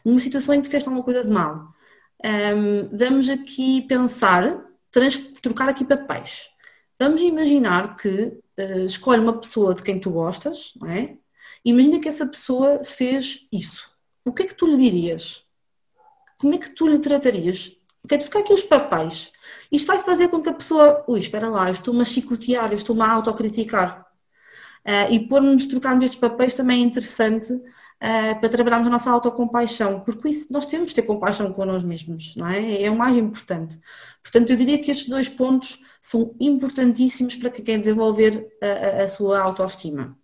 Numa 0.04 0.20
situação 0.20 0.54
em 0.54 0.62
que 0.62 0.68
fizeste 0.68 0.88
alguma 0.88 1.04
coisa 1.04 1.24
de 1.24 1.30
mal. 1.30 1.74
Vamos 2.92 3.30
aqui 3.30 3.82
pensar, 3.84 4.66
trocar 5.42 5.70
aqui 5.70 5.86
papéis. 5.86 6.50
Vamos 7.00 7.22
imaginar 7.22 7.96
que 7.96 8.40
uh, 8.58 8.86
escolhe 8.86 9.22
uma 9.22 9.40
pessoa 9.40 9.76
de 9.76 9.84
quem 9.84 10.00
tu 10.00 10.10
gostas, 10.10 10.74
não 10.76 10.90
é? 10.90 11.18
Imagina 11.64 12.00
que 12.00 12.08
essa 12.08 12.26
pessoa 12.26 12.84
fez 12.84 13.48
isso. 13.52 13.96
O 14.26 14.34
que 14.34 14.44
é 14.44 14.48
que 14.48 14.56
tu 14.56 14.66
lhe 14.66 14.78
dirias? 14.78 15.47
Como 16.38 16.54
é 16.56 16.58
que 16.58 16.72
tu 16.72 16.88
lhe 16.88 17.00
tratarias? 17.00 17.76
Ok, 18.04 18.18
trocar 18.20 18.40
aqui 18.40 18.54
os 18.54 18.64
papéis. 18.64 19.32
Isto 19.72 19.88
vai 19.88 20.00
fazer 20.04 20.30
com 20.30 20.42
que 20.42 20.50
a 20.50 20.54
pessoa, 20.54 21.04
ui, 21.08 21.20
espera 21.20 21.50
lá, 21.50 21.68
eu 21.68 21.72
estou-me 21.74 22.02
a 22.02 22.06
chicotear, 22.06 22.72
eu 22.72 22.76
estou-me 22.76 23.02
a 23.02 23.12
autocriticar. 23.12 24.06
Uh, 24.86 25.12
e 25.12 25.28
pôr-nos 25.28 25.66
trocarmos 25.68 26.04
estes 26.06 26.20
papéis 26.20 26.54
também 26.54 26.82
é 26.82 26.86
interessante 26.86 27.52
uh, 27.52 28.40
para 28.40 28.50
trabalharmos 28.50 28.88
a 28.88 28.92
nossa 28.92 29.12
autocompaixão, 29.12 30.00
porque 30.02 30.30
isso, 30.30 30.48
nós 30.52 30.66
temos 30.66 30.90
de 30.90 30.96
ter 30.96 31.02
compaixão 31.02 31.52
com 31.52 31.66
nós 31.66 31.84
mesmos, 31.84 32.36
não 32.36 32.48
é? 32.48 32.84
É 32.84 32.90
o 32.90 32.98
mais 32.98 33.18
importante. 33.18 33.80
Portanto, 34.24 34.50
eu 34.52 34.56
diria 34.56 34.80
que 34.80 34.92
estes 34.92 35.10
dois 35.10 35.28
pontos 35.28 35.84
são 36.02 36.34
importantíssimos 36.40 37.36
para 37.36 37.50
quem 37.50 37.66
quer 37.66 37.78
desenvolver 37.80 38.48
a, 38.62 39.02
a, 39.02 39.04
a 39.04 39.08
sua 39.10 39.42
autoestima. 39.42 40.18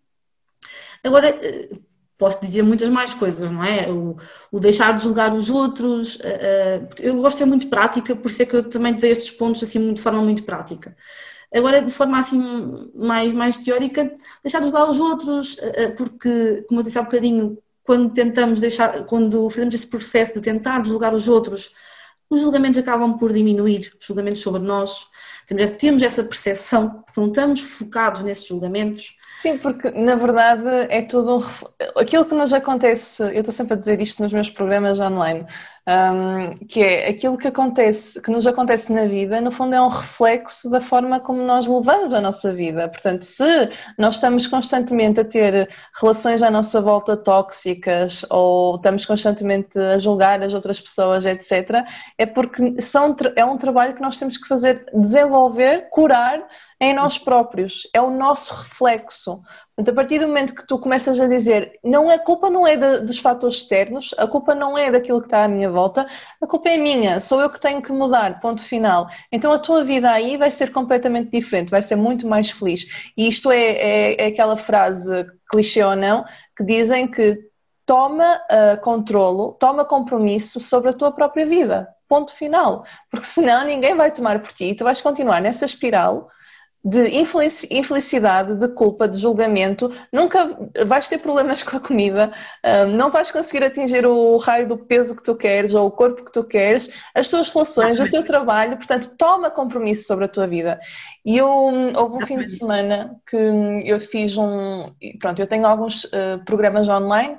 Agora, 1.04 1.30
eh, 1.30 1.70
posso 2.18 2.40
dizer 2.42 2.62
muitas 2.64 2.90
mais 2.90 3.14
coisas, 3.14 3.52
não 3.52 3.64
é? 3.64 3.90
O, 3.90 4.18
o 4.52 4.60
deixar 4.60 4.96
de 4.96 5.04
julgar 5.04 5.34
os 5.34 5.50
outros, 5.50 6.20
eu 7.00 7.18
gosto 7.18 7.38
de 7.38 7.40
ser 7.40 7.46
muito 7.46 7.68
prática, 7.68 8.16
por 8.16 8.30
isso 8.30 8.44
é 8.44 8.46
que 8.46 8.56
eu 8.56 8.70
também 8.70 8.94
dei 8.94 9.12
estes 9.12 9.32
pontos 9.32 9.64
assim 9.64 9.94
de 9.94 10.02
forma 10.02 10.22
muito 10.22 10.44
prática. 10.44 10.96
Agora, 11.54 11.82
de 11.82 11.92
forma 11.92 12.20
assim 12.20 12.42
mais, 12.96 13.32
mais 13.32 13.58
teórica, 13.58 14.12
deixar 14.42 14.60
de 14.60 14.66
julgar 14.66 14.90
os 14.90 15.00
outros, 15.00 15.58
eh, 15.60 15.90
porque, 15.90 16.66
como 16.68 16.80
eu 16.80 16.84
disse 16.84 16.98
há 16.98 17.04
bocadinho, 17.04 17.58
quando 17.84 18.12
tentamos 18.12 18.60
deixar, 18.60 19.06
quando 19.06 19.50
fazemos 19.52 19.76
esse 19.76 19.88
processo 19.88 20.34
de 20.34 20.42
tentar 20.42 20.84
julgar 20.86 21.14
os 21.14 21.28
outros, 21.28 21.76
os 22.30 22.42
julgamentos 22.42 22.80
acabam 22.80 23.18
por 23.20 23.32
diminuir, 23.32 23.94
os 24.00 24.06
julgamentos 24.08 24.42
sobre 24.42 24.62
nós, 24.62 25.06
temos 25.78 26.02
essa 26.02 26.24
percepção, 26.24 27.04
porque 27.06 27.20
não 27.20 27.28
estamos 27.28 27.60
focados 27.60 28.24
nesses 28.24 28.48
julgamentos. 28.48 29.16
Sim, 29.36 29.58
porque 29.58 29.90
na 29.92 30.16
verdade 30.16 30.68
é 30.90 31.02
tudo 31.02 31.40
um... 31.40 31.44
aquilo 32.00 32.26
que 32.26 32.36
nos 32.36 32.54
acontece, 32.54 33.24
eu 33.24 33.40
estou 33.40 33.54
sempre 33.54 33.74
a 33.74 33.78
dizer 33.78 34.00
isto 34.00 34.22
nos 34.22 34.32
meus 34.32 34.50
programas 34.50 35.00
online, 35.00 35.46
um, 35.86 36.54
que 36.68 36.82
é 36.82 37.10
aquilo 37.10 37.38
que 37.38 37.48
acontece, 37.48 38.22
que 38.22 38.32
nos 38.32 38.48
acontece 38.48 38.94
na 38.94 39.06
vida, 39.06 39.42
no 39.42 39.52
fundo 39.52 39.76
é 39.76 39.82
um 39.82 39.90
reflexo 39.90 40.70
da 40.70 40.80
forma 40.80 41.20
como 41.20 41.44
nós 41.44 41.68
levamos 41.68 42.14
a 42.14 42.22
nossa 42.22 42.54
vida. 42.54 42.88
Portanto, 42.88 43.26
se 43.26 43.70
nós 43.98 44.16
estamos 44.16 44.48
constantemente 44.48 45.20
a 45.20 45.26
ter 45.26 45.68
relações 46.00 46.42
à 46.42 46.50
nossa 46.50 46.80
volta 46.80 47.18
tóxicas 47.18 48.26
ou 48.30 48.76
estamos 48.76 49.06
constantemente 49.06 49.78
a 49.78 49.98
julgar 49.98 50.42
as 50.42 50.54
outras 50.54 50.80
pessoas, 50.80 51.26
etc., 51.26 51.84
é 52.18 52.26
porque 52.26 52.80
são, 52.80 53.16
é 53.36 53.44
um 53.44 53.58
trabalho 53.58 53.96
que 53.96 54.02
nós 54.02 54.18
temos 54.18 54.38
que 54.38 54.48
fazer, 54.48 54.86
desenvolver, 54.94 55.90
curar 55.90 56.48
em 56.84 56.94
nós 56.94 57.18
próprios, 57.18 57.88
é 57.94 58.02
o 58.02 58.10
nosso 58.10 58.54
reflexo. 58.54 59.42
Portanto, 59.76 59.90
a 59.90 59.96
partir 59.96 60.20
do 60.20 60.28
momento 60.28 60.54
que 60.54 60.68
tu 60.68 60.78
começas 60.78 61.20
a 61.20 61.28
dizer, 61.28 61.80
não 61.84 62.10
a 62.10 62.20
culpa 62.20 62.50
não 62.50 62.68
é 62.68 62.76
de, 62.76 63.00
dos 63.06 63.20
fatores 63.20 63.58
externos, 63.58 64.14
a 64.18 64.28
culpa 64.28 64.54
não 64.54 64.78
é 64.78 64.92
daquilo 64.92 65.20
que 65.20 65.28
está 65.28 65.46
à 65.46 65.48
minha 65.48 65.72
volta, 65.72 66.06
a 66.42 66.48
culpa 66.48 66.70
é 66.70 66.78
minha, 66.78 67.20
sou 67.20 67.42
eu 67.42 67.50
que 67.50 67.60
tenho 67.60 67.82
que 67.82 67.92
mudar, 67.92 68.40
ponto 68.40 68.64
final. 68.64 69.08
Então 69.32 69.52
a 69.52 69.58
tua 69.58 69.84
vida 69.84 70.12
aí 70.12 70.38
vai 70.38 70.52
ser 70.52 70.72
completamente 70.72 71.32
diferente, 71.32 71.72
vai 71.72 71.82
ser 71.82 71.96
muito 71.96 72.28
mais 72.28 72.52
feliz. 72.52 72.86
E 73.18 73.28
isto 73.28 73.52
é, 73.52 73.72
é, 73.72 74.22
é 74.22 74.28
aquela 74.28 74.58
frase, 74.58 75.26
clichê 75.50 75.84
ou 75.84 75.96
não, 75.96 76.24
que 76.56 76.64
dizem 76.64 77.08
que 77.08 77.40
toma 77.86 78.36
uh, 78.36 78.82
controlo, 78.82 79.54
toma 79.54 79.86
compromisso 79.86 80.60
sobre 80.60 80.90
a 80.90 80.94
tua 80.94 81.12
própria 81.12 81.46
vida, 81.46 81.88
ponto 82.08 82.34
final. 82.34 82.86
Porque 83.10 83.26
senão 83.26 83.66
ninguém 83.66 83.96
vai 83.96 84.12
tomar 84.12 84.40
por 84.40 84.52
ti 84.52 84.66
e 84.66 84.76
tu 84.76 84.84
vais 84.84 85.02
continuar 85.02 85.42
nessa 85.42 85.66
espiral 85.66 86.30
de 86.86 87.08
infelicidade, 87.72 88.56
de 88.56 88.68
culpa, 88.68 89.08
de 89.08 89.18
julgamento, 89.18 89.90
nunca 90.12 90.50
vais 90.86 91.08
ter 91.08 91.18
problemas 91.18 91.64
com 91.64 91.78
a 91.78 91.80
comida, 91.80 92.34
não 92.96 93.10
vais 93.10 93.32
conseguir 93.32 93.64
atingir 93.64 94.06
o 94.06 94.36
raio 94.36 94.68
do 94.68 94.78
peso 94.78 95.16
que 95.16 95.24
tu 95.24 95.34
queres 95.34 95.74
ou 95.74 95.88
o 95.88 95.92
corpo 95.92 96.26
que 96.26 96.32
tu 96.32 96.44
queres, 96.44 96.90
as 97.16 97.30
tuas 97.30 97.50
relações, 97.50 98.02
o 98.02 98.10
teu 98.10 98.24
trabalho, 98.26 98.76
portanto, 98.76 99.16
toma 99.18 99.50
compromisso 99.50 100.06
sobre 100.06 100.26
a 100.26 100.28
tua 100.28 100.46
vida. 100.46 100.78
E 101.26 101.38
eu, 101.38 101.48
houve 101.48 102.18
um 102.18 102.26
fim 102.26 102.38
de 102.38 102.50
semana 102.50 103.16
que 103.26 103.38
eu 103.86 103.98
fiz 104.00 104.38
um, 104.38 104.92
pronto, 105.20 105.42
eu 105.42 105.48
tenho 105.48 105.66
alguns 105.66 106.04
uh, 106.06 106.44
programas 106.46 106.88
online 106.88 107.38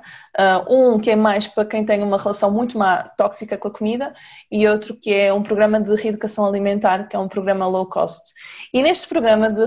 um 0.67 0.99
que 0.99 1.11
é 1.11 1.15
mais 1.15 1.47
para 1.47 1.65
quem 1.65 1.85
tem 1.85 2.03
uma 2.03 2.17
relação 2.17 2.51
muito 2.51 2.77
má, 2.77 3.03
tóxica 3.17 3.57
com 3.57 3.67
a 3.67 3.71
comida 3.71 4.13
e 4.51 4.67
outro 4.67 4.95
que 4.95 5.13
é 5.13 5.33
um 5.33 5.41
programa 5.41 5.79
de 5.79 5.95
reeducação 5.95 6.45
alimentar, 6.45 7.07
que 7.07 7.15
é 7.15 7.19
um 7.19 7.27
programa 7.27 7.65
low 7.67 7.85
cost. 7.85 8.33
E 8.73 8.83
neste 8.83 9.07
programa 9.07 9.49
de 9.49 9.63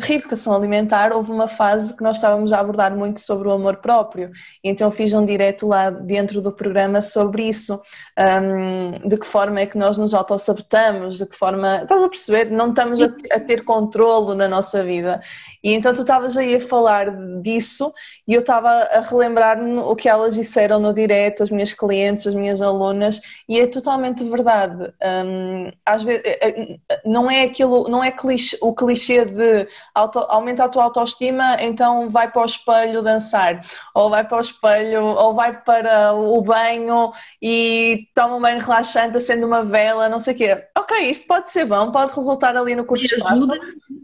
reeducação 0.00 0.54
alimentar 0.54 1.12
houve 1.12 1.30
uma 1.30 1.46
fase 1.46 1.96
que 1.96 2.02
nós 2.02 2.16
estávamos 2.16 2.52
a 2.52 2.60
abordar 2.60 2.96
muito 2.96 3.20
sobre 3.20 3.48
o 3.48 3.52
amor 3.52 3.76
próprio, 3.76 4.30
então 4.64 4.90
fiz 4.90 5.12
um 5.12 5.24
direto 5.24 5.66
lá 5.66 5.90
dentro 5.90 6.40
do 6.40 6.52
programa 6.52 7.00
sobre 7.00 7.44
isso, 7.44 7.80
um, 8.18 9.08
de 9.08 9.16
que 9.16 9.26
forma 9.26 9.60
é 9.60 9.66
que 9.66 9.78
nós 9.78 9.96
nos 9.96 10.12
autossabotamos, 10.12 11.18
de 11.18 11.26
que 11.26 11.36
forma, 11.36 11.82
estás 11.82 12.02
a 12.02 12.08
perceber, 12.08 12.50
não 12.50 12.70
estamos 12.70 13.00
a, 13.00 13.06
a 13.32 13.40
ter 13.50 13.64
controlo 13.64 14.32
na 14.36 14.46
nossa 14.46 14.84
vida. 14.84 15.20
E 15.62 15.72
então 15.74 15.92
tu 15.92 16.00
estavas 16.00 16.36
aí 16.36 16.54
a 16.54 16.60
falar 16.60 17.10
disso 17.42 17.92
e 18.26 18.34
eu 18.34 18.40
estava 18.40 18.70
a 18.70 19.00
relembrar-me 19.00 19.78
o 19.78 19.94
que 19.94 20.08
elas 20.08 20.34
disseram 20.34 20.78
no 20.78 20.94
direto, 20.94 21.42
as 21.42 21.50
minhas 21.50 21.72
clientes, 21.72 22.26
as 22.26 22.34
minhas 22.34 22.62
alunas, 22.62 23.20
e 23.48 23.58
é 23.60 23.66
totalmente 23.66 24.24
verdade. 24.24 24.92
Um, 25.02 25.70
às 25.84 26.02
vezes, 26.02 26.22
é, 26.24 26.48
é, 26.48 27.00
não 27.04 27.30
é 27.30 27.42
aquilo, 27.42 27.88
não 27.88 28.02
é 28.02 28.10
clichê, 28.10 28.56
o 28.60 28.74
clichê 28.74 29.24
de 29.24 29.68
auto, 29.94 30.20
aumenta 30.20 30.64
a 30.64 30.68
tua 30.68 30.84
autoestima, 30.84 31.56
então 31.60 32.08
vai 32.08 32.30
para 32.30 32.42
o 32.42 32.44
espelho 32.44 33.02
dançar, 33.02 33.60
ou 33.94 34.08
vai 34.08 34.24
para 34.24 34.38
o 34.38 34.40
espelho, 34.40 35.04
ou 35.04 35.34
vai 35.34 35.60
para 35.60 36.14
o 36.14 36.40
banho 36.40 37.12
e 37.42 38.08
toma 38.14 38.36
um 38.36 38.40
banho 38.40 38.60
relaxante, 38.60 39.16
acende 39.16 39.44
uma 39.44 39.62
vela, 39.62 40.08
não 40.08 40.18
sei 40.18 40.34
o 40.34 40.36
quê. 40.36 40.64
Ok, 40.78 40.98
isso 41.10 41.26
pode 41.26 41.50
ser 41.50 41.64
bom, 41.64 41.90
pode 41.90 42.14
resultar 42.14 42.56
ali 42.56 42.74
no 42.74 42.84
curto 42.84 43.04
espaço, 43.04 43.48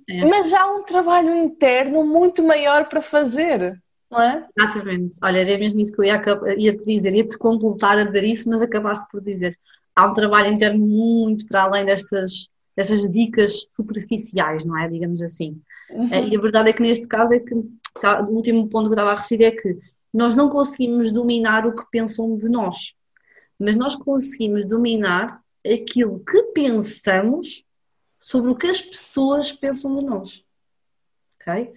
é. 0.09 0.25
mas 0.25 0.53
há 0.55 0.67
um 0.67 0.83
trabalho 0.83 1.35
interno 1.35 2.05
muito 2.05 2.43
maior 2.43 2.89
para 2.89 3.03
fazer, 3.03 3.81
não 4.11 4.21
é? 4.21 4.47
Exatamente. 4.57 5.19
Olha, 5.23 5.39
era 5.39 5.59
mesmo 5.59 5.81
isso 5.81 5.93
que 5.93 6.01
eu 6.01 6.05
ia, 6.05 6.23
ia 6.57 6.77
te 6.77 6.85
dizer, 6.85 7.13
ia-te 7.13 7.37
completar 7.37 7.99
a 7.99 8.05
dizer 8.05 8.25
isso, 8.25 8.49
mas 8.49 8.63
acabaste 8.63 9.05
por 9.11 9.21
dizer. 9.21 9.59
Há 9.95 10.07
um 10.07 10.15
trabalho 10.15 10.53
interno 10.53 10.87
muito 10.87 11.47
para 11.47 11.63
além 11.63 11.85
destas, 11.85 12.49
destas 12.77 13.11
dicas 13.11 13.67
superficiais, 13.75 14.65
não 14.65 14.79
é? 14.79 14.89
Digamos 14.89 15.21
assim. 15.23 15.61
Uhum. 15.91 16.09
Eh, 16.13 16.29
e 16.29 16.37
a 16.37 16.41
verdade 16.41 16.71
é 16.71 16.73
que 16.73 16.83
neste 16.83 17.09
caso 17.09 17.33
é 17.33 17.41
que 17.41 17.55
tá, 18.01 18.23
o 18.23 18.35
último 18.35 18.69
ponto 18.69 18.87
que 18.87 18.93
eu 18.93 18.95
estava 18.95 19.13
a 19.13 19.21
referir 19.21 19.45
é 19.45 19.51
que 19.51 19.77
nós 20.13 20.35
não 20.35 20.49
conseguimos 20.49 21.13
dominar 21.13 21.67
o 21.67 21.75
que 21.75 21.85
pensam 21.91 22.39
de 22.39 22.49
nós, 22.49 22.95
mas 23.59 23.77
nós 23.77 23.97
conseguimos 23.97 24.67
dominar 24.67 25.41
aquilo 25.65 26.21
que 26.21 26.43
pensamos 26.55 27.66
sobre 28.27 28.51
o 28.51 28.57
que 28.57 28.67
as 28.67 28.81
pessoas 28.81 29.53
pensam 29.53 29.95
de 29.95 30.05
nós 30.05 30.47
ok? 31.47 31.73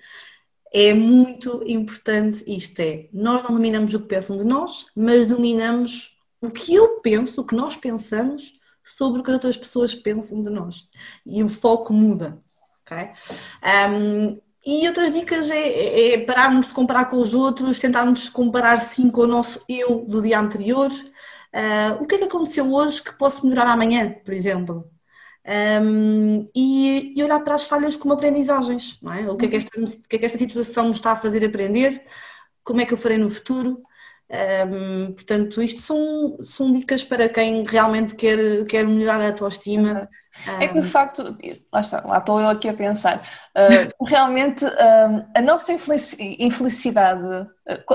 É 0.71 0.93
muito 0.93 1.63
importante 1.65 2.43
isto, 2.47 2.79
é, 2.79 3.09
nós 3.13 3.43
não 3.43 3.51
dominamos 3.51 3.93
o 3.93 3.99
que 3.99 4.07
pensam 4.07 4.37
de 4.37 4.43
nós, 4.43 4.85
mas 4.95 5.27
dominamos 5.27 6.17
o 6.41 6.49
que 6.49 6.75
eu 6.75 6.99
penso, 7.01 7.41
o 7.41 7.45
que 7.45 7.55
nós 7.55 7.75
pensamos 7.75 8.53
sobre 8.83 9.21
o 9.21 9.23
que 9.23 9.31
outras 9.31 9.57
pessoas 9.57 9.95
pensam 9.95 10.41
de 10.43 10.49
nós. 10.49 10.87
E 11.25 11.43
o 11.43 11.49
foco 11.49 11.91
muda, 11.91 12.39
ok? 12.81 13.09
Um, 13.91 14.39
e 14.65 14.87
outras 14.87 15.11
dicas 15.11 15.49
é, 15.49 15.57
é, 15.57 16.13
é, 16.13 16.25
pararmos 16.25 16.67
de 16.67 16.73
comparar 16.73 17.05
com 17.05 17.17
os 17.17 17.33
outros, 17.33 17.79
tentarmos 17.79 18.29
comparar 18.29 18.77
sim 18.77 19.09
com 19.09 19.21
o 19.21 19.27
nosso 19.27 19.63
eu 19.67 20.05
do 20.05 20.21
dia 20.21 20.39
anterior. 20.39 20.91
Uh, 20.91 22.03
o 22.03 22.05
que 22.05 22.15
é 22.15 22.17
que 22.19 22.25
aconteceu 22.25 22.71
hoje 22.71 23.01
que 23.01 23.17
posso 23.17 23.47
melhorar 23.47 23.71
amanhã, 23.71 24.15
por 24.23 24.33
exemplo? 24.33 24.91
Um, 25.81 26.49
e, 26.53 27.13
e, 27.15 27.23
olhar 27.23 27.39
para 27.39 27.55
as 27.55 27.63
falhas 27.63 27.95
como 27.95 28.13
aprendizagens, 28.13 28.99
não 29.01 29.13
é? 29.13 29.29
O 29.29 29.35
que 29.35 29.45
é, 29.45 29.49
que 29.49 29.55
esta, 29.55 29.79
o 29.79 30.07
que 30.07 30.15
é 30.15 30.19
que 30.19 30.25
esta 30.25 30.37
situação 30.37 30.85
me 30.85 30.91
está 30.91 31.13
a 31.13 31.15
fazer 31.15 31.43
aprender, 31.45 32.03
como 32.63 32.81
é 32.81 32.85
que 32.85 32.93
eu 32.93 32.97
farei 32.97 33.17
no 33.17 33.29
futuro. 33.29 33.81
Um, 34.31 35.13
portanto, 35.13 35.61
isto 35.61 35.81
são, 35.81 36.37
são 36.39 36.71
dicas 36.71 37.03
para 37.03 37.27
quem 37.27 37.63
realmente 37.63 38.15
quer, 38.15 38.63
quer 38.65 38.85
melhorar 38.85 39.21
a 39.21 39.27
autoestima. 39.27 40.07
É 40.59 40.67
que 40.67 40.79
de 40.79 40.87
facto, 40.87 41.35
lá, 41.73 41.79
está, 41.79 42.01
lá 42.05 42.19
estou 42.19 42.39
eu 42.39 42.47
aqui 42.47 42.69
a 42.69 42.73
pensar, 42.73 43.27
uh, 43.57 44.05
realmente 44.05 44.63
uh, 44.63 45.27
a 45.35 45.41
nossa 45.41 45.73
infelicidade, 45.73 47.47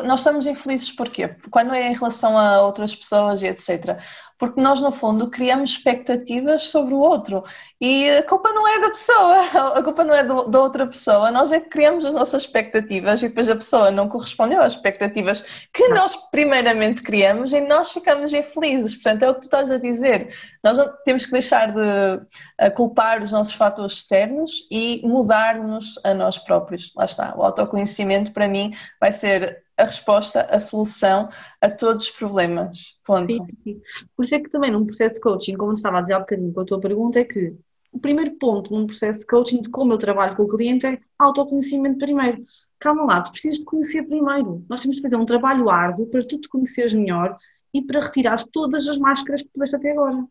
nós 0.04 0.20
estamos 0.20 0.46
infelizes 0.46 0.90
porquê? 0.90 1.36
Quando 1.50 1.74
é 1.74 1.88
em 1.88 1.94
relação 1.94 2.38
a 2.38 2.62
outras 2.62 2.94
pessoas 2.94 3.42
e 3.42 3.46
etc 3.46 3.98
porque 4.38 4.60
nós, 4.60 4.80
no 4.80 4.90
fundo, 4.90 5.30
criamos 5.30 5.70
expectativas 5.70 6.64
sobre 6.64 6.92
o 6.92 6.98
outro 6.98 7.44
e 7.80 8.10
a 8.10 8.22
culpa 8.22 8.52
não 8.52 8.66
é 8.66 8.80
da 8.80 8.88
pessoa, 8.88 9.40
a 9.78 9.82
culpa 9.82 10.04
não 10.04 10.14
é 10.14 10.24
do, 10.24 10.44
da 10.44 10.60
outra 10.60 10.86
pessoa, 10.86 11.30
nós 11.30 11.52
é 11.52 11.60
que 11.60 11.70
criamos 11.70 12.04
as 12.04 12.12
nossas 12.12 12.42
expectativas 12.42 13.22
e 13.22 13.28
depois 13.28 13.48
a 13.48 13.56
pessoa 13.56 13.90
não 13.90 14.08
correspondeu 14.08 14.60
às 14.60 14.74
expectativas 14.74 15.46
que 15.72 15.88
nós 15.88 16.14
primeiramente 16.30 17.02
criamos 17.02 17.52
e 17.52 17.60
nós 17.60 17.90
ficamos 17.90 18.32
infelizes. 18.32 18.94
Portanto, 18.94 19.22
é 19.22 19.30
o 19.30 19.34
que 19.34 19.40
tu 19.40 19.44
estás 19.44 19.70
a 19.70 19.78
dizer. 19.78 20.34
Nós 20.62 20.78
temos 21.04 21.26
que 21.26 21.32
deixar 21.32 21.72
de 21.72 22.70
culpar 22.74 23.22
os 23.22 23.32
nossos 23.32 23.54
fatores 23.54 23.94
externos 23.94 24.66
e 24.70 25.00
mudar-nos 25.04 25.98
a 26.04 26.12
nós 26.12 26.38
próprios. 26.38 26.92
Lá 26.96 27.04
está. 27.04 27.34
O 27.36 27.42
autoconhecimento, 27.42 28.32
para 28.32 28.48
mim, 28.48 28.74
vai 29.00 29.12
ser 29.12 29.63
a 29.76 29.84
resposta, 29.84 30.42
a 30.42 30.60
solução 30.60 31.28
a 31.60 31.70
todos 31.70 32.04
os 32.04 32.10
problemas. 32.10 32.98
Ponto. 33.04 33.26
Sim, 33.26 33.44
sim. 33.44 33.80
Por 34.16 34.24
isso 34.24 34.34
é 34.34 34.40
que 34.40 34.50
também 34.50 34.70
num 34.70 34.84
processo 34.84 35.16
de 35.16 35.20
coaching, 35.20 35.56
como 35.56 35.72
estava 35.72 35.98
a 35.98 36.00
dizer 36.02 36.14
há 36.14 36.20
bocadinho 36.20 36.52
com 36.52 36.60
a 36.60 36.64
tua 36.64 36.80
pergunta, 36.80 37.20
é 37.20 37.24
que 37.24 37.54
o 37.92 37.98
primeiro 37.98 38.32
ponto 38.38 38.72
num 38.72 38.86
processo 38.86 39.20
de 39.20 39.26
coaching 39.26 39.62
de 39.62 39.70
como 39.70 39.92
eu 39.92 39.98
trabalho 39.98 40.36
com 40.36 40.42
o 40.42 40.48
cliente 40.48 40.86
é 40.86 40.98
autoconhecimento 41.18 41.98
primeiro. 41.98 42.44
Calma 42.78 43.04
lá, 43.04 43.22
tu 43.22 43.30
precisas 43.30 43.58
de 43.58 43.64
conhecer 43.64 44.02
primeiro. 44.02 44.64
Nós 44.68 44.82
temos 44.82 44.96
de 44.96 45.02
fazer 45.02 45.16
um 45.16 45.24
trabalho 45.24 45.70
árduo 45.70 46.06
para 46.06 46.22
tu 46.22 46.38
te 46.38 46.48
conheceres 46.48 46.92
melhor 46.92 47.36
e 47.72 47.82
para 47.82 48.00
retirar 48.00 48.42
todas 48.52 48.88
as 48.88 48.98
máscaras 48.98 49.42
que 49.42 49.48
pudeste 49.48 49.76
até 49.76 49.92
agora. 49.92 50.24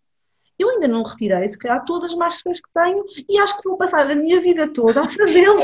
Eu 0.63 0.69
ainda 0.69 0.87
não 0.87 1.03
retirei, 1.03 1.47
se 1.49 1.59
calhar, 1.59 1.83
todas 1.83 2.11
as 2.11 2.17
máscaras 2.17 2.61
que 2.61 2.69
tenho 2.73 3.03
e 3.27 3.37
acho 3.37 3.57
que 3.57 3.67
vou 3.67 3.77
passar 3.77 4.09
a 4.09 4.15
minha 4.15 4.39
vida 4.39 4.71
toda 4.71 5.03
a 5.03 5.09
fazê-lo. 5.09 5.61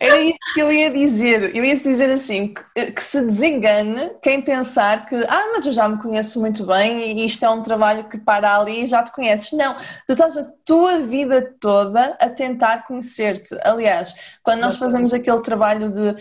Era 0.00 0.18
isso 0.22 0.38
que 0.54 0.60
eu 0.60 0.72
ia 0.72 0.90
dizer. 0.90 1.54
Eu 1.54 1.62
ia 1.62 1.76
dizer 1.76 2.10
assim: 2.10 2.54
que, 2.54 2.92
que, 2.92 3.02
se 3.02 3.20
desengane 3.20 4.12
quem 4.22 4.40
pensar 4.40 5.04
que, 5.04 5.14
ah, 5.28 5.50
mas 5.52 5.66
eu 5.66 5.72
já 5.72 5.86
me 5.86 6.00
conheço 6.00 6.40
muito 6.40 6.64
bem 6.64 7.18
e 7.18 7.26
isto 7.26 7.44
é 7.44 7.50
um 7.50 7.60
trabalho 7.60 8.04
que 8.04 8.16
para 8.16 8.56
ali 8.56 8.84
e 8.84 8.86
já 8.86 9.02
te 9.02 9.12
conheces. 9.12 9.52
Não, 9.52 9.74
tu 10.06 10.12
estás 10.12 10.38
a 10.38 10.46
tua 10.64 11.00
vida 11.00 11.54
toda 11.60 12.16
a 12.18 12.28
tentar 12.30 12.86
conhecer-te. 12.86 13.54
Aliás, 13.62 14.14
quando 14.42 14.60
nós 14.60 14.76
fazemos 14.76 15.12
aquele 15.12 15.40
trabalho 15.40 15.92
de 15.92 16.16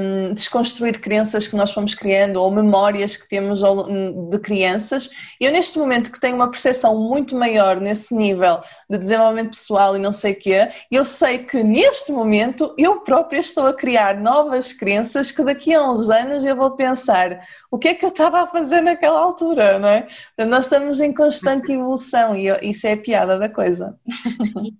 um, 0.00 0.32
desconstruir 0.32 1.00
crenças 1.00 1.46
que 1.46 1.56
nós 1.56 1.70
fomos 1.70 1.94
criando 1.94 2.36
ou 2.36 2.50
memórias 2.50 3.14
que 3.14 3.28
temos 3.28 3.60
de 4.30 4.38
crianças, 4.38 5.10
eu 5.38 5.52
neste 5.52 5.78
momento 5.78 6.10
que 6.10 6.20
tenho 6.20 6.36
uma 6.36 6.50
percepção 6.50 6.98
muito 6.98 7.36
maior 7.42 7.80
nesse 7.80 8.14
nível 8.14 8.60
de 8.88 8.98
desenvolvimento 8.98 9.50
pessoal 9.50 9.96
e 9.96 9.98
não 9.98 10.12
sei 10.12 10.32
o 10.32 10.38
quê, 10.38 10.68
eu 10.90 11.04
sei 11.04 11.38
que 11.38 11.62
neste 11.62 12.12
momento 12.12 12.72
eu 12.78 13.00
própria 13.00 13.40
estou 13.40 13.66
a 13.66 13.74
criar 13.74 14.20
novas 14.20 14.72
crenças 14.72 15.32
que 15.32 15.42
daqui 15.42 15.74
a 15.74 15.90
uns 15.90 16.08
anos 16.08 16.44
eu 16.44 16.54
vou 16.54 16.70
pensar 16.70 17.40
o 17.70 17.78
que 17.78 17.88
é 17.88 17.94
que 17.94 18.04
eu 18.04 18.10
estava 18.10 18.42
a 18.42 18.46
fazer 18.46 18.80
naquela 18.80 19.18
altura, 19.18 19.78
não 19.78 19.88
é? 19.88 20.06
Nós 20.46 20.66
estamos 20.66 21.00
em 21.00 21.12
constante 21.12 21.72
evolução 21.72 22.36
e 22.36 22.46
isso 22.62 22.86
é 22.86 22.92
a 22.92 22.96
piada 22.96 23.38
da 23.38 23.48
coisa. 23.48 23.98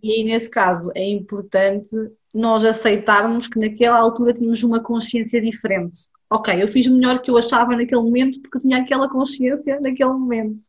E 0.03 0.13
aí, 0.13 0.25
nesse 0.25 0.51
caso, 0.51 0.93
é 0.95 1.09
importante 1.09 1.97
nós 2.33 2.65
aceitarmos 2.65 3.49
que 3.49 3.59
naquela 3.59 3.99
altura 3.99 4.33
tínhamos 4.33 4.63
uma 4.63 4.81
consciência 4.81 5.41
diferente. 5.41 6.11
Ok, 6.31 6.63
eu 6.63 6.69
fiz 6.69 6.87
o 6.87 6.95
melhor 6.95 7.21
que 7.21 7.31
eu 7.31 7.37
achava 7.37 7.77
naquele 7.77 8.01
momento 8.01 8.41
porque 8.41 8.57
eu 8.57 8.63
tinha 8.63 8.79
aquela 8.79 9.09
consciência 9.09 9.79
naquele 9.81 10.13
momento. 10.13 10.67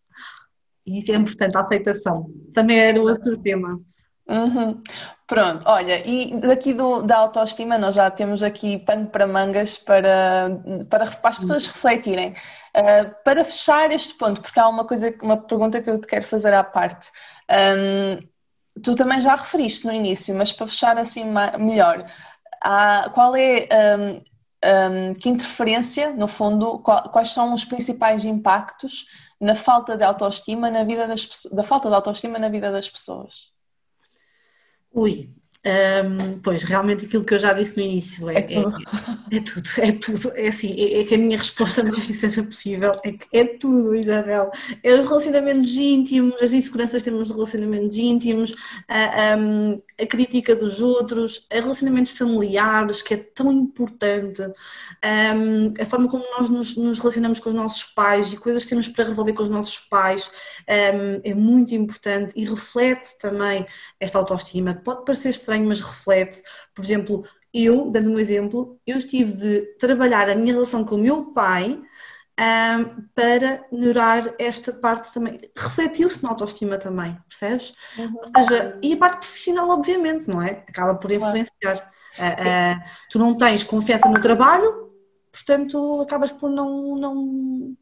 E 0.86 0.98
isso 0.98 1.12
é 1.12 1.16
importante, 1.16 1.56
a 1.56 1.62
aceitação. 1.62 2.30
Também 2.54 2.80
era 2.80 3.02
outro 3.02 3.38
tema. 3.38 3.80
Uhum. 4.28 4.82
Pronto, 5.28 5.64
olha, 5.66 6.06
e 6.08 6.40
daqui 6.40 6.74
do, 6.74 7.02
da 7.02 7.18
autoestima 7.18 7.78
nós 7.78 7.96
já 7.96 8.10
temos 8.12 8.44
aqui 8.44 8.78
pano 8.78 9.08
para 9.08 9.26
mangas 9.26 9.78
para, 9.78 10.62
para, 10.90 11.08
para 11.08 11.30
as 11.30 11.40
pessoas 11.40 11.68
refletirem. 11.68 12.34
Uh, 12.76 13.14
para 13.24 13.44
fechar 13.44 13.92
este 13.92 14.14
ponto, 14.16 14.42
porque 14.42 14.60
há 14.60 14.68
uma 14.68 14.86
coisa, 14.86 15.14
uma 15.22 15.38
pergunta 15.38 15.82
que 15.82 15.90
eu 15.90 16.00
te 16.00 16.08
quero 16.08 16.26
fazer 16.26 16.54
à 16.54 16.64
parte. 16.64 17.10
Um, 17.50 18.20
tu 18.82 18.96
também 18.96 19.22
já 19.22 19.36
referiste 19.36 19.86
no 19.86 19.94
início, 19.94 20.36
mas 20.36 20.52
para 20.52 20.68
fechar 20.68 20.98
assim 20.98 21.26
melhor, 21.60 22.06
há, 22.62 23.10
qual 23.14 23.36
é 23.36 23.68
um, 24.00 24.22
um, 24.64 25.14
que 25.14 25.30
interferência, 25.30 26.14
no 26.14 26.28
fundo, 26.28 26.80
qual, 26.80 27.10
quais 27.10 27.30
são 27.30 27.54
os 27.54 27.66
principais 27.66 28.26
impactos 28.26 29.06
na 29.40 29.56
falta 29.56 29.98
de 29.98 30.04
autoestima 30.04 30.72
na 30.72 30.84
vida 30.84 31.08
das 31.08 31.28
da 31.52 31.64
falta 31.64 31.90
de 31.90 31.96
autoestima 31.96 32.40
na 32.40 32.50
vida 32.50 32.72
das 32.72 32.88
pessoas? 32.88 33.52
Ui, 34.92 35.34
Um, 35.66 36.40
pois, 36.40 36.64
realmente 36.64 37.06
aquilo 37.06 37.24
que 37.24 37.34
eu 37.34 37.40
já 37.40 37.54
disse 37.54 37.78
no 37.78 37.84
início 37.84 38.30
é, 38.30 38.40
é, 38.40 38.42
tudo. 38.42 38.78
É, 39.32 39.38
é, 39.38 39.42
tudo, 39.42 39.70
é 39.78 39.92
tudo, 39.94 40.32
é 40.36 40.48
assim, 40.50 40.76
é, 40.78 41.00
é, 41.00 41.04
que 41.06 41.16
a 41.16 41.18
minha 41.18 41.38
resposta 41.38 41.82
mais 41.84 42.04
sincera 42.04 42.46
possível 42.46 43.00
é 43.02 43.14
que 43.14 43.28
é 43.32 43.46
tudo, 43.46 43.96
Isabel. 43.96 44.52
É 44.84 44.94
os 44.94 45.08
relacionamentos 45.08 45.72
íntimos, 45.72 46.42
as 46.42 46.52
inseguranças 46.52 47.02
que 47.02 47.10
temos 47.10 47.28
de 47.28 47.34
relacionamentos 47.34 47.98
íntimos, 47.98 48.54
a, 48.90 49.04
a, 49.04 49.36
a, 50.04 50.06
crítica 50.06 50.54
dos 50.54 50.82
outros, 50.82 51.48
a 51.50 51.56
relacionamentos 51.56 52.12
familiares, 52.12 53.02
que 53.02 53.14
é 53.14 53.18
tão 53.18 53.50
importante, 53.50 54.42
um, 54.42 55.74
a 55.82 55.86
forma 55.86 56.10
como 56.10 56.26
nós 56.38 56.50
nos, 56.50 56.76
nos, 56.76 57.00
relacionamos 57.00 57.40
com 57.40 57.48
os 57.50 57.56
nossos 57.56 57.84
pais 57.86 58.34
e 58.34 58.38
coisas 58.38 58.64
que 58.64 58.70
temos 58.70 58.90
para 58.90 59.06
resolver 59.06 59.32
com 59.32 59.44
os 59.44 59.50
nossos 59.50 59.78
pais 59.78 60.30
um, 60.70 61.22
é 61.24 61.34
muito 61.34 61.74
importante 61.74 62.34
e 62.36 62.44
reflete 62.44 63.18
também 63.18 63.66
esta 63.98 64.18
autoestima. 64.18 64.74
Pode 64.84 65.06
parecer 65.06 65.30
estranho 65.30 65.53
estranho, 65.54 65.68
mas 65.68 65.82
reflete. 65.82 66.42
Por 66.74 66.84
exemplo, 66.84 67.26
eu, 67.54 67.90
dando 67.92 68.12
um 68.12 68.20
exemplo, 68.20 68.80
eu 68.86 68.98
estive 68.98 69.34
de 69.34 69.62
trabalhar 69.78 70.30
a 70.30 70.36
minha 70.36 70.54
relação 70.54 70.84
com 70.84 70.96
o 70.96 71.00
meu 71.00 71.26
pai 71.34 71.80
um, 72.40 73.04
para 73.14 73.64
melhorar 73.72 74.34
esta 74.40 74.74
parte 74.74 75.14
também. 75.14 75.40
Refletiu-se 75.56 76.24
na 76.24 76.30
autoestima 76.30 76.78
também, 76.78 77.18
percebes? 77.30 77.74
Uhum. 77.98 78.16
Ou 78.16 78.28
seja, 78.28 78.80
e 78.82 78.94
a 78.94 78.98
parte 78.98 79.20
profissional, 79.20 79.70
obviamente, 79.70 80.28
não 80.28 80.42
é? 80.42 80.64
Acaba 80.68 80.96
por 80.96 81.12
influenciar. 81.12 81.92
Uh, 82.18 82.22
uh, 82.22 82.90
tu 83.10 83.18
não 83.18 83.36
tens 83.36 83.64
confiança 83.64 84.08
no 84.08 84.22
trabalho, 84.22 84.92
portanto, 85.32 86.02
acabas 86.02 86.32
por 86.32 86.50
não. 86.50 86.96
não 86.96 87.76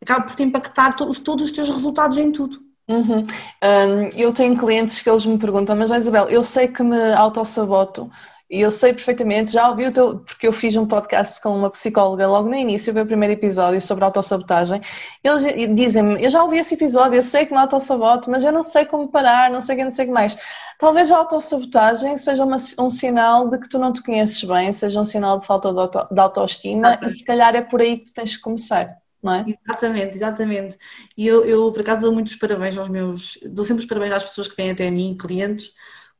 acaba 0.00 0.26
por 0.26 0.36
te 0.36 0.42
impactar 0.42 0.94
todos, 0.94 1.18
todos 1.18 1.46
os 1.46 1.52
teus 1.52 1.68
resultados 1.68 2.18
em 2.18 2.30
tudo. 2.30 2.65
Uhum. 2.88 3.22
Um, 3.64 4.08
eu 4.16 4.32
tenho 4.32 4.56
clientes 4.56 5.02
que 5.02 5.10
eles 5.10 5.26
me 5.26 5.38
perguntam, 5.38 5.74
mas 5.74 5.90
Isabel, 5.90 6.28
eu 6.28 6.42
sei 6.44 6.68
que 6.68 6.82
me 6.84 7.12
autossaboto 7.14 8.08
e 8.48 8.60
eu 8.60 8.70
sei 8.70 8.92
perfeitamente, 8.92 9.52
já 9.52 9.68
ouvi 9.68 9.86
o 9.86 9.92
teu, 9.92 10.20
porque 10.20 10.46
eu 10.46 10.52
fiz 10.52 10.76
um 10.76 10.86
podcast 10.86 11.42
com 11.42 11.56
uma 11.56 11.68
psicóloga 11.68 12.28
logo 12.28 12.48
no 12.48 12.54
início, 12.54 12.92
foi 12.92 13.02
o 13.02 13.06
primeiro 13.06 13.34
episódio 13.34 13.80
sobre 13.80 14.04
autossabotagem. 14.04 14.80
Eles 15.24 15.42
dizem-me, 15.74 16.22
eu 16.22 16.30
já 16.30 16.44
ouvi 16.44 16.58
esse 16.58 16.74
episódio, 16.74 17.16
eu 17.16 17.22
sei 17.24 17.44
que 17.44 17.52
me 17.52 17.58
autossaboto, 17.58 18.30
mas 18.30 18.44
eu 18.44 18.52
não 18.52 18.62
sei 18.62 18.84
como 18.84 19.08
parar, 19.08 19.50
não 19.50 19.60
sei 19.60 19.74
o 19.74 19.78
que, 19.78 19.84
não 19.84 19.90
sei 19.90 20.04
o 20.04 20.08
que 20.08 20.14
mais. 20.14 20.38
Talvez 20.78 21.10
a 21.10 21.18
autossabotagem 21.18 22.16
seja 22.16 22.44
uma, 22.44 22.56
um 22.78 22.90
sinal 22.90 23.48
de 23.48 23.58
que 23.58 23.68
tu 23.68 23.80
não 23.80 23.92
te 23.92 24.02
conheces 24.02 24.44
bem, 24.44 24.72
seja 24.72 25.00
um 25.00 25.04
sinal 25.04 25.38
de 25.38 25.46
falta 25.46 25.72
de, 25.72 25.80
auto, 25.80 26.06
de 26.14 26.20
autoestima 26.20 27.00
e 27.02 27.16
se 27.16 27.24
calhar 27.24 27.56
é 27.56 27.62
por 27.62 27.80
aí 27.80 27.98
que 27.98 28.04
tu 28.06 28.14
tens 28.14 28.36
que 28.36 28.42
começar 28.42 28.96
não 29.22 29.32
é? 29.34 29.44
Exatamente, 29.48 30.16
exatamente. 30.16 30.78
E 31.16 31.26
eu, 31.26 31.44
eu, 31.44 31.72
por 31.72 31.80
acaso, 31.80 32.00
dou 32.02 32.12
muitos 32.12 32.36
parabéns 32.36 32.76
aos 32.78 32.88
meus. 32.88 33.38
Dou 33.50 33.64
sempre 33.64 33.82
os 33.82 33.88
parabéns 33.88 34.12
às 34.14 34.24
pessoas 34.24 34.48
que 34.48 34.56
vêm 34.56 34.70
até 34.70 34.90
mim, 34.90 35.16
clientes, 35.18 35.72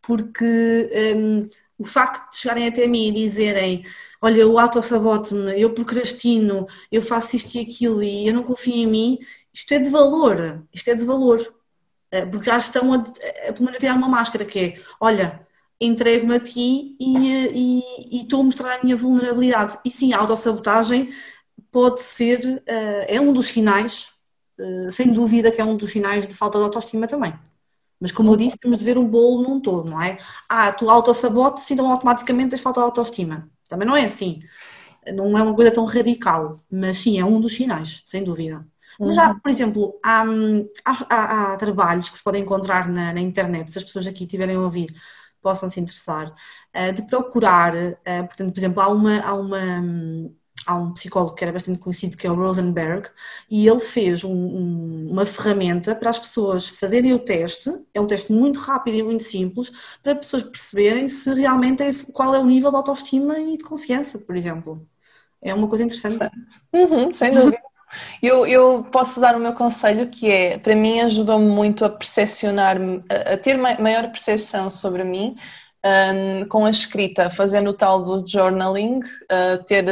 porque 0.02 0.44
um, 1.16 1.48
o 1.78 1.84
facto 1.86 2.30
de 2.32 2.38
chegarem 2.38 2.68
até 2.68 2.86
mim 2.86 3.08
e 3.08 3.12
dizerem: 3.12 3.84
Olha, 4.20 4.38
eu 4.40 4.58
autossabote-me, 4.58 5.60
eu 5.60 5.72
procrastino, 5.74 6.66
eu 6.90 7.02
faço 7.02 7.36
isto 7.36 7.54
e 7.56 7.60
aquilo 7.60 8.02
e 8.02 8.26
eu 8.28 8.34
não 8.34 8.42
confio 8.42 8.74
em 8.74 8.86
mim, 8.86 9.18
isto 9.52 9.72
é 9.74 9.78
de 9.78 9.90
valor. 9.90 10.66
Isto 10.72 10.90
é 10.90 10.94
de 10.94 11.04
valor. 11.04 11.54
Eh, 12.10 12.26
porque 12.26 12.46
já 12.46 12.58
estão 12.58 12.92
a, 12.92 12.96
a, 12.98 13.52
pelo 13.52 13.64
menos 13.64 13.76
a 13.76 13.80
tirar 13.80 13.94
uma 13.96 14.08
máscara 14.08 14.44
que 14.44 14.58
é: 14.58 14.82
Olha, 15.00 15.46
entrego-me 15.80 16.36
a 16.36 16.40
ti 16.40 16.96
e, 17.00 17.80
e, 17.80 18.18
e 18.18 18.22
estou 18.22 18.40
a 18.40 18.44
mostrar 18.44 18.76
a 18.76 18.82
minha 18.84 18.96
vulnerabilidade. 18.96 19.78
E 19.84 19.90
sim, 19.90 20.12
a 20.12 20.18
autossabotagem 20.18 21.10
pode 21.76 22.00
ser, 22.00 22.62
eh, 22.66 23.16
é 23.16 23.20
um 23.20 23.34
dos 23.34 23.48
sinais, 23.48 24.08
eh, 24.58 24.90
sem 24.90 25.12
dúvida 25.12 25.52
que 25.52 25.60
é 25.60 25.64
um 25.64 25.76
dos 25.76 25.90
sinais 25.92 26.26
de 26.26 26.34
falta 26.34 26.56
de 26.56 26.64
autoestima 26.64 27.06
também. 27.06 27.34
Mas 28.00 28.10
como 28.12 28.32
eu 28.32 28.36
disse, 28.36 28.56
temos 28.56 28.78
de 28.78 28.84
ver 28.84 28.96
o 28.96 29.04
bolo 29.04 29.42
num 29.42 29.60
todo, 29.60 29.90
não 29.90 30.00
é? 30.00 30.16
Ah, 30.48 30.72
tu 30.72 30.88
autossabotes, 30.88 31.70
então 31.70 31.92
automaticamente 31.92 32.50
tens 32.50 32.62
falta 32.62 32.80
de 32.80 32.86
autoestima. 32.86 33.50
Também 33.68 33.86
não 33.86 33.94
é 33.94 34.06
assim. 34.06 34.40
Não 35.14 35.36
é 35.36 35.42
uma 35.42 35.54
coisa 35.54 35.70
tão 35.70 35.84
radical, 35.84 36.58
mas 36.70 36.96
sim, 36.96 37.20
é 37.20 37.24
um 37.26 37.40
dos 37.42 37.54
sinais, 37.54 38.02
sem 38.06 38.24
dúvida. 38.24 38.66
Mas 38.98 39.16
já, 39.16 39.30
uhum. 39.30 39.38
por 39.40 39.50
exemplo, 39.50 40.00
há, 40.02 40.24
há, 40.84 41.52
há, 41.52 41.56
trabalhos 41.58 42.08
que 42.08 42.16
se 42.16 42.24
podem 42.24 42.42
encontrar 42.42 42.88
na, 42.88 43.12
na, 43.12 43.20
internet, 43.20 43.70
se 43.70 43.78
as 43.78 43.84
pessoas 43.84 44.06
aqui 44.06 44.26
tiverem 44.26 44.56
a 44.56 44.60
ouvir, 44.60 44.94
possam 45.42 45.68
se 45.68 45.78
interessar, 45.78 46.34
uh, 46.74 46.92
de 46.94 47.02
procurar, 47.02 47.72
portanto, 48.28 48.52
por 48.52 48.58
exemplo, 48.58 48.80
há 48.82 48.88
uma, 48.88 49.20
há 49.20 49.34
uma 49.34 49.82
há 50.66 50.74
um 50.74 50.92
psicólogo 50.92 51.34
que 51.34 51.44
era 51.44 51.52
bastante 51.52 51.78
conhecido, 51.78 52.16
que 52.16 52.26
é 52.26 52.30
o 52.30 52.34
Rosenberg, 52.34 53.08
e 53.48 53.66
ele 53.68 53.80
fez 53.80 54.24
um, 54.24 54.32
um, 54.32 55.08
uma 55.10 55.24
ferramenta 55.24 55.94
para 55.94 56.10
as 56.10 56.18
pessoas 56.18 56.68
fazerem 56.68 57.12
o 57.14 57.18
teste, 57.18 57.72
é 57.94 58.00
um 58.00 58.06
teste 58.06 58.32
muito 58.32 58.58
rápido 58.58 58.96
e 58.96 59.02
muito 59.02 59.22
simples, 59.22 59.70
para 60.02 60.12
as 60.12 60.18
pessoas 60.18 60.42
perceberem 60.42 61.08
se 61.08 61.32
realmente 61.32 61.82
é, 61.82 61.94
qual 62.12 62.34
é 62.34 62.38
o 62.38 62.44
nível 62.44 62.70
de 62.70 62.76
autoestima 62.76 63.38
e 63.38 63.56
de 63.56 63.64
confiança, 63.64 64.18
por 64.18 64.36
exemplo. 64.36 64.86
É 65.40 65.54
uma 65.54 65.68
coisa 65.68 65.84
interessante. 65.84 66.28
Uhum, 66.72 67.12
sem 67.12 67.32
dúvida. 67.32 67.58
Eu, 68.20 68.46
eu, 68.46 68.84
posso 68.90 69.20
dar 69.20 69.36
o 69.36 69.38
meu 69.38 69.52
conselho 69.52 70.08
que 70.08 70.28
é, 70.28 70.58
para 70.58 70.74
mim 70.74 71.00
ajudou-me 71.00 71.46
muito 71.46 71.84
a 71.84 71.88
percepcionar-me, 71.88 73.02
a, 73.08 73.34
a 73.34 73.36
ter 73.36 73.56
maior 73.56 74.08
percepção 74.08 74.68
sobre 74.68 75.04
mim, 75.04 75.36
um, 75.86 76.48
com 76.48 76.64
a 76.64 76.70
escrita, 76.70 77.30
fazendo 77.30 77.70
o 77.70 77.74
tal 77.74 78.02
do 78.02 78.26
journaling, 78.26 78.98
uh, 78.98 79.62
ter, 79.66 79.84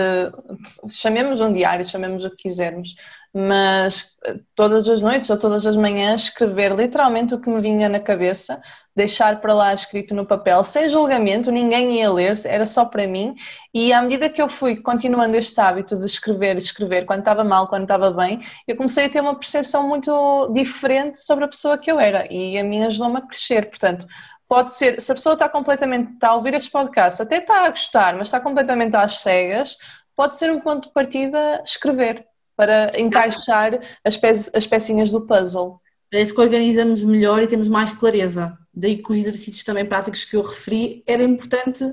chamemos 0.90 1.40
um 1.40 1.52
diário, 1.52 1.84
chamemos 1.84 2.24
o 2.24 2.30
que 2.30 2.48
quisermos, 2.48 2.96
mas 3.32 4.16
uh, 4.28 4.40
todas 4.56 4.88
as 4.88 5.00
noites 5.00 5.30
ou 5.30 5.36
todas 5.36 5.64
as 5.66 5.76
manhãs 5.76 6.24
escrever 6.24 6.74
literalmente 6.74 7.34
o 7.34 7.40
que 7.40 7.48
me 7.48 7.60
vinha 7.60 7.88
na 7.88 8.00
cabeça, 8.00 8.60
deixar 8.96 9.40
para 9.40 9.54
lá 9.54 9.74
escrito 9.74 10.14
no 10.14 10.24
papel, 10.26 10.62
sem 10.64 10.88
julgamento, 10.88 11.50
ninguém 11.50 11.98
ia 11.98 12.10
ler, 12.10 12.32
era 12.44 12.64
só 12.64 12.84
para 12.84 13.06
mim, 13.06 13.34
e 13.72 13.92
à 13.92 14.00
medida 14.00 14.28
que 14.28 14.40
eu 14.40 14.48
fui 14.48 14.76
continuando 14.76 15.36
este 15.36 15.60
hábito 15.60 15.98
de 15.98 16.06
escrever, 16.06 16.56
escrever, 16.56 17.04
quando 17.04 17.20
estava 17.20 17.42
mal, 17.42 17.68
quando 17.68 17.82
estava 17.82 18.10
bem, 18.10 18.40
eu 18.66 18.76
comecei 18.76 19.06
a 19.06 19.08
ter 19.08 19.20
uma 19.20 19.34
percepção 19.34 19.88
muito 19.88 20.48
diferente 20.52 21.18
sobre 21.18 21.44
a 21.44 21.48
pessoa 21.48 21.78
que 21.78 21.90
eu 21.90 21.98
era, 21.98 22.32
e 22.32 22.56
a 22.56 22.64
mim 22.64 22.84
ajudou-me 22.84 23.18
a 23.18 23.22
crescer, 23.22 23.68
portanto, 23.68 24.06
pode 24.48 24.72
ser, 24.74 25.00
se 25.00 25.10
a 25.10 25.14
pessoa 25.14 25.34
está 25.34 25.48
completamente, 25.48 26.12
está 26.12 26.28
a 26.28 26.34
ouvir 26.34 26.54
este 26.54 26.70
podcast, 26.70 27.22
até 27.22 27.38
está 27.38 27.66
a 27.66 27.70
gostar, 27.70 28.14
mas 28.14 28.28
está 28.28 28.40
completamente 28.40 28.94
às 28.96 29.18
cegas, 29.18 29.76
pode 30.14 30.36
ser 30.36 30.50
um 30.52 30.60
ponto 30.60 30.88
de 30.88 30.94
partida 30.94 31.62
escrever 31.64 32.26
para 32.56 32.98
encaixar 32.98 33.80
as, 34.04 34.16
pe 34.16 34.28
as 34.28 34.66
pecinhas 34.66 35.10
do 35.10 35.26
puzzle. 35.26 35.80
Parece 36.10 36.32
que 36.32 36.40
organizamos 36.40 37.02
melhor 37.02 37.42
e 37.42 37.48
temos 37.48 37.68
mais 37.68 37.92
clareza. 37.92 38.56
Daí 38.72 39.02
que 39.02 39.10
os 39.10 39.18
exercícios 39.18 39.64
também 39.64 39.84
práticos 39.84 40.24
que 40.24 40.36
eu 40.36 40.42
referi, 40.42 41.02
era 41.06 41.24
importante 41.24 41.84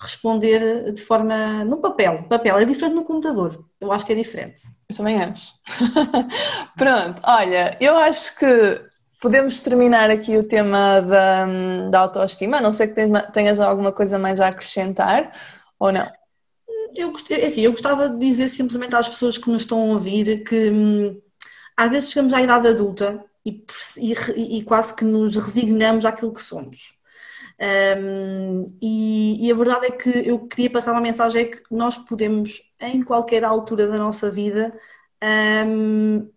responder 0.00 0.92
de 0.92 1.02
forma 1.02 1.64
no 1.64 1.76
papel. 1.76 2.24
Papel 2.28 2.58
é 2.58 2.64
diferente 2.64 2.94
no 2.94 3.04
computador. 3.04 3.64
Eu 3.80 3.92
acho 3.92 4.06
que 4.06 4.12
é 4.12 4.16
diferente. 4.16 4.62
Eu 4.88 4.96
também 4.96 5.22
acho. 5.22 5.52
Pronto, 6.76 7.20
olha, 7.24 7.76
eu 7.80 7.96
acho 7.96 8.36
que 8.36 8.80
podemos 9.20 9.60
terminar 9.60 10.10
aqui 10.10 10.36
o 10.36 10.42
tema 10.42 11.00
da, 11.00 11.46
da 11.90 12.00
autoestima. 12.00 12.56
A 12.56 12.60
não 12.60 12.72
sei 12.72 12.88
que 12.88 12.94
tenhas 13.32 13.60
alguma 13.60 13.92
coisa 13.92 14.18
mais 14.18 14.40
a 14.40 14.48
acrescentar 14.48 15.32
ou 15.78 15.92
não. 15.92 16.06
Eu, 16.94 17.12
é 17.30 17.46
assim, 17.46 17.60
eu 17.60 17.70
gostava 17.70 18.08
de 18.08 18.18
dizer 18.18 18.48
simplesmente 18.48 18.96
às 18.96 19.08
pessoas 19.08 19.38
que 19.38 19.48
nos 19.50 19.62
estão 19.62 19.80
a 19.80 19.92
ouvir 19.94 20.42
que 20.42 20.70
hum, 20.70 21.20
às 21.76 21.90
vezes 21.90 22.10
chegamos 22.10 22.34
à 22.34 22.42
idade 22.42 22.66
adulta 22.66 23.24
e, 23.44 23.64
e, 23.98 24.58
e 24.58 24.62
quase 24.64 24.94
que 24.94 25.04
nos 25.04 25.36
resignamos 25.36 26.04
àquilo 26.04 26.32
que 26.32 26.42
somos. 26.42 26.98
Um, 27.60 28.64
e, 28.80 29.46
e, 29.46 29.52
a 29.52 29.54
verdade 29.54 29.86
é 29.86 29.90
que 29.90 30.08
eu 30.08 30.46
queria 30.48 30.70
passar 30.70 30.92
uma 30.92 31.00
mensagem 31.00 31.42
é 31.42 31.44
que 31.44 31.62
nós 31.70 31.96
podemos, 31.96 32.62
em 32.80 33.02
qualquer 33.02 33.44
altura 33.44 33.86
da 33.86 33.98
nossa 33.98 34.30
vida, 34.30 34.72
um, 35.66 36.30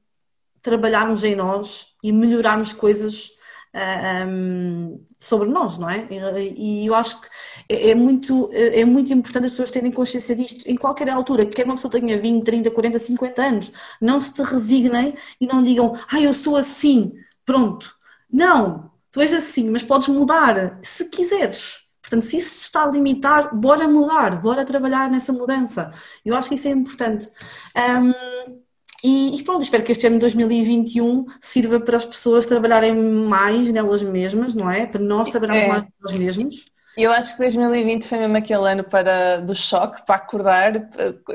trabalharmos 0.63 1.23
em 1.23 1.35
nós 1.35 1.87
e 2.01 2.11
melhorarmos 2.11 2.73
coisas 2.73 3.27
uh, 3.27 3.75
ah, 3.75 4.25
um, 4.27 5.05
sobre 5.19 5.49
nós, 5.49 5.77
não 5.77 5.89
é? 5.89 6.07
E, 6.09 6.83
e, 6.83 6.87
eu 6.87 6.95
acho 6.95 7.21
que 7.21 7.27
é, 7.69 7.91
é 7.91 7.95
muito, 7.95 8.49
é 8.53 8.85
muito 8.85 9.13
importante 9.13 9.45
as 9.45 9.51
pessoas 9.51 9.71
terem 9.71 9.91
consciência 9.91 10.35
disto 10.35 10.65
em 10.65 10.75
qualquer 10.75 11.09
altura, 11.09 11.45
quer 11.45 11.65
uma 11.65 11.75
pessoa 11.75 11.91
tenha 11.91 12.19
20, 12.19 12.43
30, 12.43 12.71
40, 12.71 12.99
50 12.99 13.41
anos, 13.41 13.71
não 14.01 14.21
se 14.21 14.41
resignem 14.41 15.15
e 15.39 15.45
não 15.45 15.61
digam, 15.61 15.93
ah, 16.09 16.19
eu 16.21 16.33
sou 16.33 16.55
assim, 16.55 17.13
pronto. 17.45 17.95
Não, 18.31 18.91
tu 19.11 19.21
és 19.21 19.33
assim, 19.33 19.69
mas 19.69 19.83
podes 19.83 20.07
mudar 20.07 20.79
se 20.81 21.09
quiseres. 21.09 21.83
Portanto, 22.01 22.25
se 22.25 22.37
isso 22.37 22.63
está 22.63 22.83
a 22.83 22.91
limitar, 22.91 23.55
bora 23.55 23.87
mudar, 23.87 24.41
bora 24.41 24.65
trabalhar 24.65 25.09
nessa 25.09 25.31
mudança. 25.31 25.93
Eu 26.25 26.35
acho 26.35 26.49
que 26.49 26.55
isso 26.55 26.67
é 26.67 26.71
importante. 26.71 27.31
Um, 27.75 28.62
e, 29.03 29.37
e, 29.37 29.43
pronto, 29.43 29.63
espero 29.63 29.83
que 29.83 29.91
este 29.91 30.07
ano 30.07 30.15
de 30.15 30.21
2021 30.21 31.25
sirva 31.41 31.79
para 31.79 31.97
as 31.97 32.05
pessoas 32.05 32.45
trabalharem 32.45 32.95
mais 32.95 33.69
nelas 33.69 34.01
mesmas, 34.01 34.55
não 34.55 34.71
é? 34.71 34.85
Para 34.85 35.01
nós 35.01 35.27
trabalharmos 35.29 35.63
é. 35.63 35.67
mais 35.67 35.83
nós 36.01 36.13
mesmos. 36.13 36.73
Eu 36.95 37.11
acho 37.11 37.33
que 37.33 37.39
2020 37.39 38.07
foi 38.07 38.19
mesmo 38.19 38.37
aquele 38.37 38.71
ano 38.71 38.83
para, 38.83 39.37
do 39.37 39.55
choque, 39.55 40.05
para 40.05 40.15
acordar. 40.15 40.89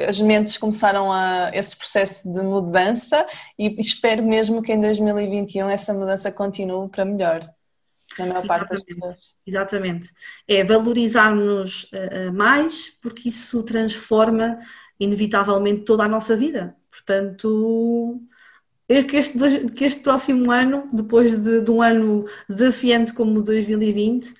As 0.08 0.20
mentes 0.20 0.56
começaram 0.56 1.12
a, 1.12 1.50
esse 1.52 1.76
processo 1.76 2.32
de 2.32 2.40
mudança 2.40 3.26
e 3.58 3.78
espero 3.80 4.22
mesmo 4.22 4.62
que 4.62 4.72
em 4.72 4.80
2021 4.80 5.68
essa 5.68 5.92
mudança 5.92 6.30
continue 6.30 6.88
para 6.88 7.04
melhor. 7.04 7.40
na 8.18 8.26
maior 8.26 8.46
parte 8.46 8.70
das 8.70 8.82
pessoas. 8.84 9.16
Exatamente. 9.44 10.08
É 10.46 10.62
valorizarmos 10.62 11.90
uh, 11.92 12.32
mais, 12.32 12.92
porque 13.02 13.28
isso 13.28 13.62
transforma 13.64 14.58
inevitavelmente 14.98 15.82
toda 15.82 16.04
a 16.04 16.08
nossa 16.08 16.36
vida. 16.36 16.77
Portanto, 16.98 18.20
que 19.08 19.16
este, 19.16 19.66
que 19.74 19.84
este 19.84 20.00
próximo 20.02 20.50
ano, 20.50 20.88
depois 20.92 21.38
de, 21.38 21.60
de 21.60 21.70
um 21.70 21.80
ano 21.80 22.26
desafiante 22.48 23.12
como 23.12 23.38
o 23.38 23.42
2020, 23.42 24.34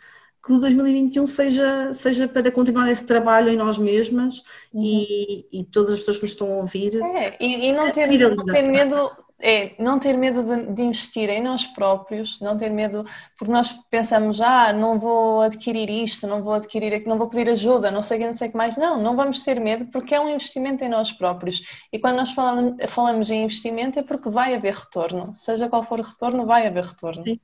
que 0.45 0.53
o 0.53 0.59
2021 0.59 1.27
seja, 1.27 1.93
seja 1.93 2.27
para 2.27 2.51
continuar 2.51 2.91
esse 2.91 3.05
trabalho 3.05 3.51
em 3.51 3.57
nós 3.57 3.79
mesmas 3.79 4.43
uhum. 4.73 4.83
e, 4.83 5.47
e, 5.53 5.65
todas 5.65 5.93
as 5.93 5.99
pessoas 6.01 6.17
que 6.17 6.23
nos 6.23 6.33
estão 6.33 6.53
a 6.53 6.57
ouvir. 6.57 7.01
É, 7.01 7.37
e, 7.39 7.69
e 7.69 7.73
não, 7.73 7.91
ter, 7.93 8.09
não 8.09 8.45
ter 8.45 8.63
medo 8.67 9.11
é 9.41 9.75
não 9.79 9.99
ter 9.99 10.17
medo 10.17 10.43
de, 10.43 10.73
de, 10.73 10.83
investir 10.83 11.29
em 11.31 11.43
nós 11.43 11.65
próprios, 11.67 12.41
não 12.41 12.57
ter 12.57 12.71
medo, 12.71 13.05
porque 13.39 13.53
nós 13.53 13.73
pensamos, 13.91 14.41
ah, 14.41 14.73
não 14.73 14.99
vou 14.99 15.43
adquirir 15.43 15.89
isto, 15.91 16.27
não 16.27 16.43
vou 16.43 16.55
adquirir 16.55 16.93
aquilo, 16.93 17.11
não 17.11 17.19
vou 17.19 17.29
pedir 17.29 17.49
ajuda, 17.51 17.91
não 17.91 18.03
sei 18.03 18.19
o 18.19 18.21
que, 18.21 18.27
não 18.27 18.35
sei 18.35 18.49
que 18.49 18.57
mais. 18.57 18.77
Não, 18.77 19.01
não 19.01 19.17
vamos 19.17 19.41
ter 19.43 19.61
medo 19.61 19.87
porque 19.87 20.15
é 20.15 20.21
um 20.21 20.29
investimento 20.29 20.83
em 20.85 20.89
nós 20.89 21.13
próprios. 21.13 21.63
E 21.93 21.99
quando 21.99 22.17
nós 22.17 22.33
falamos, 22.33 22.75
falamos 22.91 23.31
em 23.31 23.45
investimento 23.45 23.99
é 23.99 24.03
porque 24.03 24.29
vai 24.29 24.55
haver 24.55 24.75
retorno. 24.75 25.33
Seja 25.33 25.69
qual 25.69 25.83
for 25.85 26.01
o 26.01 26.03
retorno, 26.03 26.47
vai 26.47 26.67
haver 26.67 26.85
retorno. 26.85 27.23
Sim. 27.25 27.41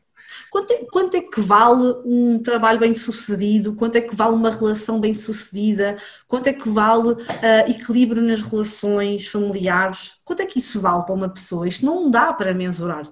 Quanto 0.50 0.72
é, 0.72 0.84
quanto 0.84 1.16
é, 1.16 1.20
que 1.20 1.40
vale 1.40 1.94
um 2.04 2.40
trabalho 2.42 2.78
bem 2.78 2.94
sucedido? 2.94 3.74
Quanto 3.74 3.96
é 3.96 4.00
que 4.00 4.14
vale 4.14 4.34
uma 4.34 4.50
relação 4.50 5.00
bem 5.00 5.12
sucedida? 5.12 5.96
Quanto 6.28 6.46
é 6.46 6.52
que 6.52 6.68
vale 6.68 7.12
uh, 7.12 7.70
equilíbrio 7.70 8.22
nas 8.22 8.40
relações 8.42 9.26
familiares? 9.26 10.16
Quanto 10.24 10.42
é 10.42 10.46
que 10.46 10.58
isso 10.58 10.80
vale 10.80 11.04
para 11.04 11.14
uma 11.14 11.28
pessoa? 11.28 11.66
Isto 11.66 11.84
não 11.84 12.10
dá 12.10 12.32
para 12.32 12.54
mensurar, 12.54 13.10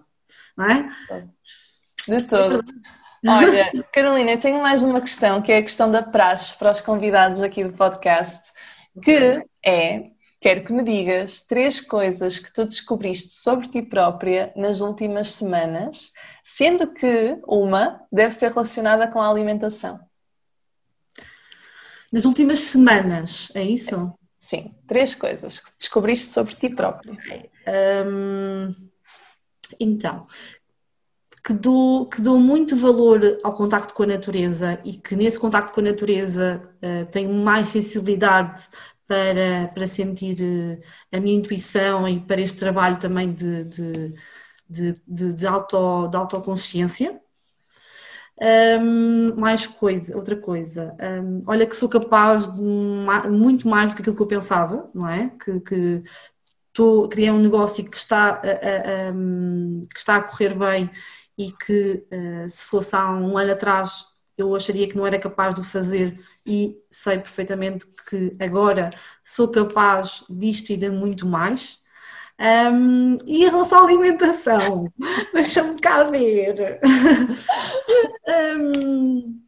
não 0.56 0.66
é? 0.66 0.88
De 2.06 2.22
todo. 2.22 2.64
Olha, 3.26 3.70
Carolina, 3.92 4.32
eu 4.32 4.40
tenho 4.40 4.60
mais 4.62 4.82
uma 4.82 5.00
questão, 5.00 5.40
que 5.42 5.52
é 5.52 5.58
a 5.58 5.62
questão 5.62 5.90
da 5.90 6.02
praxe 6.02 6.56
para 6.56 6.72
os 6.72 6.80
convidados 6.80 7.40
aqui 7.40 7.64
do 7.64 7.72
podcast, 7.72 8.52
que 9.02 9.44
é, 9.64 10.10
quero 10.40 10.64
que 10.64 10.72
me 10.72 10.82
digas 10.82 11.42
três 11.42 11.80
coisas 11.80 12.38
que 12.38 12.52
tu 12.52 12.64
descobriste 12.64 13.32
sobre 13.32 13.68
ti 13.68 13.82
própria 13.82 14.52
nas 14.56 14.80
últimas 14.80 15.30
semanas 15.30 16.12
sendo 16.42 16.92
que 16.92 17.38
uma 17.46 18.00
deve 18.10 18.34
ser 18.34 18.50
relacionada 18.50 19.06
com 19.08 19.20
a 19.20 19.30
alimentação. 19.30 20.00
Nas 22.12 22.24
últimas 22.24 22.58
semanas, 22.60 23.50
é 23.54 23.62
isso? 23.62 24.12
Sim, 24.40 24.74
três 24.86 25.14
coisas 25.14 25.60
que 25.60 25.70
descobriste 25.78 26.26
sobre 26.26 26.54
ti 26.54 26.68
próprio. 26.68 27.16
Hum, 28.06 28.74
então, 29.80 30.26
que 31.44 31.52
dou, 31.52 32.06
que 32.06 32.20
dou 32.20 32.38
muito 32.38 32.76
valor 32.76 33.20
ao 33.42 33.52
contacto 33.52 33.94
com 33.94 34.02
a 34.02 34.06
natureza 34.06 34.80
e 34.84 34.92
que 34.94 35.16
nesse 35.16 35.38
contacto 35.38 35.72
com 35.72 35.80
a 35.80 35.84
natureza 35.84 36.62
uh, 36.82 37.06
tenho 37.10 37.32
mais 37.32 37.68
sensibilidade 37.68 38.68
para, 39.08 39.68
para 39.74 39.86
sentir 39.86 40.36
uh, 40.40 40.80
a 41.16 41.20
minha 41.20 41.36
intuição 41.36 42.08
e 42.08 42.20
para 42.20 42.40
este 42.40 42.58
trabalho 42.58 42.98
também 42.98 43.32
de, 43.32 43.64
de 43.64 44.14
de, 44.72 45.00
de, 45.06 45.34
de, 45.34 45.46
auto, 45.46 46.08
de 46.08 46.16
autoconsciência. 46.16 47.20
Um, 48.40 49.36
mais 49.36 49.66
coisa, 49.66 50.16
outra 50.16 50.34
coisa, 50.34 50.96
um, 51.22 51.44
olha 51.46 51.66
que 51.66 51.76
sou 51.76 51.88
capaz 51.88 52.52
de 52.52 52.60
muito 53.30 53.68
mais 53.68 53.90
do 53.90 53.94
que 53.94 54.02
aquilo 54.02 54.16
que 54.16 54.22
eu 54.22 54.26
pensava, 54.26 54.90
não 54.92 55.08
é? 55.08 55.30
Que, 55.38 55.60
que 55.60 56.02
tô, 56.72 57.08
criei 57.08 57.30
um 57.30 57.38
negócio 57.38 57.88
que 57.88 57.96
está, 57.96 58.40
a, 58.40 59.12
que 59.92 59.98
está 59.98 60.16
a 60.16 60.22
correr 60.22 60.54
bem 60.58 60.90
e 61.38 61.52
que 61.52 62.04
uh, 62.10 62.48
se 62.48 62.64
fosse 62.66 62.96
há 62.96 63.10
um 63.12 63.36
ano 63.38 63.52
atrás 63.52 64.06
eu 64.36 64.54
acharia 64.54 64.88
que 64.88 64.96
não 64.96 65.06
era 65.06 65.18
capaz 65.18 65.54
de 65.54 65.60
o 65.60 65.64
fazer 65.64 66.18
e 66.44 66.76
sei 66.90 67.18
perfeitamente 67.18 67.86
que 68.08 68.32
agora 68.40 68.90
sou 69.22 69.48
capaz 69.48 70.24
disto 70.28 70.70
e 70.70 70.76
de 70.76 70.90
muito 70.90 71.26
mais. 71.26 71.80
Um, 72.42 73.16
e 73.24 73.44
em 73.44 73.48
relação 73.48 73.78
à 73.78 73.84
alimentação, 73.84 74.92
deixa-me 75.32 75.78
cá 75.78 76.02
ver. 76.02 76.80
um, 78.58 79.40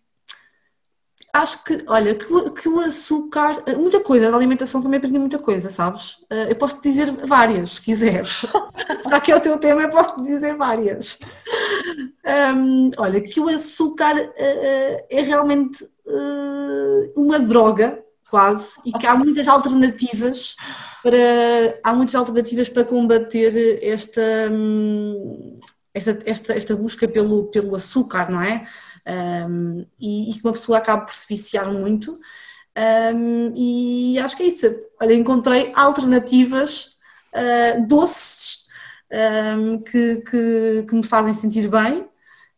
acho 1.32 1.64
que, 1.64 1.82
olha, 1.88 2.14
que, 2.14 2.50
que, 2.52 2.68
o 2.68 2.78
açúcar, 2.78 3.64
muita 3.76 3.98
coisa, 3.98 4.30
da 4.30 4.36
alimentação 4.36 4.80
também 4.80 4.98
aprendi 4.98 5.18
muita 5.18 5.40
coisa, 5.40 5.68
sabes? 5.70 6.18
Uh, 6.30 6.46
eu 6.50 6.54
posso 6.54 6.80
te 6.80 6.88
dizer 6.88 7.10
várias, 7.26 7.70
se 7.70 7.82
quiseres. 7.82 8.46
Já 9.10 9.20
que 9.20 9.32
é 9.32 9.36
o 9.36 9.40
teu 9.40 9.58
tema, 9.58 9.82
eu 9.82 9.90
posso 9.90 10.14
te 10.14 10.22
dizer 10.22 10.56
várias. 10.56 11.18
Um, 12.54 12.90
olha, 12.96 13.20
que 13.20 13.40
o 13.40 13.48
açúcar 13.48 14.14
uh, 14.14 15.06
é 15.10 15.20
realmente 15.20 15.82
uh, 16.06 17.12
uma 17.16 17.40
droga, 17.40 18.03
quase, 18.34 18.80
e 18.84 18.90
que 18.90 19.06
há 19.06 19.14
muitas 19.14 19.46
alternativas 19.46 20.56
para 21.04 21.78
há 21.84 21.92
muitas 21.92 22.16
alternativas 22.16 22.68
para 22.68 22.84
combater 22.84 23.78
esta, 23.80 24.20
hum, 24.50 25.60
esta, 25.94 26.18
esta, 26.26 26.52
esta 26.52 26.74
busca 26.74 27.06
pelo, 27.06 27.44
pelo 27.52 27.76
açúcar, 27.76 28.28
não 28.32 28.42
é? 28.42 28.66
Um, 29.06 29.86
e, 30.00 30.32
e, 30.32 30.34
que 30.34 30.40
uma 30.44 30.52
pessoa 30.52 30.78
acaba 30.78 31.04
por 31.04 31.14
se 31.14 31.28
viciar 31.28 31.72
muito. 31.72 32.18
Um, 32.76 33.52
e 33.54 34.18
acho 34.18 34.36
que 34.36 34.42
é 34.42 34.46
isso. 34.46 34.66
Olha, 35.00 35.14
encontrei 35.14 35.70
alternativas 35.76 36.96
uh, 37.36 37.86
doces 37.86 38.64
um, 39.56 39.78
que, 39.78 40.16
que, 40.28 40.86
que, 40.88 40.94
me 40.96 41.04
fazem 41.04 41.32
sentir 41.32 41.68
bem. 41.68 42.04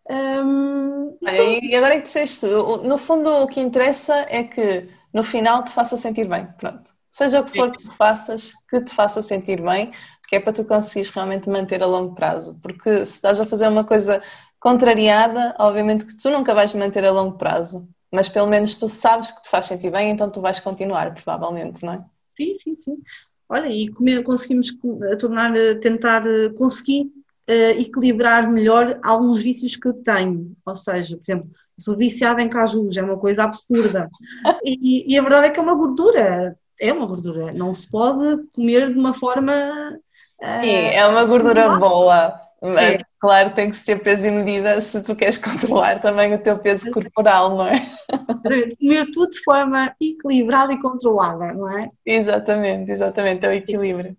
Um, 0.08 1.18
e 1.20 1.76
agora 1.76 1.96
é 1.96 1.98
que 1.98 2.04
disseste, 2.04 2.46
no 2.46 2.96
fundo 2.96 3.28
o 3.28 3.46
que 3.46 3.60
interessa 3.60 4.24
é 4.30 4.42
que 4.44 4.88
no 5.16 5.22
final 5.22 5.64
te 5.64 5.72
faça 5.72 5.96
sentir 5.96 6.28
bem. 6.28 6.46
Pronto. 6.58 6.94
Seja 7.08 7.40
o 7.40 7.44
que 7.44 7.56
for 7.56 7.74
que 7.74 7.82
tu 7.82 7.90
faças, 7.92 8.52
que 8.68 8.78
te 8.82 8.94
faça 8.94 9.22
sentir 9.22 9.62
bem, 9.62 9.90
que 10.28 10.36
é 10.36 10.40
para 10.40 10.52
tu 10.52 10.62
conseguires 10.62 11.08
realmente 11.08 11.48
manter 11.48 11.82
a 11.82 11.86
longo 11.86 12.14
prazo. 12.14 12.58
Porque 12.60 13.02
se 13.06 13.14
estás 13.14 13.40
a 13.40 13.46
fazer 13.46 13.66
uma 13.66 13.82
coisa 13.82 14.22
contrariada, 14.60 15.56
obviamente 15.58 16.04
que 16.04 16.14
tu 16.14 16.28
nunca 16.28 16.54
vais 16.54 16.74
manter 16.74 17.02
a 17.06 17.10
longo 17.10 17.38
prazo. 17.38 17.88
Mas 18.12 18.28
pelo 18.28 18.46
menos 18.46 18.76
tu 18.76 18.90
sabes 18.90 19.32
que 19.32 19.40
te 19.40 19.48
faz 19.48 19.64
sentir 19.64 19.90
bem, 19.90 20.10
então 20.10 20.28
tu 20.30 20.42
vais 20.42 20.60
continuar, 20.60 21.14
provavelmente, 21.14 21.82
não 21.82 21.94
é? 21.94 22.04
Sim, 22.36 22.52
sim, 22.52 22.74
sim. 22.74 22.98
Olha, 23.48 23.68
e 23.68 23.90
conseguimos 24.22 24.76
tornar, 25.18 25.52
tentar 25.80 26.24
conseguir 26.58 27.04
uh, 27.48 27.80
equilibrar 27.80 28.50
melhor 28.52 29.00
alguns 29.02 29.38
vícios 29.38 29.76
que 29.76 29.88
eu 29.88 29.94
tenho. 29.94 30.54
Ou 30.66 30.76
seja, 30.76 31.16
por 31.16 31.22
exemplo, 31.22 31.50
sou 31.78 31.96
viciada 31.96 32.42
em 32.42 32.48
cajus, 32.48 32.96
é 32.96 33.02
uma 33.02 33.18
coisa 33.18 33.44
absurda. 33.44 34.08
E, 34.64 35.12
e, 35.12 35.18
a 35.18 35.22
verdade 35.22 35.46
é 35.46 35.50
que 35.50 35.58
é 35.58 35.62
uma 35.62 35.74
gordura 35.74 36.56
é 36.80 36.92
uma 36.92 37.06
gordura, 37.06 37.52
não 37.52 37.72
se 37.72 37.88
pode 37.90 38.42
comer 38.54 38.92
de 38.92 38.98
uma 38.98 39.14
forma. 39.14 39.98
Uh, 40.40 40.60
Sim, 40.60 40.70
é 40.70 41.06
uma 41.06 41.24
gordura 41.24 41.68
normal. 41.68 41.90
boa. 41.90 42.46
É. 42.80 42.98
Claro, 43.20 43.54
tem 43.54 43.70
que 43.70 43.84
ter 43.84 44.02
peso 44.02 44.26
e 44.26 44.30
medida 44.30 44.80
se 44.80 45.02
tu 45.02 45.14
queres 45.14 45.38
controlar 45.38 46.00
também 46.00 46.34
o 46.34 46.38
teu 46.38 46.58
peso 46.58 46.90
corporal, 46.90 47.56
não 47.56 47.66
é? 47.66 47.86
Comer 48.78 49.06
tudo 49.12 49.30
de 49.30 49.42
forma 49.42 49.94
equilibrada 50.00 50.72
e 50.72 50.80
controlada, 50.80 51.52
não 51.52 51.70
é? 51.70 51.90
Exatamente, 52.04 52.90
exatamente, 52.90 53.44
é 53.44 53.48
o 53.48 53.52
equilíbrio. 53.52 54.16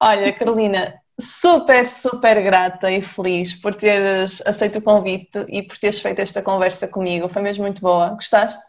Olha, 0.00 0.32
Carolina, 0.32 0.94
super, 1.20 1.86
super 1.86 2.42
grata 2.42 2.90
e 2.90 3.02
feliz 3.02 3.54
por 3.54 3.74
teres 3.74 4.40
aceito 4.46 4.78
o 4.78 4.82
convite 4.82 5.44
e 5.48 5.62
por 5.62 5.76
teres 5.78 6.00
feito 6.00 6.20
esta 6.20 6.42
conversa 6.42 6.86
comigo. 6.86 7.28
Foi 7.28 7.42
mesmo 7.42 7.64
muito 7.64 7.80
boa. 7.80 8.10
Gostaste? 8.10 8.62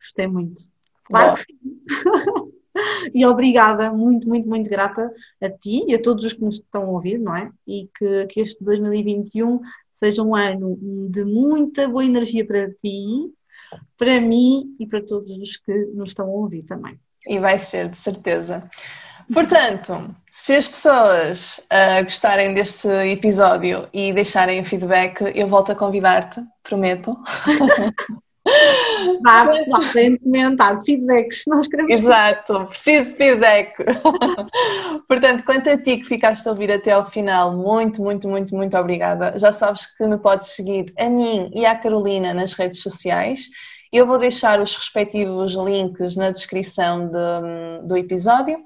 Gostei 0.00 0.26
muito. 0.26 0.62
Claro 1.04 1.34
que 1.34 1.42
sim. 1.42 2.54
e 3.14 3.24
obrigada, 3.26 3.92
muito, 3.92 4.28
muito, 4.28 4.48
muito 4.48 4.68
grata 4.68 5.10
a 5.42 5.50
ti 5.50 5.84
e 5.86 5.94
a 5.94 6.02
todos 6.02 6.24
os 6.24 6.32
que 6.32 6.42
nos 6.42 6.56
estão 6.56 6.82
a 6.82 6.90
ouvir, 6.90 7.18
não 7.18 7.36
é? 7.36 7.50
E 7.66 7.88
que, 7.96 8.26
que 8.26 8.40
este 8.40 8.64
2021 8.64 9.60
seja 9.92 10.22
um 10.22 10.34
ano 10.34 10.76
de 11.08 11.24
muita 11.24 11.86
boa 11.86 12.04
energia 12.04 12.44
para 12.46 12.70
ti, 12.70 13.32
para 13.96 14.20
mim 14.20 14.74
e 14.80 14.86
para 14.86 15.02
todos 15.02 15.36
os 15.36 15.56
que 15.56 15.72
nos 15.94 16.10
estão 16.10 16.26
a 16.26 16.32
ouvir 16.32 16.64
também. 16.64 16.98
E 17.26 17.38
vai 17.38 17.58
ser, 17.58 17.88
de 17.88 17.96
certeza. 17.96 18.68
Portanto, 19.32 20.14
se 20.36 20.52
as 20.56 20.66
pessoas 20.66 21.60
uh, 21.72 22.02
gostarem 22.02 22.52
deste 22.52 22.88
episódio 22.88 23.88
e 23.94 24.12
deixarem 24.12 24.64
feedback, 24.64 25.30
eu 25.32 25.46
volto 25.46 25.70
a 25.70 25.76
convidar-te, 25.76 26.42
prometo. 26.60 27.16
Vá, 29.22 29.46
pessoal, 29.46 29.92
tem 29.92 30.18
comentar 30.18 30.82
feedbacks, 30.84 31.44
nós 31.46 31.68
queremos. 31.68 31.92
Exato, 32.02 32.66
preciso 32.66 33.12
de 33.12 33.16
feedback. 33.16 33.76
Portanto, 35.06 35.44
quanto 35.44 35.70
a 35.70 35.78
ti 35.78 35.98
que 35.98 36.04
ficaste 36.04 36.48
a 36.48 36.50
ouvir 36.50 36.72
até 36.72 36.90
ao 36.90 37.08
final, 37.08 37.56
muito, 37.56 38.02
muito, 38.02 38.28
muito, 38.28 38.56
muito 38.56 38.76
obrigada. 38.76 39.38
Já 39.38 39.52
sabes 39.52 39.86
que 39.96 40.04
me 40.04 40.18
podes 40.18 40.48
seguir 40.48 40.92
a 40.98 41.08
mim 41.08 41.48
e 41.54 41.64
à 41.64 41.76
Carolina 41.76 42.34
nas 42.34 42.54
redes 42.54 42.82
sociais. 42.82 43.44
Eu 43.92 44.04
vou 44.04 44.18
deixar 44.18 44.60
os 44.60 44.74
respectivos 44.74 45.52
links 45.52 46.16
na 46.16 46.32
descrição 46.32 47.06
de, 47.06 47.86
do 47.86 47.96
episódio. 47.96 48.58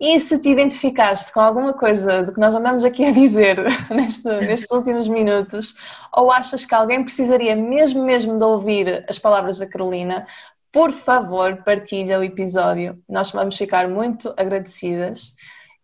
E 0.00 0.18
se 0.18 0.38
te 0.38 0.48
identificaste 0.48 1.30
com 1.30 1.40
alguma 1.40 1.74
coisa 1.74 2.22
do 2.22 2.32
que 2.32 2.40
nós 2.40 2.54
andamos 2.54 2.84
aqui 2.84 3.04
a 3.04 3.12
dizer 3.12 3.58
neste, 3.90 4.26
nestes 4.28 4.70
últimos 4.70 5.06
minutos, 5.06 5.74
ou 6.10 6.32
achas 6.32 6.64
que 6.64 6.74
alguém 6.74 7.04
precisaria 7.04 7.54
mesmo, 7.54 8.02
mesmo 8.02 8.38
de 8.38 8.44
ouvir 8.44 9.04
as 9.06 9.18
palavras 9.18 9.58
da 9.58 9.66
Carolina, 9.66 10.26
por 10.72 10.90
favor, 10.90 11.62
partilha 11.64 12.18
o 12.18 12.24
episódio. 12.24 12.98
Nós 13.06 13.30
vamos 13.30 13.58
ficar 13.58 13.88
muito 13.88 14.32
agradecidas. 14.36 15.34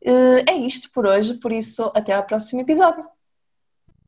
Eh, 0.02 0.44
é 0.48 0.54
isto 0.54 0.90
por 0.92 1.06
hoje, 1.06 1.34
por 1.34 1.52
isso, 1.52 1.90
até 1.94 2.12
ao 2.14 2.24
próximo 2.24 2.62
episódio. 2.62 3.04